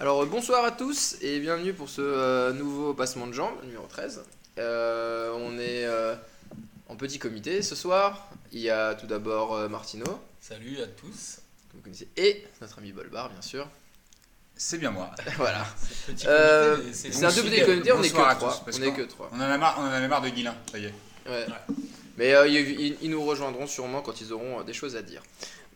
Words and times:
Alors 0.00 0.22
euh, 0.22 0.26
bonsoir 0.26 0.64
à 0.64 0.70
tous 0.70 1.16
et 1.20 1.40
bienvenue 1.40 1.72
pour 1.74 1.88
ce 1.88 2.00
euh, 2.00 2.52
nouveau 2.52 2.94
passement 2.94 3.26
de 3.26 3.32
jambes, 3.32 3.54
numéro 3.64 3.86
13. 3.86 4.22
Euh, 4.58 5.32
on 5.36 5.58
est 5.58 5.84
euh, 5.84 6.14
en 6.88 6.96
petit 6.96 7.18
comité 7.18 7.62
ce 7.62 7.74
soir. 7.74 8.28
Il 8.52 8.60
y 8.60 8.70
a 8.70 8.94
tout 8.94 9.06
d'abord 9.06 9.68
Martino, 9.68 10.06
Salut 10.40 10.80
à 10.82 10.86
tous. 10.86 11.40
que 11.70 11.76
vous 11.76 11.82
connaissez, 11.82 12.08
et 12.16 12.44
notre 12.60 12.78
ami 12.78 12.92
Bolbar, 12.92 13.30
bien 13.30 13.42
sûr. 13.42 13.68
C'est 14.56 14.78
bien 14.78 14.90
moi. 14.90 15.10
voilà. 15.36 15.64
C'est- 16.14 16.26
un 17.24 17.30
tout 17.32 17.42
petit 17.42 17.62
comité, 17.64 17.92
on 17.92 18.02
est 18.02 18.08
à 18.18 18.34
que 18.34 18.34
tous, 18.34 18.38
3. 18.40 18.62
parce 18.64 18.78
On 18.78 18.82
est 18.82 18.86
qu'on- 18.86 18.96
que 18.96 19.02
3. 19.02 19.30
On 19.32 19.36
en 19.36 19.40
a 19.40 19.58
marre, 19.58 19.76
on 19.78 19.82
en 19.82 19.90
avait 19.92 20.08
marre 20.08 20.22
de 20.22 20.30
Guilin, 20.30 20.54
ça 20.72 20.78
y 20.78 20.86
est. 20.86 20.94
Ouais. 21.28 21.46
Mais 22.16 22.34
ils, 22.50 23.08
nous 23.10 23.22
rejoindront 23.24 23.66
sûrement 23.66 24.02
quand 24.02 24.20
ils 24.20 24.32
auront 24.32 24.62
des 24.62 24.72
choses 24.72 24.96
à 24.96 25.02
dire. 25.02 25.22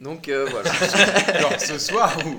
Donc 0.00 0.28
euh, 0.28 0.46
voilà. 0.50 0.70
Genre 1.40 1.60
ce 1.60 1.78
soir 1.78 2.16
ou. 2.26 2.36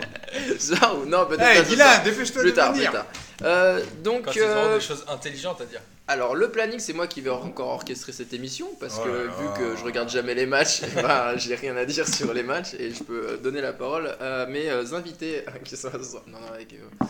Ça 0.59 0.93
ou 0.95 1.05
non, 1.05 1.25
peut-être 1.25 1.41
Hey 1.41 1.65
ce 1.65 1.75
soir. 1.75 2.03
dépêche-toi 2.03 2.41
Plus 2.41 2.51
de 2.51 2.55
tard, 2.55 2.71
plus 2.71 2.79
venir. 2.79 2.91
tard. 2.91 3.05
Euh, 3.43 3.81
donc, 4.03 4.25
Quand 4.25 4.31
euh, 4.37 4.77
des 4.77 4.83
choses 4.83 5.03
intelligentes 5.07 5.59
à 5.61 5.65
dire. 5.65 5.81
alors 6.07 6.35
le 6.35 6.49
planning, 6.51 6.79
c'est 6.79 6.93
moi 6.93 7.07
qui 7.07 7.21
vais 7.21 7.29
encore 7.29 7.69
orchestrer 7.69 8.11
cette 8.11 8.33
émission 8.33 8.67
parce 8.79 8.95
Oh 8.99 9.03
que 9.05 9.09
vu 9.09 9.47
que 9.57 9.75
je 9.77 9.83
regarde 9.83 10.09
jamais 10.09 10.33
les 10.33 10.45
matchs, 10.45 10.81
bah, 10.95 11.35
j'ai 11.37 11.55
rien 11.55 11.75
à 11.77 11.85
dire 11.85 12.07
sur 12.07 12.33
les 12.33 12.43
matchs 12.43 12.73
et 12.79 12.91
je 12.91 13.03
peux 13.03 13.37
donner 13.41 13.61
la 13.61 13.73
parole 13.73 14.07
à 14.21 14.45
mes 14.47 14.69
invités 14.93 15.43
qui 15.65 15.75
sont 15.77 15.89
ce 15.91 16.03
soir? 16.03 16.23
Non, 16.27 16.39
non, 16.39 16.53
avec 16.53 16.73
euh, 16.73 17.05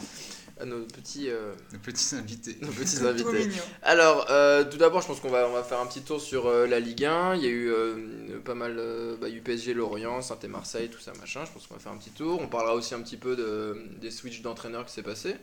à 0.60 0.66
nos 0.66 0.82
petits, 0.84 1.30
euh, 1.30 1.54
Nos 1.74 1.80
petits 1.80 2.16
invités. 2.16 2.58
nos 2.62 2.72
petits 2.72 2.98
invités. 3.06 3.50
Alors, 3.82 4.28
euh, 4.30 4.64
tout 4.64 4.78
d'abord, 4.78 5.02
je 5.02 5.08
pense 5.08 5.20
qu'on 5.20 5.30
va, 5.30 5.48
on 5.50 5.54
va 5.54 5.64
faire 5.64 5.80
un 5.80 5.86
petit 5.86 6.02
tour 6.02 6.22
sur 6.22 6.48
euh, 6.48 6.66
la 6.66 6.80
Ligue 6.80 7.06
1. 7.06 7.36
Il 7.36 7.44
y 7.44 7.48
a 7.48 7.50
eu 7.50 7.70
euh, 7.70 8.40
pas 8.44 8.56
mal, 8.56 8.76
euh, 8.80 9.18
bah, 9.20 9.28
il 9.28 9.34
y 9.34 9.36
a 9.36 9.40
eu 9.40 9.42
PSG, 9.42 9.74
Lorient, 9.74 10.22
saint 10.22 10.38
Marseille, 10.48 10.90
tout 10.90 11.00
ça, 11.00 11.12
machin. 11.20 11.44
Je 11.46 11.52
pense 11.52 11.68
qu'on 11.68 11.74
va 11.74 11.80
faire 11.80 11.92
un 11.92 11.98
petit 11.98 12.12
tour. 12.12 12.40
On 12.42 12.48
parlera 12.48 12.76
aussi 12.76 12.94
un 12.96 13.02
petit 13.02 13.18
peu 13.18 13.36
de, 13.36 13.78
des 14.00 14.12
switches 14.12 14.42
d'entraîneurs 14.42 14.86
qui 14.86 14.94
s'est 14.94 15.04
passé. 15.04 15.36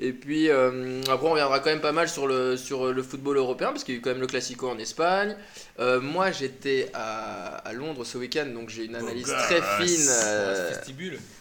Et 0.00 0.12
puis, 0.12 0.48
euh, 0.48 1.00
après, 1.10 1.26
on 1.26 1.30
reviendra 1.32 1.58
quand 1.58 1.70
même 1.70 1.80
pas 1.80 1.90
mal 1.92 2.08
sur 2.08 2.28
le, 2.28 2.56
sur 2.56 2.92
le 2.92 3.02
football 3.02 3.36
européen, 3.36 3.68
parce 3.72 3.82
qu'il 3.82 3.94
y 3.94 3.96
a 3.96 3.98
eu 3.98 4.02
quand 4.02 4.10
même 4.10 4.20
le 4.20 4.28
Classico 4.28 4.68
en 4.68 4.78
Espagne. 4.78 5.36
Euh, 5.80 6.00
moi, 6.00 6.30
j'étais 6.30 6.88
à, 6.94 7.56
à 7.56 7.72
Londres 7.72 8.04
ce 8.04 8.16
week-end, 8.16 8.46
donc 8.46 8.68
j'ai 8.68 8.84
une 8.84 8.94
analyse 8.94 9.26
Beau 9.26 9.32
très 9.32 9.60
fine. 9.60 10.06
Dans 10.06 10.12
euh, 10.12 10.70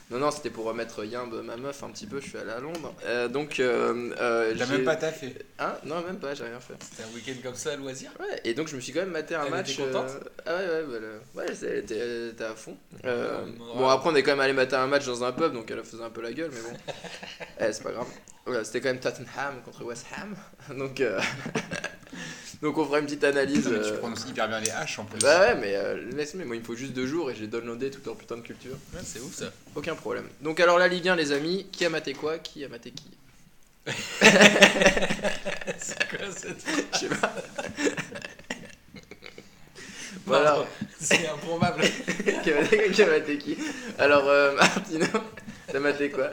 non, 0.10 0.20
non, 0.20 0.32
c'était 0.32 0.50
pour 0.50 0.64
remettre 0.66 1.04
Yimbe, 1.04 1.44
ma 1.44 1.58
meuf, 1.58 1.84
un 1.84 1.90
petit 1.90 2.08
peu. 2.08 2.22
Je 2.22 2.30
suis 2.30 2.38
allé 2.38 2.50
à 2.52 2.60
Londres. 2.62 2.96
Euh, 3.06 3.28
donc, 3.28 3.50
T'as 3.58 4.66
j'ai- 4.66 4.72
même 4.72 4.86
pas 4.86 4.96
taffé. 4.96 5.36
Hein? 5.60 5.74
Non, 5.84 6.02
même 6.02 6.18
pas, 6.18 6.34
j'ai 6.34 6.46
rien 6.46 6.60
fait. 6.62 6.76
C'était 6.80 7.04
un 7.04 7.14
week-end 7.14 7.34
comme 7.44 7.56
ça 7.56 7.74
à 7.74 7.76
loisir. 7.76 8.10
Ouais, 8.20 8.40
et 8.46 8.54
donc 8.54 8.70
je 8.70 8.76
me 8.78 8.82
suis 8.82 8.94
quand 8.94 9.02
même 9.02 9.12
maté 9.12 9.36
un 9.36 9.44
Elle 9.46 9.52
match. 9.52 9.74
était 9.74 9.84
contente? 9.84 10.12
Ah 10.46 10.56
ouais, 10.56 10.66
ouais, 10.66 10.84
bah, 10.90 10.98
le- 11.02 11.40
ouais, 11.40 11.46
elle 11.62 11.78
était, 11.80 11.98
elle 11.98 12.30
était 12.32 12.44
à 12.46 12.56
fond. 12.56 12.78
Bon, 13.76 13.88
après, 13.90 14.10
on 14.10 14.16
est 14.16 14.24
quand 14.24 14.32
même 14.32 14.40
allé 14.40 14.54
mater 14.54 14.78
un 14.78 14.88
match 14.88 15.06
dans 15.06 15.24
un 15.26 15.32
pub, 15.34 15.52
donc 15.54 15.70
elle 15.70 15.84
faisait 15.84 16.04
un 16.04 16.10
peu 16.10 16.22
la 16.22 16.32
gueule, 16.32 16.52
mais 16.54 16.62
bon. 16.62 16.78
Eh, 17.60 17.74
c'est 17.74 17.84
pas 17.84 17.92
grave. 17.92 18.08
Voilà, 18.48 18.64
c'était 18.64 18.80
quand 18.80 18.88
même 18.88 19.02
Tottenham 19.02 19.62
contre 19.66 19.84
West 19.84 20.06
Ham. 20.16 20.34
Donc, 20.78 21.02
euh, 21.02 21.20
donc 22.62 22.78
on 22.78 22.86
fera 22.86 23.00
une 23.00 23.06
petite 23.06 23.26
analyse. 23.26 23.68
Mais 23.68 23.82
tu 23.82 23.90
euh, 23.90 23.98
prononces 23.98 24.26
hyper 24.28 24.48
bien 24.48 24.62
les 24.62 24.70
H 24.70 25.02
en 25.02 25.04
plus. 25.04 25.20
Bah 25.20 25.42
ouais, 25.42 25.56
mais 25.56 25.76
euh, 25.76 26.10
laisse-moi, 26.16 26.46
moi 26.46 26.56
il 26.56 26.62
me 26.62 26.66
faut 26.66 26.76
juste 26.76 26.94
deux 26.94 27.06
jours 27.06 27.30
et 27.30 27.36
j'ai 27.36 27.48
downloadé 27.48 27.92
toute 27.92 28.06
leur 28.06 28.16
putain 28.16 28.38
de 28.38 28.42
culture. 28.42 28.78
Ouais, 28.94 29.02
c'est 29.04 29.20
ouf 29.20 29.36
ça. 29.36 29.52
Aucun 29.76 29.96
problème. 29.96 30.26
Donc, 30.42 30.62
alors 30.62 30.80
la 30.80 30.88
Ligue 30.88 31.10
1, 31.10 31.18
les 31.18 31.34
amis, 31.34 31.68
qui 31.72 31.86
a 31.86 31.90
maté 31.90 32.14
quoi? 32.14 32.40
Qui 32.40 32.64
a 32.64 32.70
maté 32.70 32.92
qui? 32.92 33.12
C'est 35.78 36.10
quoi 36.10 36.32
cette. 36.36 36.66
Je 36.94 36.98
sais 36.98 37.08
pas. 37.08 37.34
Voilà. 40.26 40.66
C'est 41.00 41.28
improbable. 41.28 41.84
qui 42.44 42.52
a 42.52 42.62
maté, 42.62 42.92
qui 42.92 43.02
a 43.02 43.08
maté 43.08 43.38
qui? 43.38 43.58
Alors, 44.00 44.28
euh, 44.28 44.56
Martino, 44.56 45.06
t'as 45.72 45.80
maté 45.80 46.10
quoi? 46.10 46.32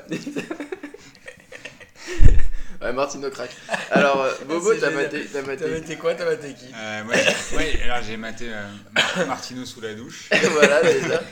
Ouais, 2.82 2.92
Martino 2.92 3.30
craque. 3.30 3.54
Alors, 3.92 4.20
euh, 4.22 4.32
Bobo, 4.48 4.74
t'as 4.74 4.90
maté, 4.90 5.24
t'as 5.32 5.40
T'as 5.40 5.46
maté. 5.46 5.68
maté 5.70 5.96
quoi? 5.96 6.14
T'as 6.14 6.24
maté 6.24 6.52
qui? 6.54 6.66
Euh, 6.74 7.04
moi, 7.04 7.14
j'ai- 7.16 7.56
ouais, 7.56 7.80
alors 7.84 8.02
j'ai 8.02 8.16
maté 8.16 8.46
euh, 8.52 8.66
Mar- 8.92 9.26
Martino 9.28 9.64
sous 9.64 9.80
la 9.80 9.94
douche. 9.94 10.28
voilà, 10.50 10.82
déjà. 10.82 11.22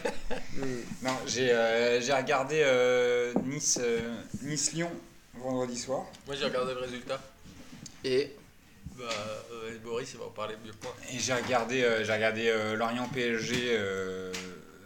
Hmm. 0.57 0.81
Non, 1.03 1.11
j'ai 1.27 1.51
euh, 1.51 2.01
j'ai 2.01 2.13
regardé 2.15 2.63
euh, 2.65 3.35
Nice, 3.45 3.79
euh, 3.83 4.15
Nice-Lyon 4.43 4.91
vendredi 5.35 5.77
soir. 5.77 6.05
Moi 6.27 6.37
j'ai 6.39 6.45
regardé 6.45 6.73
le 6.75 6.81
résultat. 6.81 7.21
Et? 8.05 8.31
Bah, 8.97 9.05
euh, 9.53 9.77
Boris 9.85 10.11
il 10.15 10.21
va 10.21 10.27
en 10.27 10.31
parler 10.31 10.55
mieux 10.65 10.71
que 10.73 10.85
moi. 10.85 10.95
Et 11.13 11.19
j'ai 11.19 11.35
regardé, 11.35 11.83
euh, 11.83 12.05
j'ai 12.05 12.13
regardé 12.13 12.49
euh, 12.49 12.77
Lorient 12.77 13.09
PSG 13.13 13.71
euh, 13.73 14.32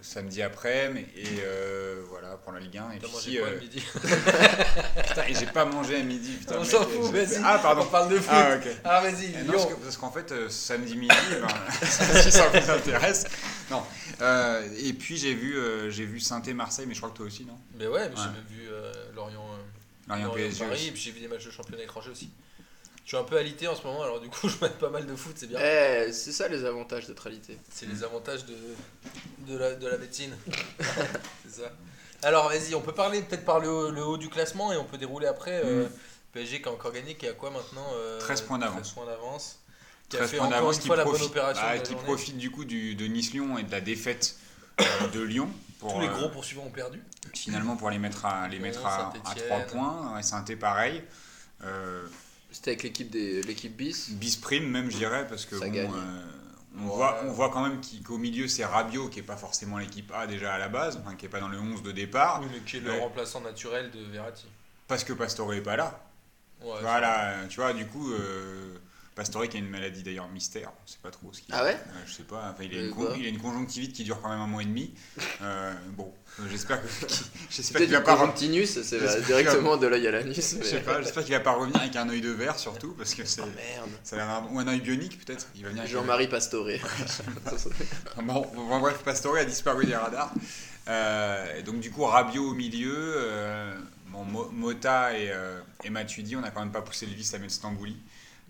samedi 0.06 0.40
après, 0.42 0.92
et 1.16 1.24
euh, 1.44 2.02
voilà 2.08 2.36
pour 2.36 2.52
la 2.52 2.60
Ligue 2.60 2.78
1. 2.78 2.90
Et 2.92 2.98
puis 2.98 3.10
mangé 3.12 3.30
si, 3.30 3.36
quoi 3.38 3.48
euh, 3.48 3.54
le 3.54 3.60
midi 3.60 3.80
putain, 5.08 5.22
et 5.28 5.34
j'ai 5.34 5.46
pas 5.46 5.64
mangé 5.64 5.96
à 6.00 6.02
midi. 6.02 6.32
Putain, 6.32 6.56
On 6.56 6.60
mec, 6.62 6.70
s'en 6.70 6.82
fout, 6.84 7.12
j'ai- 7.12 7.24
vas-y. 7.24 7.40
Ah 7.44 7.58
pardon. 7.58 7.82
On 7.82 7.86
parle 7.86 8.10
de 8.10 8.16
foot. 8.18 8.28
Ah. 8.30 8.58
Ah 8.84 9.00
vas-y, 9.00 9.30
non, 9.44 9.52
parce 9.52 9.66
Lyon. 9.66 9.76
que- 9.76 9.82
parce 9.84 9.96
qu'en 9.96 10.10
fait, 10.12 10.32
euh, 10.32 10.48
samedi 10.48 10.96
midi, 10.96 11.14
ben, 11.40 11.48
si 12.22 12.30
ça 12.30 12.48
vous 12.48 12.70
intéresse. 12.70 13.24
Non. 13.70 13.82
Et 14.78 14.92
puis 14.92 15.16
j'ai 15.16 15.34
vu, 15.34 15.56
j'ai 15.90 16.04
vu 16.04 16.20
Saint-Marseille, 16.20 16.86
mais 16.86 16.94
je 16.94 17.00
crois 17.00 17.10
que 17.10 17.16
toi 17.16 17.26
aussi, 17.26 17.44
non? 17.44 17.58
Mais 17.78 17.86
ouais, 17.86 18.08
mais 18.08 18.14
j'ai 18.16 18.22
même 18.22 18.44
vu 18.48 18.68
Lorient. 19.14 19.44
Lorient 20.08 20.24
Lorient, 20.26 20.34
PSG. 20.34 20.64
Paris, 20.64 20.74
aussi. 20.76 20.88
et 20.88 20.90
puis 20.92 21.00
j'ai 21.00 21.10
vu 21.10 21.20
des 21.20 21.28
matchs 21.28 21.46
de 21.46 21.50
championnat 21.50 21.82
étranger 21.82 22.10
aussi. 22.10 22.30
Je 23.06 23.10
suis 23.10 23.16
un 23.16 23.22
peu 23.24 23.38
alité 23.38 23.68
en 23.68 23.74
ce 23.76 23.82
moment, 23.84 24.02
alors 24.02 24.20
du 24.20 24.28
coup 24.28 24.48
je 24.50 24.56
mate 24.60 24.78
pas 24.78 24.90
mal 24.90 25.06
de 25.06 25.14
foot, 25.16 25.32
c'est 25.36 25.46
bien. 25.46 25.58
eh, 25.60 26.12
c'est 26.12 26.32
ça 26.32 26.48
les 26.48 26.64
avantages 26.64 27.06
d'être 27.06 27.26
alité. 27.28 27.56
C'est 27.72 27.86
les 27.86 28.02
avantages 28.04 28.44
de, 28.46 28.54
de, 29.46 29.56
la, 29.56 29.74
de 29.76 29.86
la 29.86 29.96
médecine. 29.96 30.36
c'est 31.46 31.62
ça. 31.62 31.70
Alors 32.22 32.48
vas-y, 32.48 32.74
on 32.74 32.80
peut 32.80 32.92
parler 32.94 33.22
peut-être 33.22 33.44
par 33.44 33.60
le, 33.60 33.68
haut- 33.70 33.90
le 33.90 34.04
haut 34.04 34.16
du 34.18 34.28
classement 34.28 34.72
et 34.72 34.76
on 34.76 34.84
peut 34.84 34.98
dérouler 34.98 35.26
après. 35.28 35.62
euh. 35.64 35.86
PSG 36.32 36.60
qui 36.60 36.68
a 36.68 36.72
encore 36.72 36.92
gagné, 36.92 37.14
qui 37.16 37.26
a 37.28 37.32
quoi 37.32 37.50
maintenant 37.50 37.86
euh, 37.94 38.18
13 38.18 38.40
points 38.42 38.58
d'avance. 38.58 38.82
13 38.82 38.92
points 38.94 39.06
d'avance. 39.06 39.58
Qui 40.08 40.16
a 40.16 40.18
13 40.20 40.30
fait 40.30 40.36
points 40.38 40.46
encore 40.48 40.72
une 40.72 40.78
qui, 40.78 40.86
fois 40.88 40.96
la 40.96 41.04
bonne 41.04 41.12
profite, 41.14 41.30
opération. 41.30 41.62
ah, 41.64 41.72
de 41.74 41.78
la 41.78 41.82
qui 41.82 41.92
journée. 41.92 42.06
profite 42.06 42.36
du 42.38 42.50
coup 42.50 42.64
du, 42.66 42.94
de 42.94 43.06
Nice-Lyon 43.06 43.56
et 43.58 43.62
de 43.62 43.70
la 43.70 43.80
défaite 43.80 44.36
euh, 44.80 44.84
de 45.14 45.20
Lyon. 45.22 45.48
Pour, 45.78 45.94
Tous 45.94 46.00
les 46.00 46.08
euh, 46.08 46.12
gros 46.12 46.28
poursuivants 46.28 46.64
ont 46.64 46.70
perdu. 46.70 47.00
finalement 47.34 47.76
pour 47.76 47.88
les 47.90 47.98
mettre 47.98 48.24
à, 48.26 48.48
les 48.48 48.56
Lyon, 48.56 48.64
mettre 48.66 48.84
à, 48.84 48.94
à 49.10 49.12
Saint-Étienne. 49.12 49.46
3 49.48 49.58
points. 49.60 50.14
Ouais, 50.16 50.22
Saint-Étienne 50.22 50.58
pareil. 50.58 51.02
Euh, 51.64 52.06
C'était 52.56 52.70
avec 52.70 52.84
l'équipe 52.84 53.10
des 53.10 53.42
l'équipe 53.42 53.76
bis. 53.76 54.08
bis 54.12 54.34
prime 54.36 54.66
même 54.70 54.90
je 54.90 54.96
dirais 54.96 55.26
parce 55.28 55.44
que 55.44 55.58
Ça 55.58 55.66
bon, 55.66 55.72
gagne. 55.72 55.90
euh, 55.94 56.22
on, 56.78 56.86
Ouais. 56.88 56.94
voit, 56.96 57.20
on 57.24 57.30
voit 57.32 57.50
quand 57.50 57.60
même 57.68 57.78
qu'au 58.02 58.16
milieu 58.16 58.48
c'est 58.48 58.64
Rabiot 58.64 59.08
qui 59.10 59.18
est 59.18 59.22
pas 59.22 59.36
forcément 59.36 59.76
l'équipe 59.76 60.10
A 60.14 60.26
déjà 60.26 60.54
à 60.54 60.58
la 60.58 60.68
base, 60.70 60.98
enfin, 61.02 61.14
qui 61.16 61.26
est 61.26 61.28
pas 61.28 61.40
dans 61.40 61.48
le 61.48 61.60
11 61.60 61.82
de 61.82 61.92
départ, 61.92 62.40
Oui, 62.42 62.48
mais 62.50 62.60
qui 62.60 62.78
est 62.78 62.80
le 62.80 62.92
Ouais. 62.92 63.00
remplaçant 63.00 63.42
naturel 63.42 63.90
de 63.90 64.00
Verratti. 64.10 64.46
parce 64.88 65.04
que 65.04 65.12
Pastore 65.12 65.52
est 65.52 65.60
pas 65.60 65.76
là. 65.76 66.00
Ouais, 66.62 66.78
Voilà, 66.80 67.34
tu 67.50 67.60
vois, 67.60 67.74
du 67.74 67.86
coup, 67.86 68.10
euh, 68.10 68.78
Pastore 69.16 69.48
qui 69.48 69.56
a 69.56 69.60
une 69.60 69.68
maladie 69.70 70.02
d'ailleurs 70.02 70.28
mystère, 70.28 70.70
on 70.84 70.86
sait 70.86 70.98
pas 71.02 71.10
trop 71.10 71.32
ce 71.32 71.40
qu'il 71.40 71.54
Ah 71.54 71.64
ouais 71.64 71.74
Euh, 71.74 71.92
Je 72.06 72.12
sais 72.12 72.22
pas, 72.22 72.50
enfin, 72.52 72.64
il, 72.70 72.76
a 72.78 72.82
une 72.82 72.90
con- 72.90 73.08
il 73.18 73.24
a 73.24 73.28
une 73.28 73.38
conjonctivite 73.40 73.94
qui 73.94 74.04
dure 74.04 74.20
quand 74.20 74.28
même 74.28 74.40
un 74.40 74.46
mois 74.46 74.60
et 74.60 74.66
demi. 74.66 74.92
Euh, 75.40 75.72
bon, 75.92 76.12
euh, 76.38 76.42
j'espère 76.50 76.82
que 76.82 76.86
j'espère 77.50 77.80
qu'il 77.80 77.90
va 77.92 78.02
pas 78.02 78.14
conjonctinus, 78.16 78.78
c'est 78.82 79.24
directement 79.24 79.78
de 79.78 79.86
l'œil 79.86 80.06
à 80.06 80.10
l'anus. 80.10 80.36
je 80.52 80.58
mais- 80.58 80.64
sais 80.64 80.80
pas, 80.80 81.00
j'espère 81.00 81.24
qu'il 81.24 81.32
va 81.32 81.40
pas 81.40 81.52
revenir 81.52 81.80
avec 81.80 81.96
un 81.96 82.06
œil 82.10 82.20
de 82.20 82.28
verre 82.30 82.58
surtout 82.58 82.92
parce 82.92 83.14
que 83.14 83.24
c'est 83.24 83.40
Oh 83.40 83.46
merde. 83.46 83.88
ça 84.04 84.22
a 84.36 84.42
ou 84.50 84.58
un 84.58 84.68
œil 84.68 84.80
bionique 84.82 85.24
peut-être. 85.24 85.46
Il 85.54 85.62
va 85.62 85.70
venir 85.70 85.82
avec 85.84 85.94
un- 85.94 85.98
Jean-Marie 85.98 86.28
Pastore. 86.28 86.68
Bon, 88.22 88.46
bon, 88.54 88.80
bref, 88.80 88.98
Pastore 89.02 89.36
a 89.36 89.44
disparu 89.46 89.86
des 89.86 89.96
radars. 89.96 90.32
Euh, 90.88 91.58
et 91.58 91.62
donc 91.62 91.80
du 91.80 91.90
coup, 91.90 92.04
Rabiot 92.04 92.50
au 92.50 92.54
milieu, 92.54 93.16
bon, 94.08 94.24
Mo- 94.24 94.50
Mota 94.52 95.18
et, 95.18 95.32
et 95.84 95.90
Matuidi, 95.90 96.36
on 96.36 96.40
n'a 96.40 96.50
quand 96.50 96.60
même 96.60 96.70
pas 96.72 96.82
poussé 96.82 97.06
le 97.06 97.12
vice 97.14 97.32
à 97.34 97.38
mettre 97.38 97.54
Stambouli. 97.54 97.96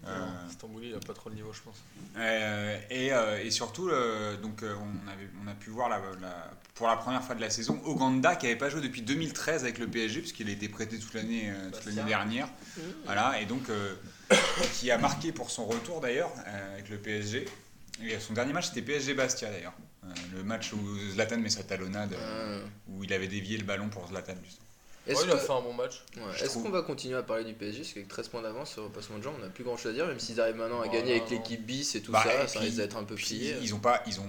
Euh, 0.07 0.27
Stambouli, 0.51 0.89
il 0.91 0.95
a 0.95 1.01
pas 1.01 1.15
trop 1.15 1.31
le 1.31 1.35
niveau, 1.37 1.53
je 1.53 1.61
pense. 1.63 1.83
euh, 2.17 2.79
et, 2.91 3.13
euh, 3.13 3.43
et 3.43 3.51
surtout, 3.51 3.89
donc, 4.43 4.63
on, 4.63 5.09
avait, 5.09 5.29
on 5.43 5.49
a 5.49 5.55
pu 5.55 5.71
voir 5.71 5.89
la, 5.89 5.99
la- 6.21 6.51
pour 6.75 6.87
la 6.87 6.97
première 6.97 7.23
fois 7.25 7.35
de 7.35 7.41
la 7.41 7.51
saison 7.51 7.81
Oganda 7.85 8.37
qui 8.37 8.47
n'avait 8.47 8.59
pas 8.59 8.69
joué 8.69 8.81
depuis 8.83 9.03
2013 9.03 9.65
avec 9.65 9.79
le 9.79 9.89
PSG 9.89 10.21
puisqu'il 10.21 10.49
a 10.49 10.53
été 10.53 10.69
prêté 10.69 10.99
toute 10.99 11.15
l'année 11.15 11.51
dernière. 12.07 12.49
Voilà, 13.05 13.41
et 13.41 13.47
donc 13.47 13.65
qui 14.75 14.91
a 14.91 14.99
marqué 14.99 15.33
pour 15.33 15.51
son 15.51 15.65
retour 15.67 16.01
d'ailleurs 16.01 16.31
avec 16.75 16.89
le 16.89 16.99
PSG. 16.99 17.47
Et 18.03 18.19
son 18.21 18.35
dernier 18.35 18.53
match 18.53 18.69
c'était 18.69 18.83
PSG 18.83 19.15
Bastia 19.15 19.51
d'ailleurs. 19.51 19.73
Euh, 20.05 20.09
le 20.35 20.45
match 20.45 20.73
où 20.73 20.79
Zlatan 21.15 21.39
met 21.39 21.49
sa 21.49 21.63
talonnade, 21.65 22.13
Euh, 22.19 22.65
où 22.89 23.03
il 23.03 23.13
avait 23.13 23.27
dévié 23.29 23.57
le 23.59 23.65
ballon 23.65 23.89
pour 23.89 24.07
Zlatan. 24.09 24.35
justement. 24.45 24.66
Est-ce 25.07 25.21
Ouais, 25.21 25.25
il 25.27 25.33
a 25.33 25.37
fait 25.39 25.53
un 25.53 25.61
bon 25.61 25.73
match. 25.73 26.03
Ouais, 26.17 26.23
Est-ce 26.35 26.45
trouve. 26.47 26.65
qu'on 26.65 26.71
va 26.71 26.83
continuer 26.83 27.17
à 27.17 27.23
parler 27.23 27.45
du 27.45 27.53
PSG 27.55 27.81
Parce 27.83 27.93
qu'avec 27.93 28.09
13 28.09 28.29
points 28.29 28.43
d'avance 28.43 28.73
sur 28.73 28.83
le 28.85 28.89
passement 28.91 29.19
de 29.19 29.23
jambes, 29.23 29.35
on 29.39 29.43
n'a 29.43 29.49
plus 29.51 29.63
grand 29.65 29.77
chose 29.77 29.93
à 29.93 29.95
dire, 29.95 30.07
même 30.07 30.19
s'ils 30.19 30.41
arrivent 30.41 30.57
maintenant 30.57 30.81
à 30.81 30.87
Oh, 30.89 30.93
gagner 30.93 31.17
non, 31.19 31.25
avec 31.27 31.31
l'équipe 31.31 31.65
bis 31.65 31.95
et 31.95 32.03
tout 32.03 32.13
Bah, 32.13 32.23
ça, 32.25 32.45
et 32.45 32.49
ça 32.49 32.59
risque 32.61 32.77
d'être 32.77 32.97
un 32.97 33.05
peu 33.05 33.15
plié. 33.15 33.55
ils, 33.59 33.65
ils 33.67 33.75
ont 33.75 33.79
pas, 33.79 34.03
ils 34.07 34.19
ont 34.21 34.29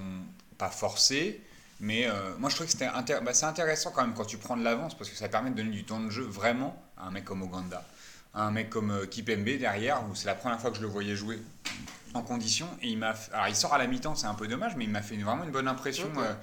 pas 0.58 0.70
forcé, 0.70 1.42
mais 1.80 2.08
euh, 2.08 2.14
moi 2.38 2.50
je 2.50 2.56
trouvais 2.56 2.68
que 2.68 2.72
c'était 2.74 2.88
intér- 2.88 3.24
bah, 3.24 3.34
c'est 3.34 3.46
intéressant 3.46 3.92
quand 3.92 4.02
même 4.02 4.14
quand 4.16 4.26
tu 4.26 4.38
prends 4.38 4.58
de 4.58 4.64
l'avance 4.64 4.96
parce 4.98 5.10
que 5.10 5.16
ça 5.16 5.30
permet 5.30 5.50
de 5.52 5.56
donner 5.56 5.72
du 5.72 5.84
temps 5.84 6.00
de 6.00 6.10
jeu 6.10 6.24
vraiment 6.24 6.82
à 6.98 7.08
un 7.08 7.12
mec 7.12 7.26
comme 7.26 7.42
Oganda, 7.44 7.84
à 8.34 8.44
un 8.44 8.52
mec 8.52 8.70
comme 8.70 8.92
euh, 8.92 9.06
Kipembe 9.06 9.46
derrière 9.60 10.04
où 10.10 10.16
c'est 10.16 10.26
la 10.28 10.34
première 10.36 10.60
fois 10.60 10.70
que 10.72 10.78
je 10.78 10.82
le 10.82 10.88
voyais 10.88 11.16
jouer 11.16 11.40
en 12.16 12.22
condition 12.24 12.68
et 12.82 12.88
il 12.88 12.98
m'a, 12.98 13.14
alors 13.34 13.48
il 13.50 13.56
sort 13.56 13.74
à 13.74 13.78
la 13.78 13.86
mi-temps 13.86 14.16
c'est 14.16 14.26
un 14.28 14.34
peu 14.34 14.48
dommage 14.48 14.76
mais 14.76 14.86
il 14.86 14.90
m'a 14.90 15.02
fait 15.04 15.14
une- 15.16 15.24
vraiment 15.24 15.44
une 15.44 15.52
bonne 15.52 15.68
impression 15.68 16.10
euh, 16.18 16.34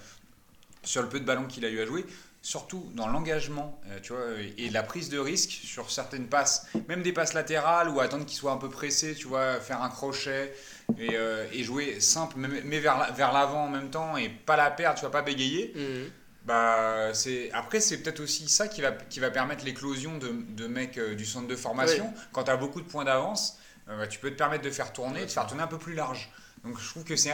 sur 0.85 1.03
le 1.03 1.09
peu 1.09 1.19
de 1.19 1.25
ballons 1.25 1.47
qu'il 1.47 1.65
a 1.65 1.69
eu 1.69 1.81
à 1.81 1.87
jouer. 1.87 2.05
Surtout 2.44 2.91
dans 2.94 3.08
l'engagement, 3.08 3.81
euh, 3.88 3.99
tu 4.02 4.12
vois, 4.12 4.20
et 4.58 4.69
la 4.69 4.82
prise 4.82 5.08
de 5.08 5.19
risque 5.19 5.50
sur 5.50 5.91
certaines 5.91 6.26
passes, 6.29 6.67
même 6.88 7.02
des 7.02 7.12
passes 7.14 7.32
latérales 7.32 7.88
ou 7.88 8.00
attendre 8.00 8.26
qu'il 8.26 8.37
soit 8.37 8.52
un 8.52 8.58
peu 8.58 8.69
pressé, 8.69 9.14
tu 9.14 9.26
vois, 9.26 9.58
faire 9.61 9.82
un 9.82 9.88
crochet 9.88 10.52
et, 10.99 11.17
euh, 11.17 11.46
et 11.55 11.64
jouer 11.64 12.00
simple, 12.00 12.37
mais, 12.37 12.81
vers 12.81 12.99
la- 12.99 13.11
vers 13.12 13.32
l'avant 13.32 13.64
en 13.64 13.70
même 13.70 13.88
temps 13.91 14.19
et 14.19 14.29
pas 14.29 14.56
la 14.56 14.70
perdre, 14.70 14.96
tu 14.96 15.00
vois, 15.00 15.11
pas 15.11 15.23
bégayer. 15.23 15.73
Mhm. 15.75 16.11
Bah, 16.44 17.14
c'est 17.14 17.50
après 17.52 17.81
c'est 17.81 18.02
peut-être 18.02 18.20
aussi 18.20 18.46
ça 18.50 18.69
qui 18.69 18.82
va 18.82 18.93
qui 18.93 19.19
va 19.19 19.31
permettre 19.31 19.64
l'éclosion 19.64 20.19
de, 20.19 20.29
de 20.50 20.67
mecs 20.67 20.99
euh, 20.99 21.14
du 21.14 21.25
centre 21.25 21.49
de 21.49 21.56
formation. 21.56 22.12
Quand 22.32 22.44
tu 22.44 22.50
as 22.50 22.58
beaucoup 22.58 22.82
de 22.82 22.87
points 22.87 23.05
d'avance, 23.06 23.58
euh, 23.88 23.96
bah, 23.96 24.06
tu 24.06 24.19
peux 24.19 24.31
te 24.31 24.37
permettre 24.37 24.62
de 24.62 24.70
faire 24.70 24.93
tourner, 24.93 25.23
de 25.23 25.31
faire 25.31 25.46
tourner 25.46 25.62
un 25.62 25.67
peu 25.69 25.79
plus 25.79 25.94
large. 25.94 26.31
Donc 26.65 26.81
je 26.81 26.89
trouve 26.89 27.05
que 27.05 27.15
c'est 27.17 27.31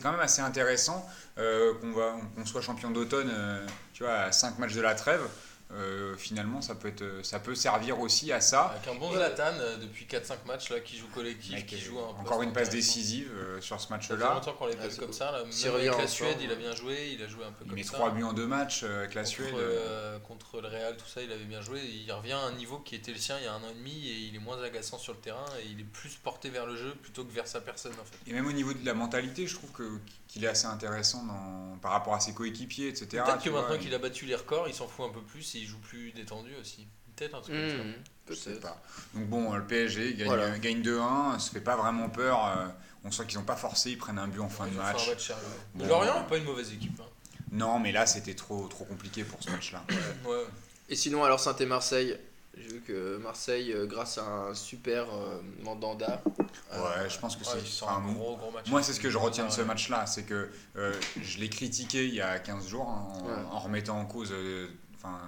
quand 0.00 0.12
même 0.12 0.20
assez 0.20 0.42
intéressant 0.42 1.04
euh, 1.38 1.74
qu'on 1.74 2.46
soit 2.46 2.60
champion 2.60 2.90
d'automne, 2.90 3.30
euh, 3.32 3.66
tu 3.92 4.04
vois, 4.04 4.14
à 4.14 4.32
5 4.32 4.58
matchs 4.58 4.74
de 4.74 4.80
la 4.80 4.94
trêve. 4.94 5.22
Euh, 5.72 6.16
finalement, 6.16 6.60
ça 6.60 6.74
peut 6.74 6.88
être 6.88 7.04
ça 7.22 7.38
peut 7.38 7.54
servir 7.54 8.00
aussi 8.00 8.32
à 8.32 8.40
ça. 8.40 8.62
Avec 8.76 8.88
un 8.88 8.98
bon 8.98 9.12
Zlatan 9.12 9.52
euh, 9.60 9.76
depuis 9.76 10.04
4-5 10.04 10.38
matchs 10.46 10.70
là, 10.70 10.80
qui 10.80 10.98
joue 10.98 11.06
collectif, 11.14 11.52
Mec, 11.54 11.66
qui 11.66 11.76
euh, 11.76 11.78
joue 11.78 11.98
un 12.00 12.08
encore 12.20 12.42
une 12.42 12.52
passe 12.52 12.70
décisive 12.70 13.30
euh, 13.32 13.60
sur 13.60 13.76
ce 13.80 13.82
Ça 13.86 13.88
fait 13.88 13.94
match-là. 14.14 14.34
longtemps 14.34 14.52
qu'on 14.54 14.66
les 14.66 14.74
Ah, 14.80 14.82
passe 14.82 14.94
c'est 14.94 15.00
comme 15.00 15.12
ça. 15.12 15.30
Là. 15.30 15.44
Même 15.44 15.74
avec 15.76 15.96
la 15.96 16.06
Suède, 16.08 16.38
il 16.40 16.50
a 16.50 16.56
bien 16.56 16.74
joué, 16.74 17.12
il 17.16 17.22
a 17.22 17.28
joué 17.28 17.44
un 17.44 17.52
peu 17.52 17.64
Il 17.64 17.68
comme 17.68 17.76
met 17.78 17.84
ça. 17.84 17.92
3 17.92 18.10
buts 18.10 18.24
en 18.24 18.32
2 18.32 18.46
matchs 18.48 18.80
euh, 18.82 18.98
avec 18.98 19.14
la 19.14 19.22
Contre, 19.22 19.32
Suède. 19.32 19.54
euh, 19.54 20.18
contre 20.18 20.60
le 20.60 20.66
Real, 20.66 20.96
tout 20.96 21.06
ça, 21.06 21.22
il 21.22 21.30
avait 21.30 21.44
bien 21.44 21.60
joué. 21.60 21.80
Il 21.84 22.10
revient 22.12 22.32
à 22.32 22.40
un 22.40 22.52
niveau 22.52 22.78
qui 22.78 22.96
était 22.96 23.12
le 23.12 23.18
sien 23.18 23.36
il 23.38 23.44
y 23.44 23.46
a 23.46 23.52
un 23.54 23.58
an 23.62 23.70
et 23.70 23.74
demi 23.74 24.08
et 24.08 24.14
il 24.28 24.34
est 24.34 24.40
moins 24.40 24.60
agaçant 24.60 24.98
sur 24.98 25.12
le 25.12 25.20
terrain 25.20 25.46
et 25.62 25.66
il 25.70 25.78
est 25.80 25.84
plus 25.84 26.16
porté 26.16 26.48
vers 26.50 26.66
le 26.66 26.76
jeu 26.76 26.94
plutôt 27.00 27.24
que 27.24 27.32
vers 27.32 27.46
sa 27.46 27.60
personne 27.60 27.92
en 27.92 28.04
fait. 28.04 28.18
Et 28.28 28.32
même 28.34 28.46
au 28.48 28.52
niveau 28.52 28.72
de 28.72 28.84
la 28.84 28.94
mentalité, 28.94 29.46
je 29.46 29.54
trouve 29.54 29.70
que 29.70 29.88
qu'il 30.26 30.44
est 30.44 30.48
assez 30.48 30.66
intéressant 30.66 31.24
dans, 31.24 31.76
par 31.78 31.90
rapport 31.90 32.14
à 32.14 32.20
ses 32.20 32.32
coéquipiers, 32.32 32.86
etc. 32.86 33.22
Peut-être 33.26 33.42
que 33.42 33.50
vois, 33.50 33.62
maintenant 33.62 33.74
il- 33.76 33.80
qu'il 33.80 33.94
a 33.94 33.98
battu 33.98 34.26
les 34.26 34.36
records, 34.36 34.68
il 34.68 34.74
s'en 34.74 34.86
fout 34.86 35.06
un 35.06 35.12
peu 35.12 35.20
plus 35.22 35.56
et 35.56 35.58
il 35.60 35.66
joue 35.66 35.78
plus 35.78 36.12
détendu 36.12 36.50
aussi. 36.60 36.86
Peut-être 37.16 37.34
un 37.36 37.40
truc 37.40 37.54
comme 37.56 37.68
ça. 37.70 37.98
Je 38.28 38.34
sais 38.34 38.50
Peut-être. 38.50 38.62
pas. 38.62 38.82
Donc 39.14 39.26
bon, 39.28 39.52
le 39.54 39.64
PSG 39.64 40.14
gagne, 40.14 40.26
Voilà. 40.28 40.58
gagne 40.58 40.82
2-1, 40.82 41.38
ça 41.38 41.50
fait 41.50 41.60
pas 41.60 41.76
vraiment 41.76 42.08
peur. 42.08 42.46
euh, 42.46 42.66
on 43.04 43.10
sent 43.10 43.24
qu'ils 43.26 43.38
n'ont 43.38 43.44
pas 43.44 43.56
forcé, 43.56 43.90
ils 43.90 43.98
prennent 43.98 44.18
un 44.18 44.28
but 44.28 44.40
en 44.40 44.48
fin 44.48 44.66
Ils 44.66 44.72
de 44.74 44.78
match. 44.78 45.10
Bon. 45.74 45.86
Lorient, 45.86 46.22
pas 46.24 46.36
une 46.36 46.44
mauvaise 46.44 46.72
équipe. 46.72 47.00
hein. 47.00 47.04
Non, 47.52 47.78
mais 47.80 47.92
là 47.92 48.06
c'était 48.06 48.34
trop, 48.34 48.68
trop 48.68 48.84
compliqué 48.84 49.24
pour 49.24 49.42
ce 49.42 49.50
match-là. 49.50 49.84
Ouais. 50.26 50.44
Et 50.88 50.96
sinon, 50.96 51.24
alors 51.24 51.40
Saint 51.40 51.56
et 51.56 51.66
Marseille. 51.66 52.16
J'ai 52.56 52.66
vu 52.68 52.80
que 52.80 53.16
Marseille, 53.18 53.72
euh, 53.72 53.86
grâce 53.86 54.18
à 54.18 54.24
un 54.26 54.54
super 54.54 55.06
euh, 55.14 55.40
Mandanda. 55.62 56.20
euh, 56.72 56.78
Ouais, 57.02 57.08
je 57.08 57.18
pense 57.18 57.36
que 57.36 57.44
c'est. 57.44 57.84
un 57.86 58.00
gros 58.12 58.36
gros 58.36 58.50
match. 58.50 58.68
moi, 58.68 58.82
c'est 58.82 58.92
ce 58.92 59.00
que 59.00 59.08
je 59.08 59.16
retiens 59.18 59.46
de 59.46 59.52
ce 59.52 59.62
match-là, 59.62 60.04
c'est 60.06 60.24
que 60.24 60.50
euh, 60.76 60.92
je 61.22 61.38
l'ai 61.38 61.48
critiqué 61.48 62.06
il 62.06 62.14
y 62.14 62.20
a 62.20 62.38
15 62.40 62.66
jours 62.68 62.88
hein, 62.88 63.08
en, 63.14 63.24
Ouais. 63.26 63.34
en 63.52 63.58
remettant 63.60 63.98
en 64.00 64.04
cause, 64.04 64.30
euh, 64.32 64.66
enfin, 64.96 65.20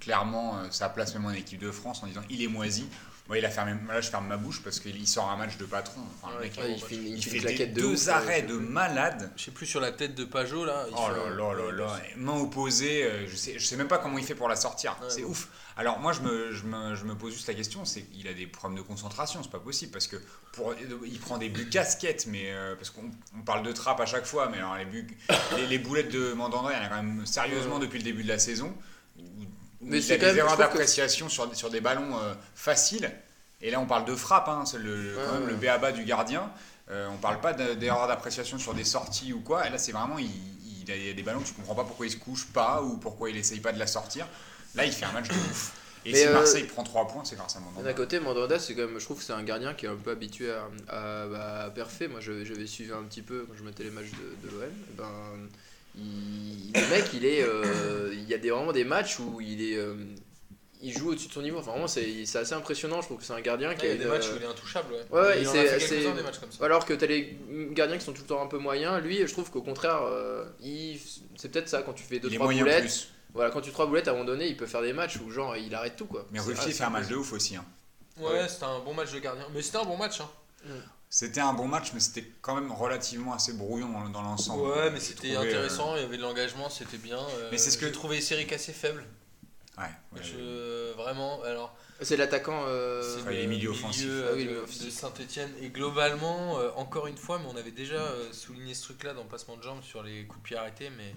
clairement 0.00 0.58
euh, 0.58 0.66
sa 0.70 0.88
place 0.88 1.14
même 1.14 1.26
en 1.26 1.30
équipe 1.32 1.60
de 1.60 1.70
France 1.70 2.02
en 2.02 2.06
disant 2.06 2.22
il 2.30 2.42
est 2.42 2.48
moisi. 2.48 2.88
Moi, 3.28 3.38
il 3.38 3.44
a 3.44 3.50
fermé, 3.50 3.74
là, 3.86 4.00
je 4.00 4.10
ferme 4.10 4.26
ma 4.26 4.36
bouche 4.36 4.60
parce 4.60 4.80
qu'il 4.80 5.06
sort 5.06 5.30
un 5.30 5.36
match 5.36 5.56
de 5.56 5.64
patron. 5.64 6.00
Enfin, 6.20 6.34
le 6.34 6.40
Ouais, 6.40 6.46
mec, 6.46 6.58
ouais, 6.58 6.72
il 6.74 6.80
fait 6.82 6.96
une, 6.96 7.06
il 7.06 7.16
il 7.18 7.22
fait 7.22 7.30
fait 7.30 7.36
une 7.36 7.44
des 7.44 7.54
claquette 7.54 7.74
de 7.74 7.80
deux 7.80 8.08
ouf, 8.08 8.08
arrêts 8.08 8.40
ouais, 8.40 8.42
de 8.42 8.54
malade. 8.54 9.30
Je 9.36 9.44
sais 9.44 9.50
plus 9.52 9.66
sur 9.66 9.78
la 9.80 9.92
tête 9.92 10.16
de 10.16 10.24
Pajot 10.24 10.64
là. 10.64 10.84
il 10.88 10.94
Oh 10.96 11.06
fait 11.06 11.12
là 11.12 11.30
là 11.30 11.54
là 11.54 11.70
là, 11.70 12.00
main 12.16 12.36
opposée, 12.40 13.04
euh, 13.04 13.28
je 13.28 13.36
sais, 13.36 13.56
je 13.56 13.64
sais 13.64 13.76
même 13.76 13.86
pas 13.86 13.98
comment 13.98 14.18
il 14.18 14.24
fait 14.24 14.34
pour 14.34 14.48
la 14.48 14.56
sortir, 14.56 14.96
c'est 15.08 15.22
ouf. 15.22 15.48
Alors 15.76 16.00
moi 16.00 16.12
je 16.12 16.22
me, 16.22 16.52
je, 16.52 16.64
me, 16.64 16.96
je 16.96 17.04
me 17.04 17.14
pose 17.14 17.32
juste 17.32 17.46
la 17.46 17.54
question, 17.54 17.84
c'est 17.84 18.02
qu'il 18.02 18.26
a 18.26 18.34
des 18.34 18.48
problèmes 18.48 18.76
de 18.78 18.82
concentration, 18.82 19.44
c'est 19.44 19.52
pas 19.52 19.60
possible 19.60 19.92
parce 19.92 20.08
que 20.08 20.16
pour, 20.52 20.74
il 21.06 21.20
prend 21.20 21.38
des 21.38 21.50
buts 21.50 21.68
casquettes, 21.68 22.26
mais 22.26 22.50
euh, 22.50 22.74
parce 22.74 22.90
qu'on 22.90 23.10
on 23.38 23.42
parle 23.42 23.62
de 23.62 23.70
trappe 23.70 24.00
à 24.00 24.06
chaque 24.06 24.26
fois, 24.26 24.48
mais 24.50 24.58
alors 24.58 24.76
les, 24.76 24.86
buts, 24.86 25.06
les, 25.56 25.66
les 25.68 25.78
boulettes 25.78 26.10
de 26.12 26.32
Mandanda, 26.32 26.70
il 26.72 26.76
y 26.76 26.80
en 26.80 26.84
a 26.84 26.88
quand 26.88 27.02
même 27.02 27.24
sérieusement 27.26 27.78
depuis 27.78 27.98
le 27.98 28.04
début 28.04 28.24
de 28.24 28.28
la 28.28 28.40
saison. 28.40 28.74
Mais 29.80 30.00
c'est 30.00 30.18
quand 30.18 30.26
même- 30.26 30.34
des 30.34 30.38
erreurs 30.40 30.54
que- 30.56 30.58
d'appréciation 30.62 31.28
sur, 31.28 31.54
sur 31.54 31.70
des 31.70 31.80
ballons 31.80 32.18
euh, 32.18 32.34
faciles. 32.54 33.10
Et 33.62 33.70
là 33.70 33.80
on 33.80 33.86
parle 33.86 34.04
de 34.04 34.14
frappe, 34.14 34.48
hein, 34.48 34.64
c'est 34.66 34.78
le, 34.78 35.14
quand 35.16 35.32
Ouais, 35.32 35.38
même 35.38 35.46
le 35.48 35.54
ouais. 35.54 35.60
béaba 35.60 35.92
du 35.92 36.04
gardien. 36.04 36.50
Euh, 36.90 37.08
on 37.12 37.18
parle 37.18 37.40
pas 37.40 37.52
de- 37.52 37.74
d'erreurs 37.74 38.08
d'appréciation 38.08 38.58
sur 38.58 38.74
des 38.74 38.84
sorties 38.84 39.32
ou 39.32 39.40
quoi. 39.40 39.66
Et 39.66 39.70
là, 39.70 39.78
c'est 39.78 39.92
vraiment, 39.92 40.18
il, 40.18 40.28
il 40.88 41.06
y 41.06 41.10
a 41.10 41.12
des 41.12 41.22
ballons 41.22 41.38
que 41.40 41.46
tu 41.46 41.54
comprends 41.54 41.76
pas 41.76 41.84
pourquoi 41.84 42.06
il 42.06 42.10
se 42.10 42.16
couche 42.16 42.46
pas 42.46 42.82
ou 42.82 42.96
pourquoi 42.96 43.30
il 43.30 43.36
essaye 43.36 43.60
pas 43.60 43.70
de 43.72 43.78
la 43.78 43.86
sortir. 43.86 44.26
Là, 44.74 44.84
il 44.86 44.92
fait 44.92 45.04
un 45.04 45.12
match 45.12 45.28
de 45.28 45.34
ouf. 45.34 45.72
Et 46.04 46.12
Mais, 46.12 46.18
si 46.18 46.26
euh, 46.26 46.32
Marseille 46.32 46.64
prend 46.64 46.82
3 46.82 47.06
points, 47.06 47.22
c'est 47.24 47.36
grâce 47.36 47.54
à 47.54 47.58
D'un 47.60 47.66
Mandanda. 47.66 47.92
côté, 47.94 48.18
Mandanda, 48.18 48.58
c'est 48.58 48.74
quand 48.74 48.86
même, 48.86 48.98
je 48.98 49.04
trouve 49.04 49.18
que 49.18 49.22
c'est 49.22 49.34
un 49.34 49.42
gardien 49.44 49.74
qui 49.74 49.84
est 49.86 49.88
un 49.88 49.94
peu 49.96 50.10
habitué 50.10 50.50
à, 50.50 50.62
à, 50.88 51.26
bah, 51.28 51.62
à 51.66 51.70
perfer. 51.70 52.08
Moi, 52.08 52.18
je- 52.20 52.44
j'avais 52.44 52.66
suivi 52.66 52.90
un 52.92 53.02
petit 53.04 53.22
peu 53.22 53.44
quand 53.48 53.54
je 53.56 53.62
mettais 53.62 53.84
les 53.84 53.90
matchs 53.90 54.10
de, 54.10 54.48
de 54.48 54.52
l'OM. 54.52 54.64
Et 54.64 54.94
Ben, 54.96 55.04
il, 55.96 56.72
le 56.74 56.88
mec, 56.90 57.04
il 57.14 57.24
est, 57.24 57.42
euh, 57.42 58.10
il 58.12 58.28
y 58.28 58.34
a 58.34 58.38
des, 58.38 58.50
vraiment 58.50 58.72
des 58.72 58.84
matchs 58.84 59.18
où 59.18 59.40
il 59.40 59.62
est, 59.72 59.76
euh, 59.76 59.94
il 60.82 60.96
joue 60.96 61.10
au-dessus 61.10 61.28
de 61.28 61.32
son 61.32 61.42
niveau. 61.42 61.58
Enfin, 61.58 61.72
vraiment, 61.72 61.88
c'est 61.88 62.24
c'est 62.24 62.38
assez 62.38 62.54
impressionnant. 62.54 63.00
Je 63.00 63.06
trouve 63.06 63.18
que 63.18 63.24
c'est 63.24 63.32
un 63.32 63.40
gardien 63.40 63.68
Ouais, 63.70 63.74
qui 63.76 63.86
il 63.86 63.88
y 63.88 63.90
a 63.90 63.94
a 63.94 63.98
des 63.98 64.04
une, 64.04 64.08
matchs 64.10 64.28
euh, 64.28 64.34
où 64.34 64.36
il 64.36 64.42
est 64.42 64.46
intouchable. 64.46 64.94
Ouais. 64.94 65.00
Ouais, 65.10 65.20
ouais, 65.28 65.42
il 65.42 65.48
en 65.48 65.50
a 65.50 65.54
fait 65.54 65.80
c'est- 65.80 65.96
des 66.14 66.22
matchs 66.22 66.38
comme 66.38 66.52
ça. 66.52 66.64
Alors 66.64 66.86
que 66.86 66.94
t'as 66.94 67.06
les 67.06 67.36
gardiens 67.72 67.98
qui 67.98 68.04
sont 68.04 68.12
tout 68.12 68.22
le 68.22 68.28
temps 68.28 68.42
un 68.42 68.46
peu 68.46 68.58
moyens, 68.58 69.02
lui, 69.02 69.18
je 69.26 69.32
trouve 69.32 69.50
qu'au 69.50 69.62
contraire, 69.62 70.02
euh, 70.04 70.44
il- 70.62 70.98
c'est 71.36 71.50
peut-être 71.50 71.68
ça 71.68 71.82
quand 71.82 71.92
tu 71.92 72.04
fais 72.04 72.16
Il 72.16 72.26
est 72.26 72.28
2-3 72.30 72.44
moyen 72.44 72.62
boulettes. 72.64 72.80
plus. 72.82 73.08
Voilà, 73.34 73.50
quand 73.50 73.60
tu 73.60 73.70
3 73.70 73.86
boulettes, 73.86 74.08
à 74.08 74.10
un 74.10 74.14
moment 74.14 74.24
donné, 74.26 74.48
il 74.48 74.56
peut 74.56 74.66
faire 74.66 74.82
des 74.82 74.92
matchs 74.92 75.18
où 75.24 75.30
genre 75.30 75.56
il 75.56 75.74
arrête 75.74 75.96
tout 75.96 76.06
quoi. 76.06 76.26
Mais 76.32 76.40
Ruffier 76.40 76.72
fait 76.72 76.84
un 76.84 76.90
match 76.90 77.08
de 77.08 77.16
ouf 77.16 77.32
aussi. 77.32 77.56
hein. 77.56 77.64
Ouais, 78.18 78.48
c'était 78.48 78.64
un 78.64 78.80
bon 78.80 78.92
match 78.94 79.12
de 79.12 79.18
gardien. 79.18 79.46
Mais 79.54 79.62
c'était 79.62 79.78
un 79.78 79.84
bon 79.84 79.96
match. 79.96 80.20
Hein. 80.20 80.28
C'était 81.12 81.40
un 81.40 81.52
bon 81.52 81.66
match, 81.66 81.90
mais 81.92 81.98
c'était 81.98 82.24
quand 82.40 82.54
même 82.54 82.70
relativement 82.70 83.34
assez 83.34 83.52
brouillon 83.52 84.08
dans, 84.10 84.22
l'ensemble. 84.22 84.62
Ouais, 84.62 84.90
mais 84.92 85.00
c'était 85.00 85.32
trouvé, 85.34 85.36
euh, 85.36 85.50
intéressant. 85.50 85.96
Il 85.96 86.02
y 86.02 86.04
avait 86.04 86.16
de 86.16 86.22
l'engagement, 86.22 86.70
c'était 86.70 86.98
bien. 86.98 87.18
Euh, 87.18 87.48
Mais 87.50 87.58
c'est 87.58 87.72
ce 87.72 87.78
que- 87.78 87.86
J'ai 87.86 87.92
trouvé 87.92 88.20
Eric 88.30 88.52
assez 88.52 88.72
faible. 88.72 89.04
ouais, 89.76 89.84
ouais, 90.12 90.22
Je- 90.22 90.92
Vraiment. 90.92 91.42
Alors. 91.42 91.74
C'est 92.00 92.16
l'attaquant. 92.16 92.62
euh, 92.66 93.02
C'est 93.02 93.22
Enfin, 93.22 93.32
il 93.32 93.38
est 93.38 93.42
le 93.42 93.48
milieu 93.48 93.70
offensif. 93.70 94.06
euh, 94.08 94.28
Ah 94.30 94.34
oui, 94.36 94.46
de, 94.46 94.56
offensif. 94.58 94.92
Saint-Etienne. 94.92 95.52
Et 95.60 95.70
globalement, 95.70 96.58
euh, 96.60 96.70
encore 96.76 97.08
une 97.08 97.16
fois, 97.16 97.40
mais 97.40 97.46
on 97.52 97.56
avait 97.56 97.72
déjà 97.72 97.96
euh, 97.96 98.32
souligné 98.32 98.72
ce 98.74 98.84
truc-là 98.84 99.12
dans 99.12 99.24
Passement 99.24 99.56
de 99.56 99.62
Jambes 99.64 99.82
sur 99.82 100.04
les 100.04 100.24
coups 100.26 100.40
de 100.42 100.46
pied 100.46 100.56
arrêtés, 100.56 100.90
mais 100.90 101.14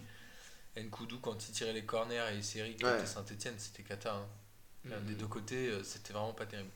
Nkoudou, 0.81 1.19
quand 1.19 1.47
il 1.47 1.51
tirait 1.53 1.71
les 1.73 1.85
corners 1.85 2.23
et 2.35 2.39
qui 2.41 2.57
Ouais. 2.61 2.73
était 2.97 3.05
Saint-Etienne, 3.05 3.55
c'était 3.59 3.83
cata. 3.83 4.15
hein. 4.15 4.89
Des 5.07 5.13
deux 5.13 5.27
côtés, 5.27 5.67
euh, 5.69 5.83
c'était 5.83 6.11
vraiment 6.13 6.33
pas 6.33 6.45
terrible. 6.47 6.69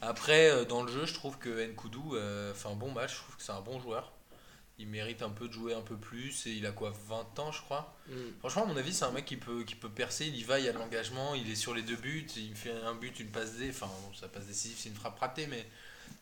Après, 0.00 0.50
euh, 0.50 0.64
dans 0.64 0.82
le 0.82 0.90
jeu, 0.92 1.06
je 1.06 1.14
trouve 1.14 1.38
que 1.38 1.66
Nkoudou 1.66 2.14
euh, 2.14 2.54
fait 2.54 2.68
un 2.68 2.74
bon 2.74 2.90
match, 2.92 3.12
je 3.14 3.18
trouve 3.22 3.36
que 3.36 3.42
c'est 3.42 3.52
un 3.52 3.60
bon 3.60 3.80
joueur. 3.80 4.12
Il 4.80 4.86
mérite 4.86 5.22
un 5.22 5.30
peu 5.30 5.48
de 5.48 5.52
jouer 5.52 5.74
un 5.74 5.80
peu 5.80 5.96
plus, 5.96 6.46
et 6.46 6.50
il 6.52 6.64
a 6.64 6.70
quoi, 6.70 6.92
20 7.08 7.38
ans, 7.40 7.50
je 7.52 7.60
crois 7.62 7.94
Mm. 8.08 8.12
Franchement, 8.38 8.62
à 8.62 8.66
mon 8.66 8.76
avis, 8.78 8.94
c'est 8.94 9.04
un 9.04 9.10
mec 9.10 9.26
qui 9.26 9.36
peut, 9.36 9.62
qui 9.64 9.74
peut 9.74 9.90
percer. 9.90 10.26
Il 10.26 10.36
y 10.36 10.42
va, 10.42 10.58
il 10.58 10.64
y 10.64 10.68
a 10.68 10.72
de 10.72 10.78
l'engagement. 10.78 11.34
Il 11.34 11.50
est 11.50 11.56
sur 11.56 11.74
les 11.74 11.82
deux 11.82 11.96
buts. 11.96 12.26
Il 12.36 12.54
fait 12.54 12.72
un 12.72 12.94
but, 12.94 13.20
une 13.20 13.28
passe 13.28 13.56
D. 13.56 13.68
Enfin, 13.68 13.86
bon, 13.86 14.14
sa 14.18 14.28
passe 14.28 14.46
décisive, 14.46 14.78
c'est 14.80 14.88
une 14.88 14.94
frappe 14.94 15.18
ratée, 15.18 15.46
mais 15.46 15.68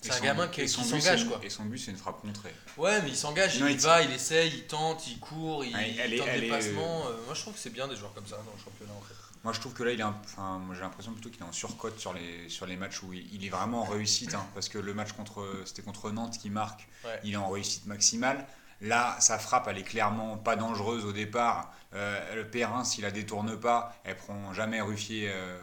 c'est 0.01 0.11
un 0.11 0.15
son- 0.17 0.25
gamin 0.25 0.49
qui, 0.49 0.69
s'engage, 0.69 1.27
quoi. 1.29 1.39
Et 1.45 1.49
son 1.51 1.65
but, 1.67 1.79
c'est 1.79 1.93
une 1.93 1.97
frappe 1.97 2.21
contrée. 2.23 2.53
Ouais, 2.77 3.01
mais 3.03 3.11
il 3.11 3.17
s'engage. 3.17 3.55
Il 3.57 3.67
il- 3.71 3.79
va, 3.79 4.03
il 4.03 4.11
essaye, 4.11 4.51
il 4.53 4.65
tente, 4.67 5.07
il 5.07 5.21
court, 5.21 5.65
il, 5.65 5.77
elle 5.77 6.17
tente 6.19 6.27
des 6.27 6.47
est, 6.47 6.49
passements. 6.49 7.07
Euh, 7.07 7.13
Moi, 7.27 7.35
je 7.35 7.41
trouve 7.43 7.55
que 7.55 7.61
c'est 7.61 7.71
bien 7.71 7.87
des 7.87 7.95
joueurs 7.95 8.15
comme 8.15 8.27
ça 8.27 8.37
dans 8.39 8.53
le 8.53 8.59
championnat, 8.65 8.95
en 8.95 9.03
fait. 9.03 9.15
Moi, 9.47 9.53
je 9.53 9.61
trouve 9.61 9.75
que 9.75 9.85
là, 9.85 9.93
il 9.93 10.01
est 10.01 10.03
un- 10.03 10.17
enfin, 10.25 10.59
moi, 10.59 10.75
j'ai 10.75 10.81
l'impression 10.81 11.13
plutôt 11.13 11.31
qu'il 11.31 11.41
est 11.41 11.45
en 11.45 11.53
surcote 11.53 12.01
sur 12.01 12.13
les, 12.13 12.49
sur 12.49 12.67
les 12.67 12.77
matchs 12.77 13.05
où 13.05 13.13
il, 13.13 13.33
il 13.33 13.47
est 13.47 13.49
vraiment 13.49 13.83
en 13.83 13.85
réussite. 13.85 14.35
hein, 14.35 14.45
parce 14.55 14.69
que 14.69 14.77
le 14.77 14.93
match 14.93 15.13
contre, 15.13 15.47
c'était 15.65 15.83
contre 15.83 16.11
Nantes 16.11 16.37
qui 16.37 16.51
marque, 16.51 16.89
Ouais. 17.05 17.21
il 17.23 17.35
est 17.35 17.37
en 17.37 17.49
réussite 17.49 17.87
maximale. 17.87 18.45
Là, 18.81 19.15
sa 19.21 19.39
frappe, 19.39 19.69
elle 19.69 19.79
est 19.79 19.85
clairement 19.85 20.37
pas 20.37 20.57
dangereuse 20.57 21.05
au 21.05 21.13
départ. 21.13 21.73
Euh, 21.95 22.35
le 22.35 22.49
Perrin, 22.51 22.83
s'il 22.83 23.05
la 23.05 23.13
détourne 23.13 23.57
pas, 23.57 23.95
elle 24.03 24.17
prend 24.17 24.53
jamais 24.53 24.81
Ruffier, 24.81 25.31
euh, 25.33 25.57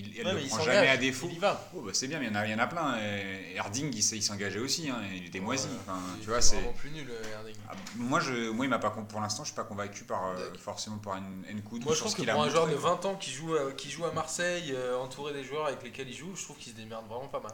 il, 0.00 0.18
elle 0.18 0.26
Ouais, 0.26 0.32
le 0.34 0.40
il 0.42 0.48
prend 0.48 0.62
jamais 0.62 0.88
à 0.88 0.96
défaut. 0.96 1.26
Il 1.30 1.36
y 1.36 1.38
va. 1.38 1.68
Oh, 1.74 1.82
bah, 1.82 1.90
c'est 1.94 2.08
bien, 2.08 2.18
mais 2.18 2.26
il 2.26 2.28
y 2.28 2.32
en 2.32 2.36
a, 2.36 2.46
il 2.46 2.50
y 2.50 2.54
en 2.54 2.58
a 2.58 2.66
plein. 2.66 2.98
Et 3.00 3.54
Herding, 3.56 3.90
il, 3.94 4.02
s'est- 4.02 4.16
il 4.16 4.22
s'engageait 4.22 4.58
aussi, 4.58 4.88
hein, 4.90 5.00
il 5.14 5.26
était 5.26 5.40
moisi. 5.40 5.68
Enfin, 5.80 5.98
il 6.16 6.22
tu 6.22 6.28
vois, 6.30 6.40
c'est. 6.40 6.56
vraiment 6.56 6.72
plus 6.72 6.90
nul, 6.90 7.06
Herding. 7.32 7.54
Ah, 7.68 7.72
Moi, 7.96 8.20
je, 8.20 8.50
moi, 8.50 8.64
il 8.66 8.68
m'a 8.68 8.78
pas 8.78 8.90
pour 8.90 9.20
l'instant, 9.20 9.44
je 9.44 9.48
suis 9.48 9.56
pas 9.56 9.64
convaincu 9.64 10.04
par 10.04 10.28
euh, 10.28 10.50
forcément 10.58 10.98
par 10.98 11.16
une 11.16 11.58
Nkoudou. 11.58 11.84
Moi, 11.86 11.94
je 11.94 12.00
ce 12.10 12.14
que 12.16 12.20
qu'il 12.22 12.30
a 12.30 12.34
pour 12.34 12.42
un 12.42 12.50
joueur 12.50 12.66
de 12.68 12.74
quoi. 12.76 12.90
20 12.96 13.04
ans 13.06 13.14
qui 13.16 13.30
joue, 13.30 13.54
à, 13.54 13.72
qui 13.72 13.90
joue 13.90 14.04
à 14.06 14.12
Marseille, 14.12 14.72
euh, 14.74 14.96
entouré 14.98 15.32
des 15.32 15.44
joueurs 15.44 15.66
avec 15.66 15.82
lesquels 15.82 16.08
il 16.08 16.16
joue, 16.16 16.34
je 16.34 16.42
trouve 16.42 16.56
qu'il 16.56 16.72
se 16.72 16.76
démerde 16.76 17.06
vraiment 17.08 17.28
pas 17.28 17.40
mal. 17.40 17.52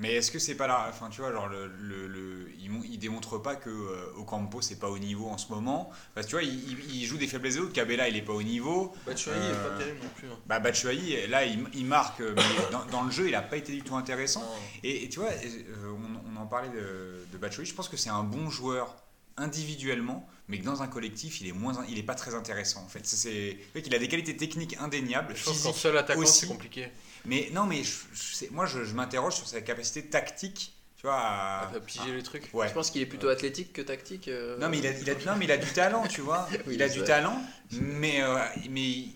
Mais 0.00 0.14
est-ce 0.14 0.30
que 0.32 0.38
c'est 0.38 0.54
pas 0.56 0.66
là 0.66 0.86
Enfin, 0.88 1.10
tu 1.10 1.20
vois, 1.20 1.30
genre, 1.30 1.46
le, 1.46 1.66
le, 1.78 2.08
le- 2.08 2.50
il, 2.58 2.70
il 2.90 2.98
démontre 2.98 3.36
pas 3.38 3.54
que 3.54 3.68
euh, 3.70 4.12
Ocampo 4.16 4.60
c'est 4.62 4.78
pas 4.78 4.88
au 4.88 4.98
niveau 4.98 5.28
en 5.28 5.36
ce 5.38 5.52
moment. 5.52 5.90
Parce 6.14 6.26
que 6.26 6.30
tu 6.30 6.36
vois, 6.36 6.42
il, 6.42 6.78
il- 6.94 7.04
joue 7.04 7.18
des 7.18 7.26
faiblesses 7.26 7.56
et 7.56 7.60
autres. 7.60 7.72
Cabella, 7.74 8.08
il 8.08 8.16
est 8.16 8.22
pas 8.22 8.32
au 8.32 8.42
niveau. 8.42 8.92
Batshuayi 9.06 9.36
est 9.38 9.52
Euh, 9.52 9.68
pas 9.70 9.78
terrible 9.78 9.98
non 10.02 10.10
plus. 10.16 10.28
hein. 10.28 10.38
Bah, 10.46 10.58
Batshuayi, 10.58 11.26
là, 11.28 11.44
il, 11.44 11.64
il 11.74 11.84
marque, 11.84 12.20
euh, 12.22 12.34
mais 12.34 12.42
dans, 12.72 12.84
dans 12.86 13.02
le 13.02 13.10
jeu, 13.10 13.28
il 13.28 13.34
a 13.34 13.42
pas 13.42 13.56
été 13.58 13.72
du 13.72 13.82
tout 13.82 13.94
intéressant. 13.94 14.42
Et 14.82 15.08
tu 15.10 15.18
vois, 15.20 15.28
euh, 15.30 15.92
on, 15.92 16.32
on 16.34 16.40
en 16.40 16.46
parlait 16.46 16.70
de, 16.70 17.26
de 17.30 17.38
Batshuayi. 17.38 17.68
Je 17.68 17.74
pense 17.74 17.88
que 17.90 17.96
c'est 17.98 18.10
un 18.10 18.24
bon 18.24 18.48
joueur 18.48 18.96
individuellement, 19.40 20.28
mais 20.48 20.58
que 20.58 20.64
dans 20.64 20.82
un 20.82 20.86
collectif, 20.88 21.40
il 21.40 21.48
est 21.48 21.52
moins, 21.52 21.84
il 21.88 21.98
est 21.98 22.02
pas 22.04 22.14
très 22.14 22.34
intéressant 22.34 22.82
en 22.84 22.88
fait. 22.88 23.00
C'est, 23.04 23.16
c'est, 23.16 23.30
le 23.52 23.80
mec, 23.80 23.86
il 23.86 23.94
a 23.94 23.98
des 23.98 24.08
qualités 24.08 24.36
techniques 24.36 24.76
indéniables, 24.80 25.34
Je 25.36 25.44
pense 25.44 25.62
qu'en 25.62 25.72
seul 25.72 25.96
attaquant, 25.96 26.20
aussi. 26.20 26.40
c'est 26.40 26.46
compliqué. 26.46 26.88
Mais 27.24 27.50
non, 27.52 27.64
mais 27.66 27.82
je- 27.84 27.98
je 28.12 28.34
sais- 28.34 28.48
moi, 28.50 28.66
je, 28.66 28.84
je 28.84 28.94
m'interroge 28.94 29.34
sur 29.34 29.46
sa 29.48 29.60
capacité 29.60 30.04
tactique. 30.06 30.72
tu 30.96 31.06
vois, 31.06 31.16
à- 31.18 31.74
À 31.74 31.80
piger 31.80 32.12
les 32.12 32.22
trucs. 32.22 32.50
ouais. 32.52 32.68
Je 32.68 32.74
pense 32.74 32.90
qu'il 32.90 33.00
est 33.00 33.06
plutôt 33.06 33.28
athlétique 33.30 33.72
que 33.72 33.80
tactique. 33.80 34.28
euh. 34.28 34.58
Non 34.58 34.68
mais, 34.68 34.78
il 34.80 34.86
a, 34.86 34.90
il 34.90 35.08
a- 35.08 35.14
non, 35.24 35.36
mais 35.38 35.46
il 35.46 35.50
a 35.52 35.56
du 35.56 35.70
talent, 35.72 36.06
tu 36.06 36.20
vois. 36.20 36.46
Oui, 36.66 36.74
il 36.74 36.82
a 36.82 36.88
du 36.90 36.98
vrai. 36.98 37.06
talent, 37.06 37.40
mais, 37.80 38.20
euh, 38.22 38.36
mais 38.68 38.82
il, 38.82 39.14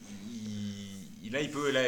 il- 1.25 1.33
là, 1.33 1.40
il 1.40 1.50
peut. 1.50 1.71
Là, 1.71 1.83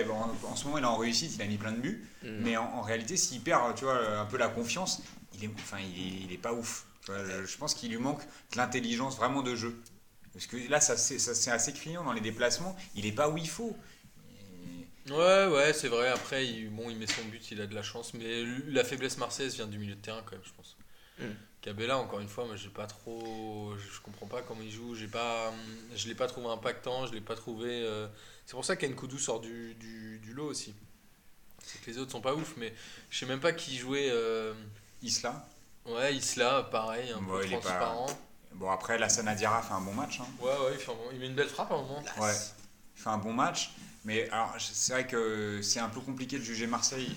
en, 0.45 0.55
ce 0.57 0.65
moment, 0.65 0.79
il 0.79 0.85
est 0.85 0.87
en 0.87 0.97
réussite, 0.97 1.33
il 1.37 1.43
a 1.43 1.47
mis 1.47 1.57
plein 1.57 1.73
de 1.73 1.79
buts. 1.81 2.05
Mm. 2.23 2.29
Mais 2.43 2.57
en, 2.57 2.65
en 2.65 2.83
réalité, 2.83 3.17
s'il 3.17 3.41
perd, 3.41 3.75
tu 3.75 3.85
vois, 3.85 4.19
un 4.19 4.25
peu 4.27 4.37
la 4.37 4.49
confiance, 4.49 5.03
il 5.35 5.45
est, 5.45 5.51
enfin, 5.55 5.79
il 5.81 5.99
est, 6.03 6.25
il 6.27 6.33
est 6.33 6.39
pas 6.39 6.53
ouf. 6.53 6.85
Vois, 7.07 7.25
je, 7.25 7.47
je 7.47 7.57
pense 7.59 7.75
qu'il 7.75 7.91
lui 7.91 7.99
manque 7.99 8.23
de 8.53 8.57
l'intelligence 8.57 9.17
vraiment 9.17 9.43
de 9.43 9.55
jeu. 9.55 9.81
Parce 10.33 10.47
que 10.47 10.57
là, 10.69 10.81
ça, 10.81 10.97
c'est 10.97 11.19
ça, 11.19 11.35
c'est 11.35 11.51
assez 11.51 11.73
criant 11.73 12.05
dans 12.05 12.13
les 12.13 12.21
déplacements. 12.21 12.77
Il 12.95 13.07
est 13.07 13.13
pas 13.13 13.29
où 13.31 13.39
il 13.39 13.49
faut. 13.49 13.77
Ouais, 15.09 15.47
ouais, 15.47 15.73
c'est 15.73 15.89
vrai. 15.89 16.09
Après, 16.09 16.47
il, 16.47 16.69
bon, 16.71 16.91
il 16.91 16.97
met 16.97 17.07
son 17.07 17.25
but, 17.27 17.51
il 17.53 17.61
a 17.61 17.67
de 17.67 17.75
la 17.75 17.83
chance. 17.83 18.13
Mais 18.15 18.45
la 18.69 18.85
faiblesse 18.85 19.19
marseillaise 19.19 19.55
vient 19.55 19.67
du 19.67 19.79
milieu 19.79 19.95
de 19.95 20.01
terrain, 20.01 20.23
quand 20.25 20.33
même, 20.33 20.45
je 20.45 20.53
pense. 20.53 20.77
Mm. 21.19 21.25
Cabella, 21.63 21.99
encore 21.99 22.21
une 22.21 22.29
fois, 22.29 22.47
moi, 22.47 22.57
j'ai 22.57 22.71
pas 22.71 22.87
trop. 22.87 23.75
Je, 23.79 23.89
je 23.97 24.01
comprends 24.01 24.27
pas 24.27 24.43
comment 24.43 24.63
il 24.63 24.71
joue. 24.71 24.95
J'ai 24.97 25.09
pas, 25.09 25.53
je 25.95 26.09
l'ai 26.09 26.15
pas 26.17 26.27
trouvé 26.29 26.49
impactant. 26.49 27.07
Je 27.07 27.13
l'ai 27.15 27.21
pas 27.21 27.37
trouvé. 27.37 27.69
euh, 27.71 28.09
C'est 28.47 28.53
pour 28.55 28.65
ça 28.65 28.77
qu'Enkoudou 28.77 29.19
sort 29.19 29.41
du, 29.41 29.75
du, 29.75 30.19
du 30.21 30.33
lot 30.35 30.47
aussi. 30.49 30.75
C'est 31.65 31.81
que 31.83 31.91
les 31.91 31.99
autres 31.99 32.13
sont 32.13 32.21
pas 32.23 32.35
ouf, 32.35 32.55
mais 32.57 32.75
je 33.11 33.19
sais 33.19 33.27
même 33.27 33.41
pas 33.41 33.53
qui 33.53 33.77
jouait. 33.79 34.09
euh, 34.11 34.55
Isla. 35.03 35.49
Ouais, 35.89 36.15
Isla, 36.17 36.65
pareil, 36.71 37.11
un 37.13 37.19
Ouais, 37.25 37.41
peu 37.41 37.47
il 37.47 37.53
est 37.53 37.57
pas- 37.57 37.63
transparent. 37.63 38.07
Bon, 38.55 38.71
après, 38.71 38.99
la 38.99 39.09
Sanadira 39.09 39.61
fait 39.63 39.75
un 39.75 39.81
bon 39.81 39.93
match. 39.93 40.19
hein. 40.21 40.27
Ouais, 40.41 40.49
ouais, 40.49 40.73
il, 40.75 40.79
fait 40.81 40.91
un 40.91 40.95
bon- 40.95 41.09
il 41.13 41.19
met 41.19 41.27
une 41.27 41.35
belle 41.35 41.49
frappe 41.49 41.71
à 41.71 41.75
un 41.75 41.83
moment. 41.83 42.03
Ouais, 42.19 42.33
il 42.97 43.03
fait 43.03 43.11
un 43.11 43.19
bon 43.19 43.33
match. 43.33 43.71
Mais 44.05 44.29
alors, 44.31 44.55
c'est 44.59 44.93
vrai 44.93 45.07
que 45.07 45.61
c'est 45.63 45.81
un 45.81 45.89
peu 45.89 46.01
compliqué 46.01 46.39
de 46.39 46.45
juger 46.45 46.67
Marseille 46.67 47.15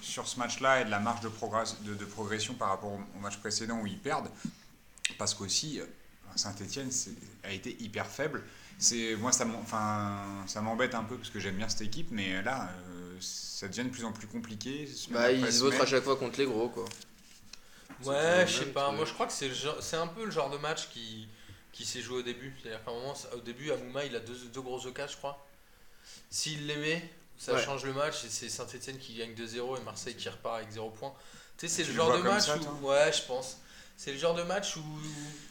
sur 0.00 0.26
ce 0.26 0.38
match-là 0.38 0.80
et 0.80 0.84
de 0.84 0.90
la 0.90 0.98
marge 0.98 1.20
de, 1.20 1.28
progress- 1.28 1.80
de, 1.82 1.94
de 1.94 2.04
progression 2.04 2.54
par 2.54 2.68
rapport 2.70 2.92
au 2.92 3.18
match 3.20 3.36
précédent 3.38 3.78
où 3.80 3.86
ils 3.86 3.98
perdent. 3.98 4.28
Parce 5.18 5.34
qu'aussi, 5.34 5.80
Saint-Etienne 6.36 6.90
a 7.44 7.50
été 7.52 7.76
hyper 7.80 8.06
faible. 8.06 8.42
C'est, 8.78 9.14
moi, 9.16 9.30
ça 9.32 9.44
m'embête 10.60 10.94
un 10.94 11.04
peu 11.04 11.16
parce 11.16 11.30
que 11.30 11.38
j'aime 11.38 11.56
bien 11.56 11.68
cette 11.68 11.82
équipe, 11.82 12.08
mais 12.10 12.42
là, 12.42 12.68
euh, 12.90 13.16
ça 13.20 13.68
devient 13.68 13.84
de 13.84 13.90
plus 13.90 14.04
en 14.04 14.12
plus 14.12 14.26
compliqué. 14.26 14.88
Bah, 15.10 15.20
après 15.20 15.38
il 15.38 15.46
se 15.46 15.58
semaine. 15.60 15.80
à 15.80 15.86
chaque 15.86 16.02
fois 16.02 16.16
contre 16.16 16.38
les 16.40 16.46
gros, 16.46 16.68
quoi. 16.68 16.84
Ouais, 18.04 18.44
je 18.46 18.58
sais 18.58 18.66
pas. 18.66 18.90
Moi, 18.92 19.04
je 19.04 19.12
crois 19.12 19.26
que 19.26 19.32
c'est 19.32 19.96
un 19.96 20.06
peu 20.06 20.24
le 20.24 20.30
genre 20.30 20.50
de 20.50 20.58
match 20.58 20.88
qui, 20.90 21.28
qui 21.72 21.84
s'est 21.84 22.00
joué 22.00 22.18
au 22.18 22.22
début. 22.22 22.54
C'est-à-dire 22.62 22.84
qu'à 22.84 22.90
un 22.90 22.94
moment, 22.94 23.14
au 23.34 23.40
début, 23.40 23.70
Amouma, 23.72 24.04
il 24.04 24.14
a 24.16 24.20
deux, 24.20 24.36
deux 24.52 24.60
grosses 24.60 24.86
occasions, 24.86 25.12
je 25.12 25.18
crois. 25.18 25.46
S'il 26.30 26.66
les 26.66 26.76
met, 26.76 27.10
ça 27.38 27.54
Ouais. 27.54 27.62
change 27.64 27.84
le 27.84 27.92
match 27.92 28.24
et 28.24 28.28
c'est 28.28 28.48
Saint-Etienne 28.48 28.98
qui 28.98 29.14
gagne 29.14 29.34
2-0 29.34 29.78
et 29.78 29.84
Marseille 29.84 30.14
qui 30.16 30.28
repart 30.28 30.56
avec 30.56 30.70
0 30.70 30.90
points. 30.90 31.12
Tu 31.58 31.68
sais, 31.68 31.82
c'est 31.84 31.88
le 31.88 31.94
genre 31.94 32.16
de 32.16 32.22
match 32.22 32.46
ça, 32.46 32.56
où. 32.58 32.86
Ouais, 32.88 33.12
je 33.12 33.22
pense. 33.22 33.58
C'est 33.96 34.12
le 34.12 34.18
genre 34.18 34.34
de 34.34 34.42
match 34.42 34.76
où, 34.76 34.82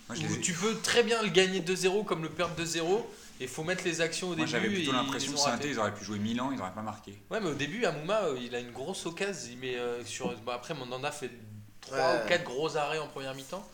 Moi, 0.10 0.18
tu 0.42 0.54
peux 0.54 0.76
très 0.80 1.04
bien 1.04 1.22
le 1.22 1.30
gagner 1.30 1.62
2-0 1.62 2.04
comme 2.06 2.24
le 2.24 2.30
perdre 2.30 2.56
2-0 2.62 3.06
et 3.40 3.48
faut 3.48 3.64
mettre 3.64 3.84
les 3.86 4.02
actions 4.02 4.28
au 4.28 4.36
Moi, 4.36 4.46
début. 4.46 4.50
j'avais 4.52 4.68
plutôt 4.70 4.92
l'impression 4.92 5.32
que 5.34 5.38
Saint 5.40 5.60
ils 5.64 5.80
auraient 5.80 5.94
pu 5.94 6.04
jouer 6.04 6.20
Milan, 6.20 6.50
ils 6.52 6.58
n'auraient 6.58 6.74
pas 6.74 6.82
marqué. 6.82 7.18
Ouais, 7.30 7.40
mais 7.40 7.50
au 7.50 7.54
début, 7.56 7.86
Amouma, 7.86 8.24
euh, 8.26 8.38
il 8.42 8.54
a 8.56 8.60
une 8.60 8.72
grosse 8.72 9.06
occasion. 9.06 9.50
Il 9.52 9.58
met 9.60 9.76
euh, 9.78 10.04
sur. 10.04 10.36
Bah, 10.42 10.56
après, 10.56 10.74
Mandanda 10.74 11.12
fait 11.12 11.32
3 11.82 11.98
Ouais. 11.98 12.22
ou 12.26 12.28
4 12.28 12.44
gros 12.44 12.78
arrêts 12.78 13.00
en 13.00 13.08
première 13.08 13.34
mi-temps. 13.36 13.68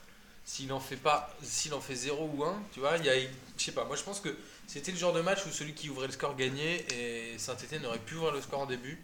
S'il 0.45 0.71
en 0.71 0.79
fait 0.79 0.95
pas, 0.95 1.35
s'il 1.43 1.73
en 1.73 1.81
fait 1.81 1.95
0 1.95 2.31
ou 2.35 2.43
1, 2.45 2.61
tu 2.71 2.79
vois, 2.79 2.95
il 2.97 3.05
y 3.05 3.09
a, 3.09 3.15
je 3.19 3.63
sais 3.63 3.73
pas. 3.73 3.83
Moi, 3.83 3.97
je 3.97 4.03
pense 4.03 4.21
que 4.21 4.33
c'était 4.65 4.93
le 4.93 4.97
genre 4.97 5.11
de 5.11 5.19
match 5.21 5.45
où 5.45 5.51
celui 5.51 5.73
qui 5.73 5.89
ouvrait 5.89 6.07
le 6.07 6.13
score 6.13 6.35
gagnait 6.37 6.85
et 6.93 7.37
Saint-Etienne 7.37 7.85
aurait 7.85 7.99
pu 7.99 8.15
ouvrir 8.15 8.31
le 8.33 8.41
score 8.41 8.61
en 8.61 8.65
début. 8.65 8.97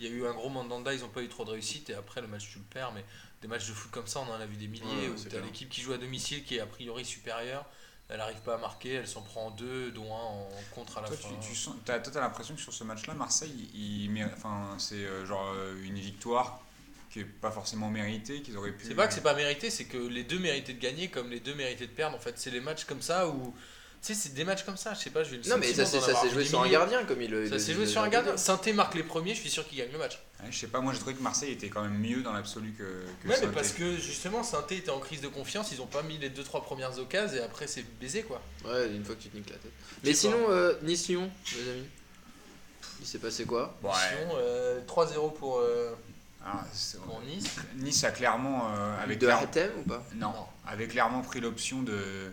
Il 0.00 0.06
y 0.06 0.08
a 0.08 0.12
eu 0.12 0.26
un 0.26 0.32
gros 0.32 0.48
Mandanda, 0.48 0.94
ils 0.94 1.00
n'ont 1.00 1.08
pas 1.08 1.20
eu 1.22 1.28
trop 1.28 1.44
de 1.44 1.50
réussite 1.50 1.90
et 1.90 1.94
après 1.94 2.20
le 2.22 2.26
match 2.28 2.48
tu 2.50 2.58
le 2.58 2.64
perds. 2.64 2.92
Mais 2.92 3.04
des 3.42 3.48
matchs 3.48 3.66
de 3.68 3.72
foot 3.74 3.90
comme 3.90 4.06
ça, 4.06 4.20
on 4.20 4.30
en 4.32 4.40
a 4.40 4.46
vu 4.46 4.56
des 4.56 4.66
milliers 4.68 4.84
Ouais, 4.86 5.08
où 5.08 5.18
c'est 5.18 5.28
tu 5.28 5.36
as 5.36 5.40
l'équipe 5.40 5.68
qui 5.68 5.82
joue 5.82 5.92
à 5.92 5.98
domicile 5.98 6.42
qui 6.44 6.56
est 6.56 6.60
a 6.60 6.66
priori 6.66 7.04
supérieure. 7.04 7.66
Elle 8.08 8.16
n'arrive 8.18 8.40
pas 8.40 8.54
à 8.54 8.58
marquer, 8.58 8.94
elle 8.94 9.06
s'en 9.08 9.20
prend 9.20 9.50
deux, 9.50 9.90
dont 9.90 10.06
un 10.10 10.22
en 10.22 10.48
contre 10.74 10.96
à 10.96 11.02
la 11.02 11.08
Toi, 11.08 11.16
fin. 11.18 11.28
tu, 11.42 11.48
tu 11.50 11.54
sens, 11.54 11.74
t'as, 11.84 11.98
toi, 12.00 12.10
t'as 12.10 12.20
l'impression 12.20 12.54
que 12.54 12.60
sur 12.62 12.72
ce 12.72 12.82
match-là, 12.84 13.12
Marseille, 13.12 13.68
il, 13.74 14.24
enfin, 14.34 14.74
c'est 14.78 14.94
euh, 14.94 15.26
genre 15.26 15.52
euh, 15.54 15.74
une 15.84 15.98
victoire 15.98 16.62
qui 17.10 17.20
est 17.20 17.24
pas 17.24 17.50
forcément 17.50 17.88
méritée, 17.90 18.42
qu'ils 18.42 18.56
auraient 18.56 18.72
pu. 18.72 18.86
C'est 18.86 18.94
pas 18.94 19.06
que 19.06 19.14
c'est 19.14 19.22
pas 19.22 19.34
mérité, 19.34 19.70
c'est 19.70 19.84
que 19.84 19.96
les 19.98 20.24
deux 20.24 20.38
méritaient 20.38 20.74
de 20.74 20.80
gagner 20.80 21.08
comme 21.08 21.30
les 21.30 21.40
deux 21.40 21.54
méritaient 21.54 21.86
de 21.86 21.92
perdre. 21.92 22.16
En 22.16 22.20
fait, 22.20 22.34
c'est 22.36 22.50
les 22.50 22.60
matchs 22.60 22.84
comme 22.84 23.02
ça 23.02 23.28
où. 23.28 23.54
Tu 24.00 24.14
sais, 24.14 24.14
c'est 24.14 24.34
des 24.34 24.44
matchs 24.44 24.62
comme 24.62 24.76
ça, 24.76 24.94
je 24.94 25.00
sais 25.00 25.10
pas, 25.10 25.24
je 25.24 25.30
vais 25.30 25.38
le 25.38 25.48
Non, 25.50 25.56
mais 25.58 25.72
ça, 25.72 25.84
s'est- 25.84 26.30
joué 26.30 26.44
sur 26.44 26.62
un 26.62 26.68
gardien, 26.68 27.04
comme 27.04 27.20
il 27.20 27.28
le. 27.32 27.48
Ça 27.48 27.58
s'est 27.58 27.72
joué 27.74 27.84
sur 27.84 28.00
un 28.00 28.08
gardien. 28.08 28.36
Sainté 28.36 28.72
marque 28.72 28.94
les 28.94 29.02
premiers, 29.02 29.34
je 29.34 29.40
suis 29.40 29.50
sûr 29.50 29.66
qu'il 29.66 29.76
gagne 29.78 29.90
le 29.90 29.98
match. 29.98 30.20
Ouais, 30.40 30.52
je 30.52 30.56
sais 30.56 30.68
pas, 30.68 30.80
moi 30.80 30.92
j'ai 30.92 31.00
trouvé 31.00 31.16
que 31.16 31.22
Marseille 31.22 31.50
était 31.50 31.68
quand 31.68 31.82
même 31.82 31.98
mieux 31.98 32.22
dans 32.22 32.32
l'absolu 32.32 32.72
que, 32.78 32.84
que 32.84 33.28
Ouais, 33.28 33.34
mais 33.40 33.48
parce 33.52 33.72
que 33.72 33.96
justement, 33.96 34.44
Sainté 34.44 34.76
était 34.76 34.90
en 34.90 35.00
crise 35.00 35.20
de 35.20 35.26
confiance, 35.26 35.72
ils 35.72 35.82
ont 35.82 35.86
pas 35.88 36.02
mis 36.04 36.16
les 36.16 36.30
deux 36.30 36.44
trois 36.44 36.62
premières 36.62 36.96
occasions 37.00 37.38
et 37.38 37.40
après 37.42 37.66
c'est 37.66 37.82
baisé 37.98 38.22
quoi. 38.22 38.40
Ouais, 38.64 38.86
une 38.94 39.04
fois 39.04 39.16
que 39.16 39.22
tu 39.22 39.30
te 39.30 39.36
niques 39.36 39.50
la 39.50 39.56
tête. 39.56 39.72
Mais 40.04 40.14
sinon, 40.14 40.46
euh, 40.48 40.74
Nice-Lyon, 40.82 41.28
les 41.56 41.68
amis. 41.72 41.86
Il 43.00 43.06
s'est 43.06 43.18
passé 43.18 43.44
quoi? 43.46 43.76
Ouais. 43.82 43.90
Sinon, 44.20 44.34
euh, 44.38 44.80
3-0 44.86 45.30
pour, 45.34 45.58
euh, 45.58 45.92
Ah, 46.52 46.64
pour 47.04 47.20
Nice. 47.22 47.56
Nice 47.76 48.04
a 48.04 48.10
clairement, 48.10 48.70
euh, 48.74 49.02
avec 49.02 49.18
De 49.18 49.26
clair- 49.26 49.38
Artem 49.38 49.70
ou 49.78 49.82
pas? 49.82 50.02
Non, 50.14 50.32
Non. 50.32 50.46
avait 50.66 50.88
clairement 50.88 51.22
pris 51.22 51.40
l'option 51.40 51.82
de 51.82 52.32